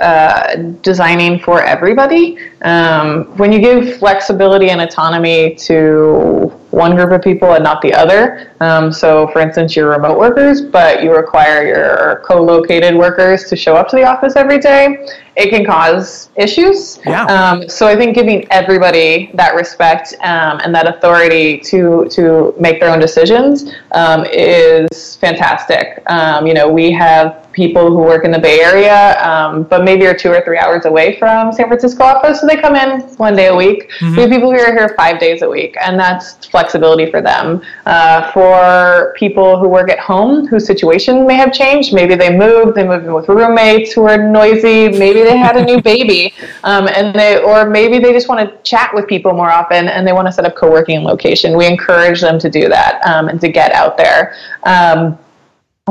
uh, 0.00 0.54
designing 0.82 1.40
for 1.40 1.60
everybody. 1.60 2.38
Um, 2.62 3.24
when 3.36 3.52
you 3.52 3.60
give 3.60 3.98
flexibility 3.98 4.70
and 4.70 4.80
autonomy 4.80 5.54
to 5.56 6.52
one 6.70 6.94
group 6.94 7.10
of 7.10 7.20
people 7.20 7.52
and 7.52 7.62
not 7.62 7.82
the 7.82 7.92
other, 7.92 8.52
um, 8.60 8.92
so 8.92 9.28
for 9.28 9.40
instance, 9.40 9.74
you're 9.76 9.90
remote 9.90 10.18
workers, 10.18 10.60
but 10.62 11.02
you 11.02 11.14
require 11.14 11.66
your 11.66 12.22
co-located 12.24 12.94
workers 12.94 13.44
to 13.50 13.56
show 13.56 13.74
up 13.74 13.88
to 13.88 13.96
the 13.96 14.04
office 14.04 14.36
every 14.36 14.58
day, 14.58 15.06
it 15.34 15.50
can 15.50 15.64
cause 15.64 16.30
issues. 16.36 17.00
Yeah. 17.06 17.24
Um, 17.24 17.68
so 17.68 17.86
I 17.86 17.96
think 17.96 18.14
giving 18.14 18.46
everybody 18.50 19.30
that 19.34 19.54
respect 19.54 20.14
um, 20.20 20.60
and 20.62 20.74
that 20.74 20.86
authority 20.86 21.58
to 21.58 22.06
to 22.10 22.54
make 22.60 22.80
their 22.80 22.90
own 22.90 22.98
decisions 22.98 23.72
um, 23.92 24.24
is 24.26 25.16
fantastic. 25.16 26.02
Um, 26.10 26.46
you 26.46 26.54
know, 26.54 26.70
we 26.70 26.90
have 26.92 27.50
people 27.52 27.88
who 27.90 27.98
work 27.98 28.24
in 28.24 28.30
the 28.30 28.38
Bay 28.38 28.60
Area, 28.60 29.22
um, 29.22 29.64
but 29.64 29.84
maybe 29.84 30.06
are 30.06 30.14
two 30.14 30.30
or 30.30 30.40
three 30.42 30.58
hours 30.58 30.84
away 30.84 31.18
from 31.18 31.52
San 31.52 31.66
Francisco 31.66 32.04
office, 32.04 32.40
so 32.40 32.46
they 32.52 32.60
come 32.60 32.76
in 32.76 33.00
one 33.16 33.34
day 33.34 33.46
a 33.46 33.54
week. 33.54 33.90
We 34.00 34.22
have 34.22 34.30
people 34.30 34.50
who 34.52 34.58
are 34.58 34.72
here 34.72 34.94
five 34.96 35.18
days 35.18 35.42
a 35.42 35.48
week, 35.48 35.76
and 35.80 35.98
that's 35.98 36.46
flexibility 36.46 37.10
for 37.10 37.20
them. 37.20 37.62
Uh, 37.86 38.30
for 38.32 39.14
people 39.16 39.58
who 39.58 39.68
work 39.68 39.90
at 39.90 39.98
home, 39.98 40.46
whose 40.46 40.66
situation 40.66 41.26
may 41.26 41.34
have 41.34 41.52
changed, 41.52 41.94
maybe 41.94 42.14
they 42.14 42.36
moved, 42.36 42.74
they 42.74 42.86
moved 42.86 43.06
in 43.06 43.14
with 43.14 43.28
roommates 43.28 43.92
who 43.92 44.06
are 44.06 44.18
noisy, 44.18 44.88
maybe 44.88 45.22
they 45.22 45.36
had 45.36 45.56
a 45.56 45.64
new 45.64 45.80
baby, 45.92 46.34
um, 46.64 46.88
and 46.88 47.14
they, 47.14 47.42
or 47.42 47.68
maybe 47.68 47.98
they 47.98 48.12
just 48.12 48.28
want 48.28 48.40
to 48.48 48.56
chat 48.62 48.92
with 48.94 49.06
people 49.06 49.32
more 49.32 49.50
often, 49.50 49.88
and 49.88 50.06
they 50.06 50.12
want 50.12 50.26
to 50.26 50.32
set 50.32 50.44
up 50.44 50.54
co-working 50.54 51.02
location. 51.02 51.56
We 51.56 51.66
encourage 51.66 52.20
them 52.20 52.38
to 52.38 52.50
do 52.50 52.68
that 52.68 53.00
um, 53.06 53.28
and 53.28 53.40
to 53.40 53.48
get 53.48 53.72
out 53.72 53.96
there. 53.96 54.34
Um, 54.64 55.18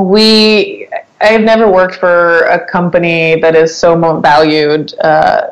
we 0.00 0.88
I've 1.20 1.42
never 1.42 1.70
worked 1.70 1.96
for 1.96 2.40
a 2.44 2.66
company 2.66 3.40
that 3.40 3.54
is 3.54 3.76
so 3.76 4.20
valued 4.20 4.92
uh, 5.00 5.46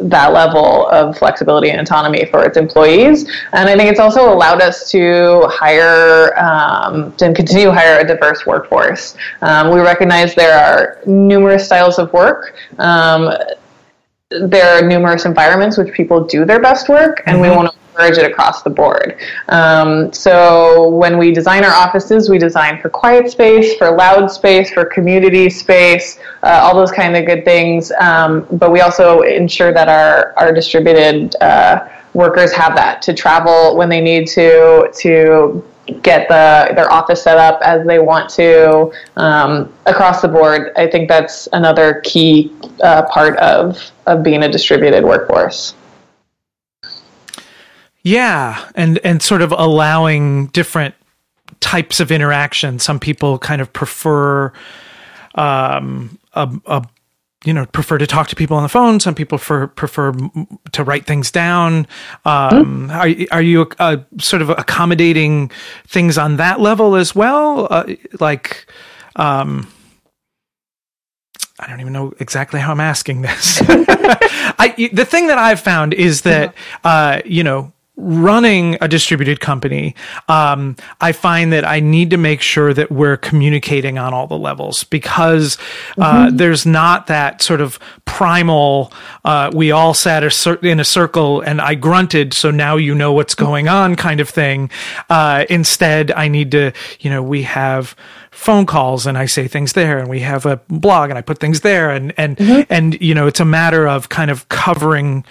that 0.00 0.32
level 0.32 0.88
of 0.88 1.16
flexibility 1.16 1.70
and 1.70 1.80
autonomy 1.80 2.24
for 2.24 2.44
its 2.44 2.56
employees, 2.56 3.28
and 3.52 3.68
I 3.68 3.76
think 3.76 3.90
it's 3.90 4.00
also 4.00 4.32
allowed 4.32 4.62
us 4.62 4.90
to 4.92 5.46
hire 5.48 6.36
um, 6.38 7.12
to 7.16 7.32
continue 7.34 7.66
to 7.66 7.72
hire 7.72 8.00
a 8.00 8.06
diverse 8.06 8.46
workforce. 8.46 9.14
Um, 9.42 9.70
we 9.70 9.80
recognize 9.80 10.34
there 10.34 10.58
are 10.58 11.00
numerous 11.06 11.66
styles 11.66 11.98
of 11.98 12.12
work. 12.12 12.54
Um, 12.78 13.30
there 14.30 14.78
are 14.78 14.88
numerous 14.88 15.26
environments 15.26 15.76
which 15.76 15.92
people 15.92 16.24
do 16.24 16.46
their 16.46 16.60
best 16.60 16.88
work, 16.88 17.22
and 17.26 17.40
we 17.40 17.50
want 17.50 17.70
to 17.70 17.81
encourage 17.92 18.18
it 18.18 18.30
across 18.30 18.62
the 18.62 18.70
board. 18.70 19.18
Um, 19.48 20.12
so 20.12 20.88
when 20.88 21.18
we 21.18 21.32
design 21.32 21.64
our 21.64 21.72
offices, 21.72 22.28
we 22.28 22.38
design 22.38 22.80
for 22.80 22.88
quiet 22.88 23.30
space, 23.30 23.76
for 23.76 23.90
loud 23.94 24.30
space, 24.30 24.70
for 24.70 24.84
community 24.84 25.50
space, 25.50 26.18
uh, 26.42 26.60
all 26.62 26.74
those 26.74 26.90
kind 26.90 27.16
of 27.16 27.26
good 27.26 27.44
things. 27.44 27.92
Um, 28.00 28.46
but 28.52 28.72
we 28.72 28.80
also 28.80 29.20
ensure 29.22 29.72
that 29.72 29.88
our 29.88 30.32
our 30.38 30.52
distributed 30.52 31.36
uh, 31.40 31.88
workers 32.14 32.52
have 32.52 32.74
that 32.76 33.02
to 33.02 33.14
travel 33.14 33.76
when 33.76 33.88
they 33.88 34.00
need 34.00 34.26
to 34.28 34.90
to 35.00 35.64
get 36.02 36.28
the 36.28 36.72
their 36.74 36.90
office 36.92 37.22
set 37.22 37.38
up 37.38 37.60
as 37.62 37.84
they 37.86 37.98
want 37.98 38.30
to 38.30 38.92
um, 39.16 39.72
across 39.86 40.22
the 40.22 40.28
board. 40.28 40.72
I 40.76 40.86
think 40.86 41.08
that's 41.08 41.48
another 41.52 42.00
key 42.04 42.52
uh, 42.82 43.02
part 43.02 43.36
of 43.38 43.90
of 44.06 44.22
being 44.22 44.44
a 44.44 44.48
distributed 44.48 45.04
workforce. 45.04 45.74
Yeah, 48.02 48.68
and 48.74 48.98
and 49.04 49.22
sort 49.22 49.42
of 49.42 49.52
allowing 49.52 50.46
different 50.48 50.94
types 51.60 52.00
of 52.00 52.10
interaction. 52.10 52.78
Some 52.78 52.98
people 52.98 53.38
kind 53.38 53.60
of 53.62 53.72
prefer, 53.72 54.52
um, 55.36 56.18
a, 56.34 56.50
a 56.66 56.84
you 57.44 57.52
know, 57.52 57.66
prefer 57.66 57.98
to 57.98 58.06
talk 58.06 58.28
to 58.28 58.36
people 58.36 58.56
on 58.56 58.64
the 58.64 58.68
phone. 58.68 58.98
Some 59.00 59.14
people 59.14 59.38
prefer 59.38 59.68
prefer 59.68 60.12
to 60.72 60.84
write 60.84 61.06
things 61.06 61.30
down. 61.30 61.86
Um, 62.24 62.90
Are 62.90 63.08
are 63.30 63.42
you 63.42 63.68
uh, 63.78 63.98
sort 64.18 64.42
of 64.42 64.50
accommodating 64.50 65.50
things 65.86 66.18
on 66.18 66.36
that 66.36 66.60
level 66.60 66.96
as 66.96 67.14
well? 67.14 67.68
Uh, 67.70 67.94
like, 68.20 68.66
um, 69.14 69.68
I 71.60 71.68
don't 71.68 71.80
even 71.80 71.92
know 71.92 72.12
exactly 72.18 72.58
how 72.58 72.72
I'm 72.72 72.80
asking 72.80 73.22
this. 73.22 73.60
I, 73.68 74.90
the 74.92 75.04
thing 75.04 75.28
that 75.28 75.38
I've 75.38 75.60
found 75.60 75.94
is 75.94 76.22
that, 76.22 76.54
uh, 76.82 77.22
you 77.24 77.44
know, 77.44 77.72
running 77.96 78.78
a 78.80 78.88
distributed 78.88 79.40
company, 79.40 79.94
um, 80.28 80.76
I 81.00 81.12
find 81.12 81.52
that 81.52 81.64
I 81.66 81.80
need 81.80 82.10
to 82.10 82.16
make 82.16 82.40
sure 82.40 82.72
that 82.72 82.90
we're 82.90 83.18
communicating 83.18 83.98
on 83.98 84.14
all 84.14 84.26
the 84.26 84.38
levels 84.38 84.84
because 84.84 85.58
uh, 85.98 86.30
there's 86.32 86.64
not 86.64 87.06
that 87.08 87.42
sort 87.42 87.60
of 87.60 87.78
primal. 88.06 88.92
Uh, 89.24 89.50
we 89.54 89.70
all 89.70 89.92
sat 89.92 90.24
a 90.24 90.30
cir- 90.30 90.58
in 90.62 90.80
a 90.80 90.84
circle 90.84 91.42
and 91.42 91.60
I 91.60 91.74
grunted, 91.74 92.32
so 92.32 92.50
now 92.50 92.76
you 92.76 92.94
know 92.94 93.12
what's 93.12 93.34
going 93.34 93.68
on, 93.68 93.94
kind 93.96 94.20
of 94.20 94.28
thing. 94.28 94.70
Uh, 95.10 95.44
instead, 95.50 96.10
I 96.12 96.28
need 96.28 96.50
to, 96.52 96.72
you 97.00 97.10
know, 97.10 97.22
we 97.22 97.42
have 97.42 97.94
phone 98.42 98.66
calls 98.66 99.06
and 99.06 99.16
I 99.16 99.26
say 99.26 99.46
things 99.46 99.72
there 99.74 99.98
and 99.98 100.08
we 100.08 100.18
have 100.20 100.46
a 100.46 100.56
blog 100.68 101.10
and 101.10 101.18
I 101.18 101.22
put 101.22 101.38
things 101.38 101.60
there 101.60 101.90
and 101.90 102.12
and 102.16 102.36
and 102.68 103.00
you 103.00 103.14
know 103.14 103.28
it's 103.28 103.38
a 103.38 103.44
matter 103.44 103.86
of 103.86 104.08
kind 104.08 104.32
of 104.32 104.48
covering 104.48 105.24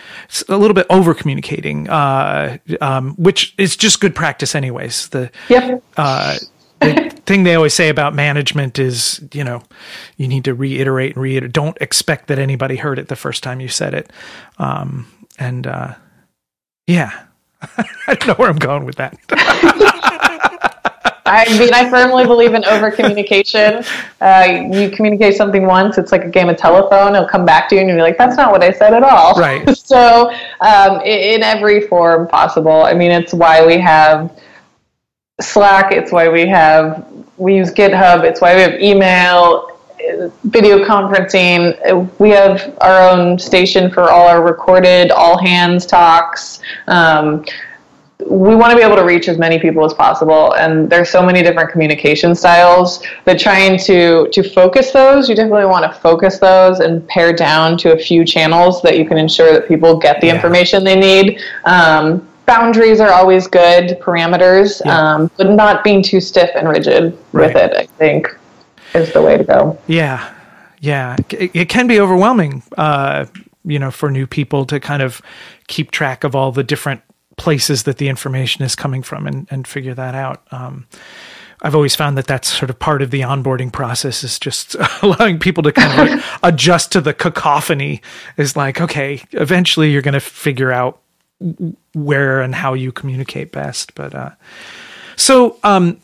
a 0.47 0.57
little 0.57 0.73
bit 0.73 0.87
over 0.89 1.13
communicating 1.13 1.89
uh 1.89 2.57
um 2.79 3.15
which 3.15 3.53
is 3.57 3.75
just 3.75 3.99
good 3.99 4.15
practice 4.15 4.55
anyways 4.55 5.09
the 5.09 5.29
Yep. 5.49 5.83
uh 5.97 6.37
the 6.79 7.09
thing 7.25 7.43
they 7.43 7.53
always 7.55 7.73
say 7.73 7.89
about 7.89 8.15
management 8.15 8.79
is 8.79 9.21
you 9.33 9.43
know 9.43 9.61
you 10.15 10.29
need 10.29 10.45
to 10.45 10.53
reiterate 10.53 11.15
and 11.15 11.21
reiterate 11.21 11.51
don't 11.51 11.77
expect 11.81 12.27
that 12.29 12.39
anybody 12.39 12.77
heard 12.77 12.97
it 12.97 13.09
the 13.09 13.17
first 13.17 13.43
time 13.43 13.59
you 13.59 13.67
said 13.67 13.93
it 13.93 14.09
um 14.57 15.05
and 15.37 15.67
uh 15.67 15.93
yeah 16.87 17.25
I 18.07 18.15
don't 18.15 18.27
know 18.27 18.33
where 18.35 18.49
I'm 18.49 18.57
going 18.57 18.85
with 18.85 18.95
that. 18.95 19.17
I 21.25 21.57
mean, 21.57 21.73
I 21.73 21.89
firmly 21.89 22.25
believe 22.25 22.53
in 22.53 22.65
over 22.65 22.91
communication. 22.91 23.83
Uh, 24.21 24.67
you 24.71 24.91
communicate 24.91 25.33
something 25.35 25.65
once, 25.65 25.97
it's 25.97 26.11
like 26.11 26.23
a 26.23 26.29
game 26.29 26.47
of 26.47 26.55
telephone. 26.55 27.15
It'll 27.15 27.27
come 27.27 27.43
back 27.43 27.67
to 27.69 27.75
you, 27.75 27.81
and 27.81 27.89
you'll 27.89 27.97
be 27.97 28.03
like, 28.03 28.19
"That's 28.19 28.37
not 28.37 28.51
what 28.51 28.63
I 28.63 28.71
said 28.71 28.93
at 28.93 29.01
all." 29.01 29.33
Right. 29.33 29.75
so, 29.77 30.31
um, 30.59 31.01
in 31.01 31.41
every 31.41 31.87
form 31.87 32.27
possible. 32.27 32.83
I 32.83 32.93
mean, 32.93 33.09
it's 33.09 33.33
why 33.33 33.65
we 33.65 33.79
have 33.79 34.39
Slack. 35.41 35.91
It's 35.91 36.11
why 36.11 36.29
we 36.29 36.45
have 36.45 37.07
we 37.37 37.55
use 37.55 37.71
GitHub. 37.71 38.23
It's 38.23 38.41
why 38.41 38.53
we 38.53 38.61
have 38.61 38.79
email, 38.79 39.79
video 40.43 40.85
conferencing. 40.85 42.19
We 42.19 42.29
have 42.29 42.77
our 42.81 43.09
own 43.09 43.39
station 43.39 43.89
for 43.89 44.11
all 44.11 44.27
our 44.27 44.43
recorded 44.43 45.09
all 45.11 45.37
hands 45.37 45.87
talks. 45.87 46.61
Um, 46.87 47.43
we 48.27 48.55
want 48.55 48.71
to 48.71 48.75
be 48.77 48.83
able 48.83 48.95
to 48.95 49.03
reach 49.03 49.27
as 49.27 49.37
many 49.37 49.59
people 49.59 49.83
as 49.85 49.93
possible 49.93 50.53
and 50.55 50.89
there's 50.89 51.09
so 51.09 51.21
many 51.23 51.41
different 51.41 51.69
communication 51.71 52.35
styles 52.35 53.03
that 53.25 53.39
trying 53.39 53.77
to 53.77 54.27
to 54.31 54.43
focus 54.43 54.91
those 54.91 55.27
you 55.29 55.35
definitely 55.35 55.65
want 55.65 55.83
to 55.91 55.99
focus 55.99 56.39
those 56.39 56.79
and 56.79 57.07
pare 57.07 57.33
down 57.33 57.77
to 57.77 57.93
a 57.93 57.97
few 57.97 58.23
channels 58.25 58.81
that 58.81 58.97
you 58.97 59.05
can 59.05 59.17
ensure 59.17 59.51
that 59.53 59.67
people 59.67 59.97
get 59.97 60.19
the 60.21 60.27
Yeah. 60.27 60.35
information 60.35 60.83
they 60.83 60.95
need 60.99 61.39
um, 61.65 62.27
boundaries 62.45 62.99
are 62.99 63.11
always 63.11 63.47
good 63.47 63.97
parameters 64.01 64.81
Yeah. 64.85 64.97
um, 65.15 65.31
but 65.37 65.49
not 65.49 65.83
being 65.83 66.01
too 66.03 66.19
stiff 66.21 66.49
and 66.55 66.67
rigid 66.67 67.17
Right. 67.31 67.47
with 67.53 67.55
it 67.63 67.73
i 67.77 67.85
think 67.97 68.27
is 68.93 69.11
the 69.13 69.21
way 69.21 69.37
to 69.37 69.43
go 69.43 69.79
Yeah, 69.87 70.33
yeah. 70.79 71.15
It, 71.29 71.51
it 71.53 71.69
can 71.69 71.87
be 71.87 71.99
overwhelming, 71.99 72.61
uh, 72.77 73.25
you 73.63 73.79
know, 73.79 73.91
for 73.91 74.09
new 74.11 74.25
people 74.27 74.65
to 74.65 74.79
kind 74.81 75.01
of 75.01 75.21
keep 75.67 75.91
track 75.91 76.23
of 76.25 76.35
all 76.35 76.51
the 76.51 76.63
different 76.63 77.01
places 77.37 77.83
that 77.83 77.97
the 77.97 78.09
information 78.09 78.63
is 78.63 78.75
coming 78.75 79.03
from 79.03 79.27
and, 79.27 79.47
and 79.49 79.67
figure 79.67 79.93
that 79.93 80.15
out. 80.15 80.41
Um, 80.51 80.87
I've 81.63 81.75
always 81.75 81.95
found 81.95 82.17
that 82.17 82.27
that's 82.27 82.47
sort 82.47 82.69
of 82.69 82.79
part 82.79 83.01
of 83.01 83.11
the 83.11 83.21
onboarding 83.21 83.71
process 83.71 84.23
is 84.23 84.39
just 84.39 84.75
allowing 85.01 85.39
people 85.39 85.63
to 85.63 85.71
kind 85.71 85.91
of 85.91 86.15
like 86.15 86.25
adjust 86.43 86.91
to 86.93 87.01
the 87.01 87.13
cacophony. 87.13 88.01
Is 88.37 88.55
like, 88.55 88.81
okay, 88.81 89.23
eventually 89.31 89.91
you're 89.91 90.01
going 90.01 90.15
to 90.15 90.19
figure 90.19 90.71
out 90.71 90.99
where 91.93 92.41
and 92.41 92.55
how 92.55 92.73
you 92.73 92.91
communicate 92.91 93.51
best. 93.51 93.93
But 93.95 94.15
uh, 94.15 94.31
so, 95.15 95.57
um, 95.63 95.99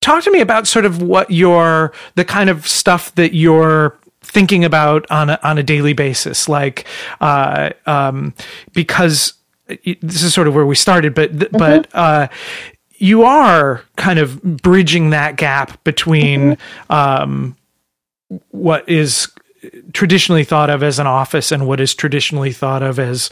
talk 0.00 0.24
to 0.24 0.30
me 0.30 0.40
about 0.40 0.66
sort 0.66 0.84
of 0.84 1.02
what 1.02 1.30
your 1.30 1.92
the 2.16 2.24
kind 2.24 2.50
of 2.50 2.66
stuff 2.66 3.14
that 3.14 3.34
you're 3.34 3.96
thinking 4.30 4.64
about 4.64 5.10
on 5.10 5.30
a, 5.30 5.38
on 5.42 5.58
a 5.58 5.62
daily 5.62 5.92
basis, 5.92 6.48
like 6.48 6.86
uh, 7.20 7.70
um, 7.86 8.32
because 8.72 9.34
this 9.66 10.22
is 10.22 10.32
sort 10.32 10.48
of 10.48 10.54
where 10.54 10.66
we 10.66 10.74
started, 10.74 11.14
but 11.14 11.34
mm-hmm. 11.34 11.56
but 11.56 11.88
uh, 11.94 12.28
you 12.96 13.22
are 13.22 13.82
kind 13.96 14.18
of 14.18 14.42
bridging 14.42 15.10
that 15.10 15.36
gap 15.36 15.82
between 15.84 16.56
mm-hmm. 16.56 16.92
um, 16.92 17.56
what 18.50 18.88
is 18.88 19.28
traditionally 19.92 20.44
thought 20.44 20.70
of 20.70 20.82
as 20.82 20.98
an 20.98 21.06
office 21.06 21.50
and 21.50 21.66
what 21.66 21.80
is 21.80 21.94
traditionally 21.94 22.52
thought 22.52 22.82
of 22.82 22.98
as 22.98 23.30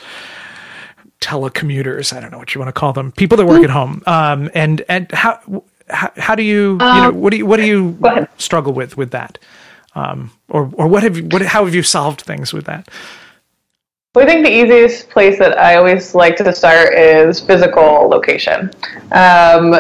telecommuters. 1.21 2.17
I 2.17 2.21
don't 2.21 2.31
know 2.31 2.39
what 2.39 2.55
you 2.55 2.61
want 2.61 2.69
to 2.69 2.79
call 2.79 2.93
them, 2.93 3.13
people 3.13 3.37
that 3.39 3.47
work 3.47 3.57
mm-hmm. 3.57 3.65
at 3.65 3.71
home. 3.71 4.03
Um, 4.07 4.51
and 4.55 4.83
and 4.89 5.11
how, 5.13 5.65
how, 5.89 6.11
how 6.17 6.35
do 6.35 6.43
you 6.43 6.73
you 6.73 6.79
know 6.79 7.09
um, 7.09 7.21
what 7.21 7.31
do 7.31 7.37
you 7.37 7.47
what 7.47 7.59
do 7.59 7.67
you 7.67 8.27
struggle 8.37 8.73
with 8.73 8.97
with 8.97 9.11
that? 9.13 9.39
Um, 9.99 10.31
or 10.49 10.71
or 10.75 10.87
what 10.87 11.03
have 11.03 11.17
you 11.17 11.25
what 11.25 11.43
how 11.43 11.65
have 11.65 11.75
you 11.75 11.83
solved 11.83 12.21
things 12.21 12.53
with 12.53 12.67
that? 12.67 12.89
Well, 14.15 14.25
I 14.25 14.29
think 14.29 14.45
the 14.45 14.53
easiest 14.53 15.11
place 15.11 15.39
that 15.39 15.59
I 15.59 15.77
always 15.77 16.15
like 16.15 16.37
to 16.37 16.55
start 16.55 16.95
is 16.95 17.41
physical 17.41 18.09
location. 18.09 18.71
Um, 19.13 19.75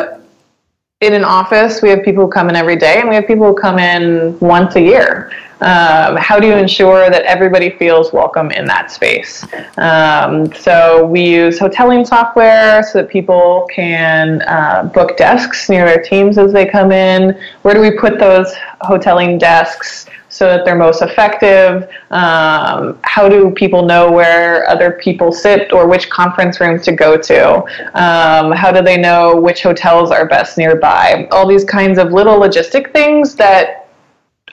in 1.01 1.15
an 1.15 1.25
office, 1.25 1.81
we 1.83 1.91
have 1.91 2.03
people 2.03 2.25
who 2.25 2.31
come 2.31 2.49
in 2.49 2.57
every 2.57 2.77
day, 2.77 3.01
and 3.01 3.09
we 3.09 3.15
have 3.15 3.27
people 3.29 3.47
who 3.47 3.55
come 3.55 3.79
in 3.79 4.37
once 4.41 4.75
a 4.75 4.81
year. 4.81 5.33
Um, 5.61 6.17
how 6.17 6.39
do 6.39 6.47
you 6.47 6.55
ensure 6.55 7.11
that 7.11 7.25
everybody 7.25 7.71
feels 7.71 8.13
welcome 8.13 8.51
in 8.53 8.65
that 8.67 8.91
space? 8.93 9.45
Um, 9.77 10.53
so 10.55 11.05
we 11.07 11.29
use 11.29 11.59
hoteling 11.59 12.07
software 12.07 12.83
so 12.85 12.99
that 13.03 13.09
people 13.09 13.67
can 13.75 14.43
uh, 14.43 14.91
book 14.95 15.17
desks 15.17 15.69
near 15.69 15.85
their 15.85 16.03
teams 16.03 16.39
as 16.39 16.53
they 16.53 16.67
come 16.67 16.93
in. 16.93 17.39
Where 17.63 17.75
do 17.75 17.81
we 17.81 17.91
put 17.91 18.19
those 18.19 18.53
hoteling 18.83 19.39
desks? 19.39 20.07
so 20.31 20.47
that 20.47 20.65
they're 20.65 20.77
most 20.77 21.03
effective? 21.03 21.89
Um, 22.11 22.99
how 23.03 23.29
do 23.29 23.51
people 23.51 23.85
know 23.85 24.13
where 24.13 24.69
other 24.69 24.93
people 24.93 25.33
sit 25.33 25.73
or 25.73 25.89
which 25.89 26.09
conference 26.11 26.61
rooms 26.61 26.85
to 26.85 26.93
go 26.93 27.17
to? 27.17 27.57
Um, 27.95 28.53
how 28.53 28.71
do 28.71 28.83
they 28.83 28.97
know 28.97 29.37
which 29.37 29.63
hotels 29.63 30.11
are 30.11 30.27
best 30.29 30.57
nearby? 30.57 31.27
All 31.33 31.47
these 31.47 31.65
kinds 31.65 31.99
of 31.99 32.13
little 32.13 32.39
logistic 32.39 32.93
things 32.93 33.35
that 33.37 33.88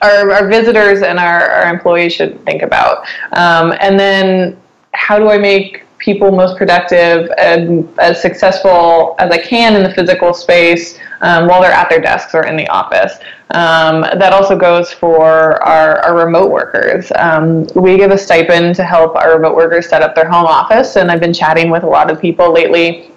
our, 0.02 0.30
our 0.30 0.48
visitors 0.48 1.02
and 1.02 1.18
our, 1.18 1.50
our 1.50 1.72
employees 1.72 2.12
should 2.12 2.44
think 2.44 2.62
about. 2.62 3.06
Um, 3.32 3.74
and 3.80 3.98
then 3.98 4.60
how 4.92 5.18
do 5.18 5.28
I 5.28 5.38
make 5.38 5.86
people 5.98 6.30
most 6.30 6.56
productive 6.56 7.30
and 7.38 7.88
as 7.98 8.20
successful 8.20 9.14
as 9.18 9.30
I 9.30 9.38
can 9.38 9.74
in 9.74 9.82
the 9.82 9.92
physical 9.92 10.34
space 10.34 10.98
um, 11.22 11.48
while 11.48 11.62
they're 11.62 11.72
at 11.72 11.88
their 11.88 12.00
desks 12.00 12.34
or 12.34 12.44
in 12.46 12.56
the 12.56 12.68
office. 12.68 13.14
Um, 13.50 14.02
that 14.02 14.32
also 14.32 14.56
goes 14.56 14.92
for 14.92 15.62
our, 15.62 15.98
our 16.00 16.16
remote 16.16 16.50
workers. 16.50 17.10
Um, 17.16 17.66
we 17.74 17.96
give 17.96 18.10
a 18.10 18.18
stipend 18.18 18.74
to 18.76 18.84
help 18.84 19.16
our 19.16 19.36
remote 19.36 19.56
workers 19.56 19.88
set 19.88 20.02
up 20.02 20.14
their 20.14 20.28
home 20.28 20.46
office, 20.46 20.96
and 20.96 21.10
I've 21.10 21.20
been 21.20 21.34
chatting 21.34 21.70
with 21.70 21.82
a 21.82 21.88
lot 21.88 22.10
of 22.10 22.20
people 22.20 22.52
lately 22.52 23.10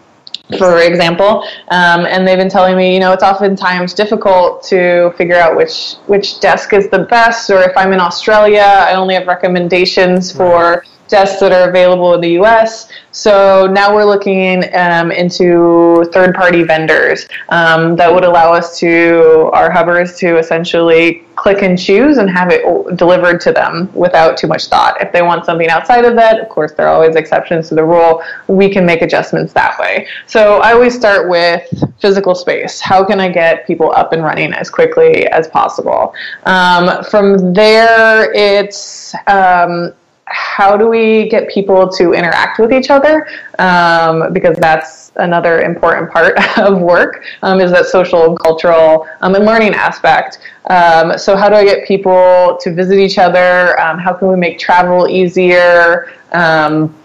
for 0.58 0.80
example, 0.80 1.44
um, 1.70 2.06
and 2.06 2.28
they've 2.28 2.38
been 2.38 2.50
telling 2.50 2.76
me, 2.76 2.94
you 2.94 3.00
know, 3.00 3.14
it's 3.14 3.24
oftentimes 3.24 3.94
difficult 3.94 4.64
to 4.64 5.12
figure 5.18 5.36
out 5.36 5.56
which 5.56 5.96
which 6.08 6.40
desk 6.40 6.74
is 6.74 6.90
the 6.90 7.00
best, 7.00 7.50
or 7.50 7.62
if 7.62 7.76
I'm 7.78 7.94
in 7.94 8.00
Australia, 8.00 8.66
I 8.66 8.96
only 8.96 9.14
have 9.14 9.28
recommendations 9.28 10.32
for 10.32 10.84
desks 11.10 11.40
that 11.42 11.52
are 11.52 11.70
available 11.70 12.14
in 12.14 12.22
the 12.22 12.40
US. 12.42 12.90
So 13.12 13.68
now 13.68 13.94
we're 13.94 14.06
looking 14.06 14.64
um, 14.76 15.12
into 15.12 16.06
third 16.14 16.36
party 16.36 16.64
vendors 16.64 17.28
um, 17.50 17.96
that 17.98 18.14
would 18.14 18.24
allow 18.24 18.54
us 18.54 18.80
to, 18.80 19.50
our 19.54 19.70
hubbers, 19.70 20.18
to 20.20 20.38
essentially 20.38 21.26
click 21.36 21.64
and 21.64 21.80
choose 21.80 22.18
and 22.18 22.30
have 22.30 22.50
it 22.52 22.98
delivered 22.98 23.40
to 23.40 23.52
them 23.52 23.90
without 23.94 24.38
too 24.38 24.48
much 24.48 24.68
thought. 24.68 25.02
If 25.02 25.14
they 25.14 25.22
want 25.22 25.46
something 25.46 25.70
outside 25.70 26.04
of 26.04 26.16
that, 26.16 26.40
of 26.40 26.50
course, 26.50 26.74
there 26.74 26.86
are 26.88 26.94
always 26.94 27.16
exceptions 27.16 27.70
to 27.70 27.76
the 27.76 27.84
rule. 27.84 28.22
We 28.48 28.70
can 28.70 28.86
make 28.86 29.02
adjustments 29.02 29.54
that 29.54 29.80
way. 29.80 30.06
So 30.28 30.60
I 30.60 30.74
always 30.74 30.94
start 30.94 31.30
with 31.30 31.64
physical 32.00 32.36
space. 32.36 32.82
How 32.82 33.06
can 33.06 33.20
I 33.22 33.30
get 33.30 33.66
people 33.66 33.92
up 33.94 34.12
and 34.12 34.22
running 34.22 34.54
as 34.54 34.70
quickly 34.70 35.28
as 35.28 35.48
possible? 35.48 36.14
Um, 36.44 37.04
from 37.06 37.54
there, 37.54 38.34
it's 38.34 39.16
um, 39.28 39.94
how 40.30 40.78
do 40.78 40.88
we 40.88 41.30
get 41.30 41.50
people 41.50 41.88
to 41.90 42.14
interact 42.14 42.60
with 42.60 42.72
each 42.72 42.90
other? 42.90 43.28
Um, 43.58 44.32
because 44.34 44.58
that's 44.58 45.12
another 45.16 45.62
important 45.62 46.12
part 46.12 46.36
of 46.58 46.82
work 46.82 47.24
um, 47.42 47.60
is 47.60 47.72
that 47.72 47.86
social 47.86 48.26
and 48.26 48.40
cultural 48.40 49.08
um, 49.22 49.36
and 49.36 49.46
learning 49.46 49.74
aspect. 49.74 50.40
Um, 50.70 51.18
so 51.18 51.36
how 51.36 51.50
do 51.50 51.56
I 51.56 51.64
get 51.64 51.88
people 51.88 52.58
to 52.62 52.74
visit 52.74 52.98
each 52.98 53.18
other? 53.18 53.80
Um, 53.80 53.98
how 53.98 54.14
can 54.14 54.28
we 54.30 54.36
make 54.36 54.60
travel 54.60 55.08
easier? 55.08 56.14
Um, 56.32 56.96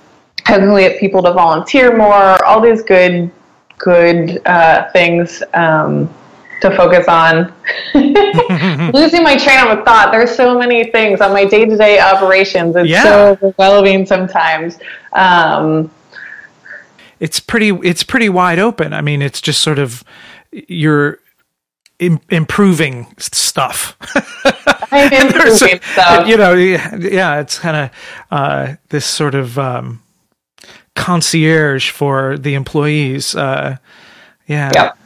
how 0.44 0.58
can 0.58 0.72
we 0.72 0.82
get 0.82 1.00
people 1.00 1.22
to 1.22 1.32
volunteer 1.32 1.96
more? 1.96 2.44
All 2.44 2.60
these 2.60 2.82
good, 2.82 3.30
good 3.78 4.42
uh, 4.46 4.90
things 4.90 5.42
to 6.60 6.76
focus 6.76 7.06
on. 7.08 7.52
Losing 8.92 9.22
my 9.22 9.36
train 9.36 9.66
of 9.66 9.84
thought. 9.84 10.10
There's 10.12 10.34
so 10.34 10.58
many 10.58 10.90
things 10.90 11.20
on 11.20 11.32
my 11.32 11.44
day 11.44 11.64
to 11.64 11.76
day 11.76 12.00
operations. 12.00 12.76
It's 12.76 12.88
yeah. 12.88 13.02
so 13.02 13.28
overwhelming 13.30 14.06
sometimes. 14.06 14.78
Um, 15.12 15.90
it's 17.20 17.40
pretty. 17.40 17.68
It's 17.82 18.02
pretty 18.02 18.28
wide 18.28 18.58
open. 18.58 18.92
I 18.92 19.00
mean, 19.00 19.22
it's 19.22 19.40
just 19.40 19.60
sort 19.62 19.78
of 19.78 20.04
you're 20.52 21.18
Im- 22.00 22.20
improving 22.28 23.14
stuff. 23.18 23.96
I'm 24.90 25.12
improving 25.26 25.80
stuff. 25.80 26.26
You 26.26 26.36
know, 26.36 26.52
yeah, 26.54 27.40
it's 27.40 27.58
kind 27.58 27.76
of 27.76 27.90
uh, 28.30 28.74
this 28.88 29.06
sort 29.06 29.34
of 29.34 29.58
um, 29.58 30.02
concierge 30.96 31.90
for 31.90 32.36
the 32.36 32.54
employees. 32.54 33.34
Uh, 33.36 33.76
yeah. 34.46 34.70
Yep. 34.74 34.98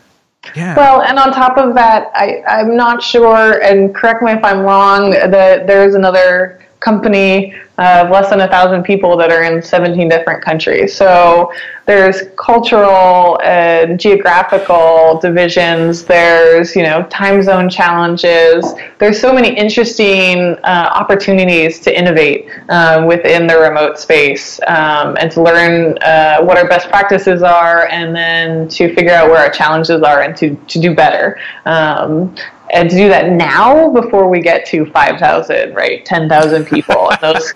Yeah. 0.54 0.76
Well, 0.76 1.02
and 1.02 1.18
on 1.18 1.32
top 1.32 1.58
of 1.58 1.74
that, 1.74 2.10
I, 2.14 2.42
I'm 2.46 2.76
not 2.76 3.02
sure, 3.02 3.60
and 3.62 3.94
correct 3.94 4.22
me 4.22 4.32
if 4.32 4.42
I'm 4.44 4.60
wrong, 4.60 5.10
that 5.10 5.66
there's 5.66 5.94
another 5.94 6.57
company 6.80 7.54
of 7.78 8.10
less 8.10 8.30
than 8.30 8.40
a 8.40 8.48
thousand 8.48 8.82
people 8.82 9.16
that 9.16 9.30
are 9.30 9.44
in 9.44 9.62
17 9.62 10.08
different 10.08 10.42
countries. 10.42 10.96
So 10.96 11.52
there's 11.86 12.22
cultural 12.36 13.40
and 13.42 14.00
geographical 14.00 15.18
divisions. 15.20 16.04
There's 16.04 16.74
you 16.74 16.82
know 16.82 17.04
time 17.04 17.40
zone 17.42 17.70
challenges. 17.70 18.74
There's 18.98 19.20
so 19.20 19.32
many 19.32 19.56
interesting 19.56 20.56
uh, 20.64 20.90
opportunities 20.92 21.78
to 21.80 21.96
innovate 21.96 22.48
uh, 22.68 23.04
within 23.06 23.46
the 23.46 23.56
remote 23.58 23.98
space 23.98 24.60
um, 24.66 25.16
and 25.20 25.30
to 25.32 25.42
learn 25.42 25.96
uh, 25.98 26.40
what 26.40 26.58
our 26.58 26.68
best 26.68 26.88
practices 26.88 27.42
are, 27.42 27.86
and 27.88 28.14
then 28.14 28.68
to 28.68 28.92
figure 28.94 29.12
out 29.12 29.30
where 29.30 29.38
our 29.38 29.50
challenges 29.50 30.02
are 30.02 30.22
and 30.22 30.36
to 30.36 30.56
to 30.66 30.80
do 30.80 30.94
better. 30.94 31.38
Um, 31.64 32.34
and 32.72 32.90
to 32.90 32.96
do 32.96 33.08
that 33.08 33.32
now 33.32 33.90
before 33.90 34.28
we 34.28 34.40
get 34.40 34.66
to 34.66 34.86
5,000, 34.86 35.74
right? 35.74 36.04
10,000 36.04 36.64
people. 36.66 37.10
and 37.10 37.20
those, 37.34 37.54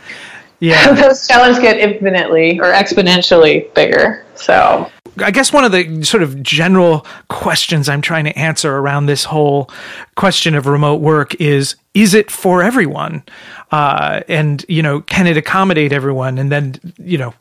yeah. 0.61 0.93
those 1.09 1.27
challenges 1.27 1.61
get 1.61 1.79
infinitely 1.79 2.59
or 2.61 2.73
exponentially 2.73 3.73
bigger. 3.75 4.25
So 4.35 4.91
I 5.19 5.31
guess 5.31 5.53
one 5.53 5.65
of 5.65 5.73
the 5.73 6.05
sort 6.05 6.23
of 6.23 6.43
general 6.43 7.07
questions 7.29 7.89
I'm 7.89 8.01
trying 8.01 8.25
to 8.25 8.39
answer 8.39 8.75
around 8.75 9.07
this 9.07 9.25
whole 9.25 9.71
question 10.17 10.55
of 10.55 10.67
remote 10.67 11.01
work 11.01 11.35
is 11.41 11.77
is 11.95 12.15
it 12.15 12.31
for 12.31 12.63
everyone? 12.63 13.23
Uh, 13.71 14.23
and, 14.29 14.65
you 14.69 14.83
know, 14.83 15.03
can 15.03 15.27
it 15.27 15.37
accommodate 15.37 15.93
everyone? 15.93 16.39
And 16.39 16.51
then, 16.51 16.77
you 16.99 17.19
know, 17.19 17.35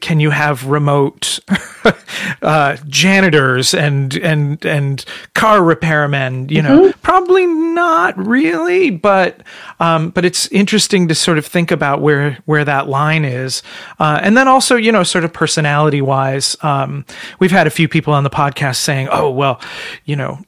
can 0.00 0.20
you 0.20 0.30
have 0.30 0.66
remote 0.66 1.38
uh, 2.42 2.76
janitors 2.88 3.74
and 3.74 4.16
and 4.16 4.64
and 4.64 5.04
car 5.34 5.60
repairmen? 5.60 6.50
You 6.50 6.62
know, 6.62 6.80
mm-hmm. 6.80 7.00
probably 7.00 7.46
not 7.46 8.16
really, 8.18 8.90
but 8.90 9.42
um, 9.80 10.10
but 10.10 10.24
it's 10.24 10.48
interesting 10.48 11.08
to 11.08 11.14
sort 11.14 11.38
of 11.38 11.46
think 11.46 11.70
about 11.70 12.00
where 12.00 12.38
where 12.46 12.64
that 12.64 12.88
line 12.88 13.24
is, 13.24 13.62
uh, 13.98 14.20
and 14.22 14.36
then 14.36 14.48
also 14.48 14.76
you 14.76 14.92
know, 14.92 15.02
sort 15.02 15.24
of 15.24 15.32
personality 15.32 16.02
wise, 16.02 16.56
um, 16.62 17.04
we've 17.38 17.50
had 17.50 17.66
a 17.66 17.70
few 17.70 17.88
people 17.88 18.12
on 18.12 18.24
the 18.24 18.30
podcast 18.30 18.76
saying, 18.76 19.08
"Oh, 19.10 19.30
well, 19.30 19.60
you 20.04 20.16
know." 20.16 20.40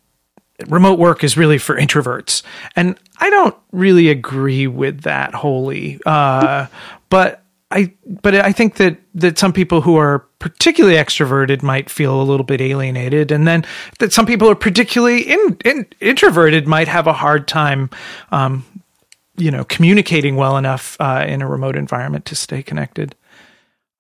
Remote 0.66 0.98
work 0.98 1.22
is 1.22 1.36
really 1.36 1.56
for 1.56 1.76
introverts. 1.76 2.42
And 2.74 2.98
I 3.18 3.30
don't 3.30 3.54
really 3.70 4.08
agree 4.08 4.66
with 4.66 5.02
that 5.02 5.32
wholly. 5.32 6.00
Uh, 6.04 6.66
but 7.10 7.44
I 7.70 7.92
but 8.06 8.34
I 8.34 8.52
think 8.52 8.76
that 8.76 8.98
that 9.14 9.38
some 9.38 9.52
people 9.52 9.82
who 9.82 9.96
are 9.96 10.20
particularly 10.38 10.96
extroverted 10.96 11.62
might 11.62 11.90
feel 11.90 12.20
a 12.20 12.24
little 12.24 12.44
bit 12.44 12.60
alienated, 12.60 13.30
and 13.30 13.46
then 13.46 13.64
that 13.98 14.12
some 14.12 14.24
people 14.24 14.48
are 14.48 14.54
particularly 14.54 15.20
in, 15.22 15.56
in, 15.64 15.86
introverted 16.00 16.66
might 16.66 16.88
have 16.88 17.06
a 17.06 17.12
hard 17.12 17.46
time, 17.46 17.90
um, 18.32 18.64
you 19.36 19.50
know, 19.50 19.64
communicating 19.64 20.36
well 20.36 20.56
enough 20.56 20.96
uh, 20.98 21.24
in 21.28 21.42
a 21.42 21.48
remote 21.48 21.76
environment 21.76 22.24
to 22.26 22.34
stay 22.34 22.62
connected. 22.62 23.14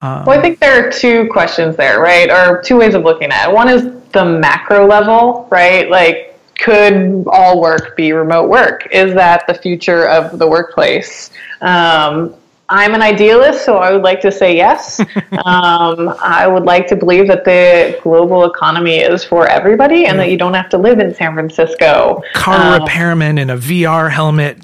Um, 0.00 0.24
well, 0.24 0.38
I 0.38 0.40
think 0.40 0.60
there 0.60 0.86
are 0.86 0.90
two 0.90 1.28
questions 1.30 1.76
there, 1.76 2.00
right? 2.00 2.30
Or 2.30 2.62
two 2.62 2.76
ways 2.76 2.94
of 2.94 3.02
looking 3.02 3.30
at 3.32 3.50
it. 3.50 3.54
One 3.54 3.68
is 3.68 3.82
the 4.12 4.24
macro 4.24 4.86
level, 4.86 5.46
right? 5.50 5.90
Like, 5.90 6.38
could 6.58 7.24
all 7.26 7.60
work 7.60 7.96
be 7.96 8.12
remote 8.12 8.48
work? 8.48 8.88
Is 8.92 9.12
that 9.14 9.46
the 9.46 9.54
future 9.54 10.08
of 10.08 10.38
the 10.38 10.46
workplace? 10.46 11.30
Um, 11.60 12.34
I'm 12.70 12.94
an 12.94 13.00
idealist, 13.00 13.64
so 13.64 13.78
I 13.78 13.92
would 13.92 14.02
like 14.02 14.20
to 14.20 14.30
say 14.30 14.54
yes. 14.54 15.00
um, 15.44 16.14
I 16.20 16.46
would 16.46 16.64
like 16.64 16.86
to 16.88 16.96
believe 16.96 17.26
that 17.28 17.44
the 17.44 17.98
global 18.02 18.44
economy 18.44 18.98
is 18.98 19.24
for 19.24 19.46
everybody 19.46 20.06
and 20.06 20.18
that 20.18 20.30
you 20.30 20.36
don't 20.36 20.54
have 20.54 20.68
to 20.70 20.78
live 20.78 20.98
in 20.98 21.14
San 21.14 21.32
Francisco. 21.34 22.22
Car 22.34 22.74
um, 22.74 22.82
repairman 22.82 23.38
in 23.38 23.48
a 23.48 23.56
VR 23.56 24.10
helmet 24.10 24.58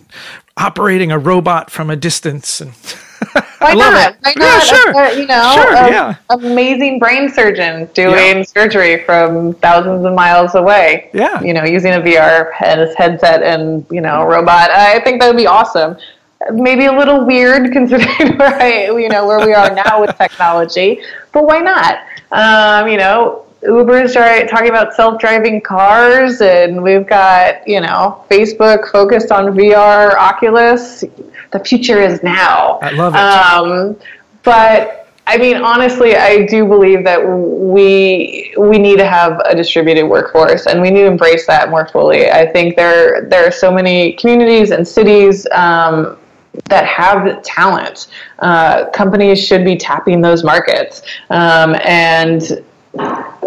operating 0.57 1.11
a 1.11 1.19
robot 1.19 1.71
from 1.71 1.89
a 1.89 1.97
distance. 1.97 2.61
And 2.61 2.73
Why 3.59 3.75
not? 3.75 4.17
Why 4.21 4.35
not? 4.37 4.37
Yeah, 4.37 4.59
sure. 4.61 4.95
Uh, 4.95 5.11
you 5.13 5.27
know, 5.27 5.53
sure, 5.55 5.73
a, 5.73 5.89
yeah. 5.89 6.15
amazing 6.29 6.99
brain 6.99 7.31
surgeon 7.31 7.89
doing 7.95 8.39
yeah. 8.39 8.43
surgery 8.43 9.03
from 9.05 9.55
thousands 9.55 10.05
of 10.05 10.13
miles 10.13 10.55
away. 10.55 11.11
Yeah. 11.15 11.41
You 11.41 11.55
know, 11.55 11.65
using 11.65 11.95
a 11.95 12.01
VR 12.01 12.53
head, 12.53 12.95
headset 12.97 13.43
and, 13.43 13.87
you 13.91 14.03
know, 14.03 14.25
robot. 14.25 14.71
I 14.71 15.01
think 15.01 15.21
that 15.21 15.29
would 15.29 15.39
be 15.39 15.47
awesome 15.47 15.97
maybe 16.53 16.87
a 16.87 16.93
little 16.93 17.25
weird 17.25 17.73
considering 17.73 18.39
where 18.39 18.55
I, 18.55 18.87
you 18.87 19.09
know, 19.09 19.27
where 19.27 19.45
we 19.45 19.53
are 19.53 19.75
now 19.75 20.01
with 20.01 20.17
technology, 20.17 21.03
but 21.33 21.45
why 21.45 21.59
not? 21.59 21.99
Um, 22.33 22.89
you 22.89 22.97
know, 22.97 23.45
Uber's 23.63 24.15
talking 24.15 24.69
about 24.69 24.95
self-driving 24.95 25.63
cars, 25.63 26.41
and 26.41 26.83
we've 26.83 27.07
got 27.07 27.67
you 27.67 27.81
know 27.81 28.25
Facebook 28.31 28.91
focused 28.91 29.33
on 29.33 29.47
VR, 29.55 30.15
Oculus. 30.15 31.05
The 31.51 31.59
future 31.61 32.01
is 32.01 32.23
now. 32.23 32.79
I 32.83 32.91
love 32.91 33.15
it. 33.15 33.21
Um, 33.21 33.97
but 34.43 35.09
I 35.27 35.39
mean, 35.39 35.57
honestly, 35.57 36.17
I 36.17 36.45
do 36.47 36.67
believe 36.67 37.05
that 37.05 37.25
we 37.27 38.55
we 38.59 38.79
need 38.79 38.99
to 38.99 39.07
have 39.07 39.41
a 39.47 39.55
distributed 39.55 40.07
workforce, 40.07 40.67
and 40.67 40.83
we 40.83 40.91
need 40.91 41.03
to 41.03 41.07
embrace 41.07 41.47
that 41.47 41.71
more 41.71 41.89
fully. 41.89 42.31
I 42.31 42.47
think 42.47 42.77
there 42.77 43.23
there 43.23 43.47
are 43.47 43.53
so 43.53 43.73
many 43.73 44.13
communities 44.15 44.71
and 44.71 44.87
cities 44.87 45.47
um, 45.53 46.19
that 46.69 46.87
have 46.87 47.43
talent. 47.43 48.09
Uh, 48.39 48.87
companies 48.91 49.45
should 49.45 49.65
be 49.65 49.77
tapping 49.77 50.21
those 50.21 50.45
markets. 50.45 51.03
Um, 51.31 51.77
and 51.85 52.63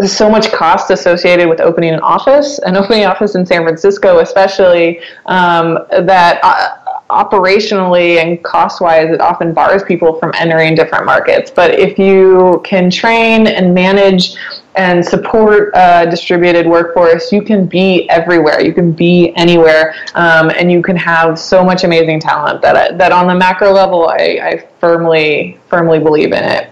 so 0.05 0.29
much 0.29 0.51
cost 0.51 0.91
associated 0.91 1.47
with 1.47 1.61
opening 1.61 1.93
an 1.93 2.01
office, 2.01 2.59
and 2.59 2.75
opening 2.75 3.05
office 3.05 3.35
in 3.35 3.45
San 3.45 3.63
Francisco, 3.63 4.19
especially, 4.19 4.99
um, 5.25 5.79
that. 5.91 6.39
Uh, 6.43 6.87
operationally 7.09 8.21
and 8.21 8.43
cost 8.43 8.81
wise, 8.81 9.09
it 9.09 9.21
often 9.21 9.53
bars 9.53 9.83
people 9.83 10.19
from 10.19 10.31
entering 10.37 10.75
different 10.75 11.05
markets. 11.05 11.49
But 11.49 11.79
if 11.79 11.97
you 11.97 12.61
can 12.65 12.89
train 12.89 13.47
and 13.47 13.73
manage 13.73 14.35
and 14.77 15.03
support 15.03 15.71
a 15.73 16.07
distributed 16.09 16.67
workforce, 16.67 17.31
you 17.31 17.41
can 17.41 17.65
be 17.65 18.07
everywhere. 18.09 18.61
You 18.61 18.73
can 18.73 18.91
be 18.91 19.33
anywhere, 19.35 19.95
um, 20.13 20.51
and 20.51 20.71
you 20.71 20.81
can 20.81 20.95
have 20.95 21.39
so 21.39 21.63
much 21.63 21.83
amazing 21.83 22.19
talent 22.19 22.61
that 22.61 22.97
that 22.97 23.11
on 23.11 23.27
the 23.27 23.35
macro 23.35 23.71
level, 23.71 24.07
I, 24.07 24.39
I 24.41 24.67
firmly 24.79 25.59
firmly 25.67 25.99
believe 25.99 26.31
in 26.31 26.43
it. 26.43 26.69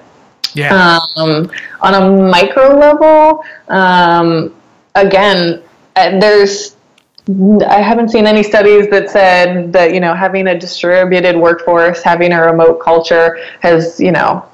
Yeah. 0.53 0.99
Um, 1.18 1.51
on 1.82 1.93
a 1.95 2.30
micro 2.32 2.78
level, 2.78 3.43
um, 3.68 4.56
again, 4.93 5.62
uh, 5.95 6.20
there's 6.20 6.78
I 7.68 7.82
haven't 7.82 8.10
seen 8.10 8.28
any 8.28 8.43
studies 8.43 8.88
that 8.91 9.10
said 9.10 9.74
that 9.74 9.93
you 9.93 9.99
know 9.99 10.14
having 10.14 10.47
a 10.47 10.60
distributed 10.60 11.36
workforce, 11.36 12.03
having 12.03 12.32
a 12.34 12.41
remote 12.41 12.80
culture 12.80 13.39
has 13.62 13.99
you 13.99 14.12
know 14.12 14.45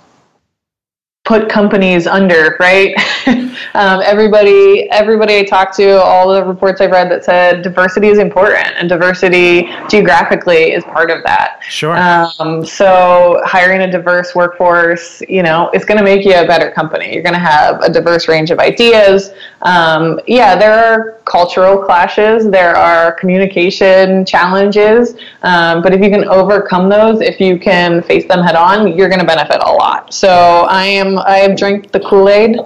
put 1.23 1.47
companies 1.47 2.07
under, 2.07 2.57
right? 2.59 2.95
um, 3.75 4.01
everybody, 4.03 4.89
everybody 4.89 5.37
I 5.37 5.43
talked 5.43 5.75
to, 5.75 6.01
all 6.01 6.33
the 6.33 6.43
reports 6.43 6.81
I've 6.81 6.89
read 6.89 7.11
that 7.11 7.23
said 7.23 7.61
diversity 7.61 8.07
is 8.07 8.17
important, 8.17 8.73
and 8.77 8.89
diversity 8.89 9.69
geographically 9.87 10.71
is 10.71 10.83
part 10.83 11.11
of 11.11 11.23
that. 11.23 11.59
Sure. 11.63 11.95
Um, 11.95 12.65
so 12.65 13.39
hiring 13.45 13.81
a 13.81 13.91
diverse 13.91 14.33
workforce, 14.33 15.21
you 15.29 15.43
know, 15.43 15.69
it's 15.73 15.85
going 15.85 15.99
to 15.99 16.03
make 16.03 16.25
you 16.25 16.33
a 16.33 16.47
better 16.47 16.71
company. 16.71 17.13
You're 17.13 17.23
going 17.23 17.35
to 17.35 17.39
have 17.39 17.81
a 17.81 17.89
diverse 17.91 18.27
range 18.27 18.49
of 18.49 18.57
ideas. 18.57 19.31
Um, 19.61 20.19
yeah, 20.25 20.55
there 20.55 20.73
are 20.73 21.21
cultural 21.25 21.77
clashes, 21.77 22.49
there 22.49 22.75
are 22.75 23.11
communication 23.13 24.25
challenges, 24.25 25.15
um, 25.43 25.83
but 25.83 25.93
if 25.93 26.01
you 26.01 26.09
can 26.09 26.25
overcome 26.25 26.89
those, 26.89 27.21
if 27.21 27.39
you 27.39 27.59
can 27.59 28.01
face 28.01 28.27
them 28.27 28.43
head 28.43 28.55
on, 28.55 28.97
you're 28.97 29.07
going 29.07 29.21
to 29.21 29.25
benefit 29.25 29.61
a 29.63 29.71
lot. 29.71 30.11
So 30.13 30.65
I 30.67 30.85
am 30.85 31.10
I 31.19 31.37
have 31.37 31.57
drank 31.57 31.91
the 31.91 31.99
Kool 31.99 32.29
Aid. 32.29 32.57
Um, 32.57 32.65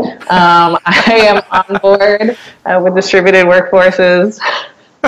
I 0.85 1.21
am 1.27 1.41
on 1.51 1.79
board 1.81 2.37
uh, 2.65 2.81
with 2.83 2.95
distributed 2.95 3.45
workforces 3.45 4.39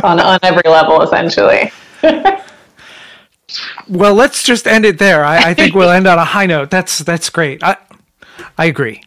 on, 0.03 0.19
on 0.19 0.39
every 0.43 0.69
level, 0.69 1.01
essentially. 1.01 1.71
well, 3.89 4.13
let's 4.13 4.43
just 4.43 4.67
end 4.67 4.85
it 4.85 4.99
there. 4.99 5.25
I, 5.25 5.51
I, 5.51 5.53
think 5.53 5.73
we'll 5.73 5.89
end 5.89 6.07
on 6.07 6.19
a 6.19 6.25
high 6.25 6.45
note. 6.45 6.69
That's 6.69 6.99
that's 6.99 7.29
great. 7.29 7.63
I 7.63 7.77
I 8.57 8.65
agree. 8.65 9.03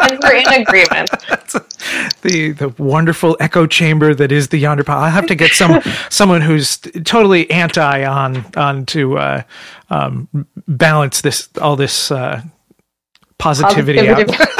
And 0.00 0.18
we're 0.22 0.36
in 0.36 0.62
agreement. 0.62 1.10
the 2.22 2.52
the 2.52 2.74
wonderful 2.78 3.36
echo 3.40 3.66
chamber 3.66 4.14
that 4.14 4.32
is 4.32 4.48
the 4.48 4.58
yonder 4.58 4.84
pile. 4.84 5.00
I 5.00 5.08
have 5.08 5.26
to 5.26 5.34
get 5.34 5.52
some 5.52 5.80
someone 6.10 6.40
who's 6.40 6.78
totally 7.04 7.50
anti 7.50 8.04
on 8.04 8.44
on 8.56 8.86
to 8.86 9.18
uh, 9.18 9.42
um, 9.90 10.28
balance 10.66 11.20
this 11.20 11.48
all 11.60 11.76
this 11.76 12.10
uh, 12.10 12.42
positivity, 13.38 14.06
positivity. 14.06 14.42
out. 14.42 14.48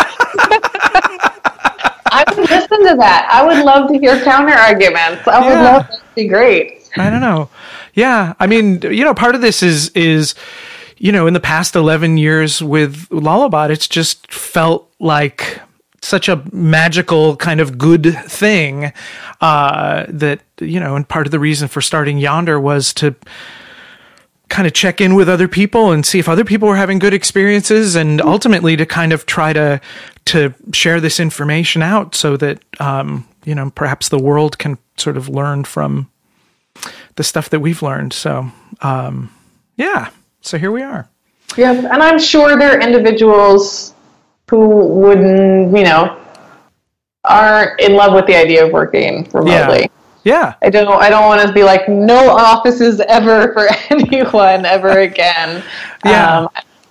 I 2.11 2.25
would 2.29 2.51
listen 2.51 2.87
to 2.89 2.97
that. 2.97 3.29
I 3.31 3.47
would 3.47 3.65
love 3.65 3.89
to 3.89 3.99
hear 3.99 4.23
counter 4.25 4.55
arguments. 4.55 5.27
I 5.29 5.41
yeah. 5.41 5.49
would 5.49 5.65
love 5.65 5.89
that 5.91 5.99
to 5.99 6.15
be 6.15 6.27
great. 6.27 6.89
I 6.97 7.11
don't 7.11 7.21
know. 7.21 7.51
Yeah, 7.95 8.35
I 8.41 8.47
mean, 8.47 8.81
you 8.83 9.05
know, 9.05 9.15
part 9.15 9.35
of 9.35 9.41
this 9.41 9.63
is 9.63 9.91
is 9.91 10.35
you 10.99 11.13
know, 11.13 11.27
in 11.27 11.35
the 11.35 11.41
past 11.41 11.77
11 11.77 12.19
years 12.19 12.63
with 12.63 13.09
Lullabot, 13.11 13.71
it's 13.71 13.89
just 13.89 14.31
felt 14.33 14.93
like 14.99 15.61
such 16.01 16.29
a 16.29 16.43
magical 16.53 17.37
kind 17.37 17.61
of 17.61 17.79
good 17.79 18.17
thing 18.27 18.93
uh, 19.41 20.07
that 20.09 20.41
you 20.61 20.81
know, 20.81 20.97
and 20.97 21.09
part 21.09 21.27
of 21.27 21.31
the 21.31 21.39
reason 21.39 21.69
for 21.69 21.81
starting 21.81 22.19
Yonder 22.19 22.61
was 22.61 22.93
to 22.95 23.15
kind 24.49 24.67
of 24.67 24.73
check 24.73 25.01
in 25.01 25.15
with 25.15 25.29
other 25.29 25.49
people 25.49 25.93
and 25.93 26.07
see 26.07 26.19
if 26.19 26.29
other 26.29 26.45
people 26.45 26.69
were 26.69 26.77
having 26.77 26.99
good 26.99 27.15
experiences, 27.15 27.95
and 27.95 28.21
ultimately 28.21 28.77
to 28.77 28.87
kind 28.87 29.13
of 29.13 29.27
try 29.27 29.53
to 29.53 29.81
to 30.27 30.55
share 30.73 31.01
this 31.01 31.21
information 31.21 31.83
out 31.83 32.15
so 32.15 32.37
that 32.37 32.61
um, 32.81 33.27
you 33.45 33.55
know 33.55 33.71
perhaps 33.71 34.09
the 34.09 34.19
world 34.19 34.59
can 34.59 34.79
sort 34.97 35.17
of 35.17 35.29
learn 35.29 35.65
from 35.65 36.11
the 37.17 37.25
stuff 37.25 37.51
that 37.51 37.61
we've 37.61 37.83
learned. 37.83 38.13
So 38.13 38.51
um, 38.83 39.33
yeah, 39.77 40.11
so 40.41 40.59
here 40.59 40.73
we 40.73 40.83
are. 40.83 41.09
Yeah, 41.57 41.73
and 41.73 42.03
I'm 42.03 42.19
sure 42.19 42.59
there 42.59 42.77
are 42.77 42.81
individuals 42.81 43.95
who 44.51 44.69
wouldn't, 44.69 45.77
you 45.77 45.85
know, 45.85 46.21
aren't 47.25 47.81
in 47.81 47.95
love 47.95 48.15
with 48.15 48.27
the 48.27 48.37
idea 48.37 48.67
of 48.67 48.73
working 48.73 49.29
remotely. 49.33 49.81
Yeah. 49.81 49.87
Yeah. 50.25 50.55
I 50.61 50.69
don't 50.69 51.01
I 51.01 51.09
don't 51.09 51.25
want 51.27 51.47
to 51.47 51.53
be 51.55 51.63
like 51.63 51.89
no 51.89 52.31
offices 52.31 53.01
ever 53.01 53.53
for 53.55 53.69
anyone 53.91 54.67
ever 54.67 55.01
again. 55.01 55.63
yeah. 56.05 56.41
Um, 56.41 56.49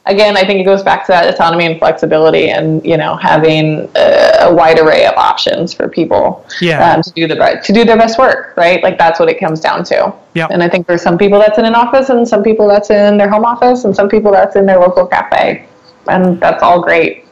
again, 0.08 0.38
I 0.38 0.46
think 0.46 0.60
it 0.60 0.64
goes 0.64 0.84
back 0.84 1.06
to 1.06 1.12
that 1.12 1.34
autonomy 1.34 1.66
and 1.66 1.80
flexibility, 1.80 2.50
and 2.50 2.86
you 2.86 2.98
know, 2.98 3.16
having 3.16 3.90
a, 3.96 4.38
a 4.42 4.54
wide 4.54 4.80
array 4.80 5.06
of 5.06 5.14
options 5.16 5.74
for 5.74 5.88
people 5.88 6.46
yeah. 6.62 6.94
um, 6.94 7.02
to 7.02 7.12
do 7.12 7.28
the 7.28 7.62
to 7.64 7.74
do 7.74 7.86
their 7.86 7.98
best 7.98 8.18
work. 8.18 8.56
Right, 8.58 8.82
like 8.84 8.98
that's 8.98 9.20
what 9.20 9.30
it 9.30 9.40
comes 9.40 9.60
down 9.60 9.84
to. 9.86 10.14
Yeah. 10.34 10.48
And 10.50 10.62
I 10.62 10.70
think 10.70 10.88
there's 10.88 11.02
some 11.02 11.18
people 11.18 11.40
that's 11.40 11.58
in 11.58 11.66
an 11.66 11.76
office, 11.76 12.10
and 12.10 12.28
some 12.28 12.44
people 12.44 12.68
that's 12.68 12.90
in 12.90 13.18
their 13.18 13.30
home 13.30 13.46
office, 13.46 13.86
and 13.86 13.96
some 13.96 14.10
people 14.10 14.32
that's 14.32 14.56
in 14.56 14.66
their 14.66 14.80
local 14.80 15.06
cafe, 15.06 15.68
and 16.08 16.40
that's 16.40 16.64
all 16.64 16.82
great. 16.82 17.26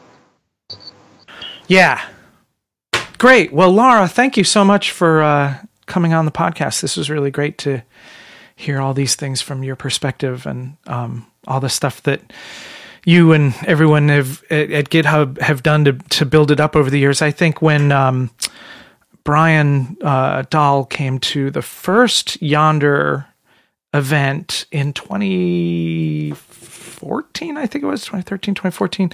Yeah. 1.67 2.01
Great. 3.17 3.53
Well, 3.53 3.71
Lara, 3.71 4.07
thank 4.07 4.37
you 4.37 4.43
so 4.43 4.63
much 4.65 4.91
for 4.91 5.23
uh, 5.23 5.57
coming 5.85 6.13
on 6.13 6.25
the 6.25 6.31
podcast. 6.31 6.81
This 6.81 6.97
was 6.97 7.09
really 7.09 7.31
great 7.31 7.57
to 7.59 7.81
hear 8.55 8.79
all 8.79 8.93
these 8.93 9.15
things 9.15 9.41
from 9.41 9.63
your 9.63 9.75
perspective 9.75 10.45
and 10.45 10.77
um, 10.87 11.27
all 11.47 11.59
the 11.59 11.69
stuff 11.69 12.01
that 12.03 12.21
you 13.05 13.31
and 13.33 13.53
everyone 13.65 14.09
have, 14.09 14.43
at, 14.49 14.71
at, 14.71 14.89
GitHub 14.89 15.39
have 15.39 15.63
done 15.63 15.85
to, 15.85 15.93
to 15.93 16.25
build 16.25 16.51
it 16.51 16.59
up 16.59 16.75
over 16.75 16.89
the 16.89 16.99
years. 16.99 17.21
I 17.21 17.31
think 17.31 17.61
when 17.61 17.91
um, 17.91 18.31
Brian 19.23 19.95
uh, 20.01 20.43
Doll 20.49 20.85
came 20.85 21.19
to 21.19 21.51
the 21.51 21.61
first 21.61 22.41
Yonder 22.41 23.27
event 23.93 24.65
in 24.71 24.91
2014, 24.93 27.57
I 27.57 27.67
think 27.67 27.83
it 27.83 27.87
was 27.87 28.01
2013, 28.01 28.55
2014, 28.55 29.11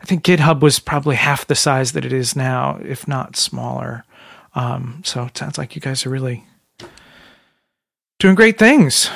I 0.00 0.04
think 0.04 0.24
GitHub 0.24 0.60
was 0.60 0.78
probably 0.78 1.16
half 1.16 1.46
the 1.46 1.54
size 1.54 1.92
that 1.92 2.04
it 2.04 2.12
is 2.12 2.34
now, 2.34 2.78
if 2.82 3.06
not 3.06 3.36
smaller. 3.36 4.04
Um, 4.54 5.02
so 5.04 5.24
it 5.24 5.36
sounds 5.36 5.58
like 5.58 5.74
you 5.74 5.82
guys 5.82 6.06
are 6.06 6.10
really 6.10 6.46
doing 8.18 8.34
great 8.34 8.58
things. 8.58 9.10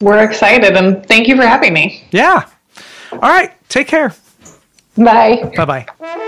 We're 0.00 0.24
excited 0.24 0.76
and 0.76 1.04
thank 1.06 1.28
you 1.28 1.36
for 1.36 1.42
having 1.42 1.72
me. 1.74 2.04
Yeah. 2.10 2.46
All 3.12 3.18
right. 3.18 3.52
Take 3.68 3.86
care. 3.86 4.14
Bye. 4.96 5.52
Bye 5.56 5.64
bye. 6.00 6.26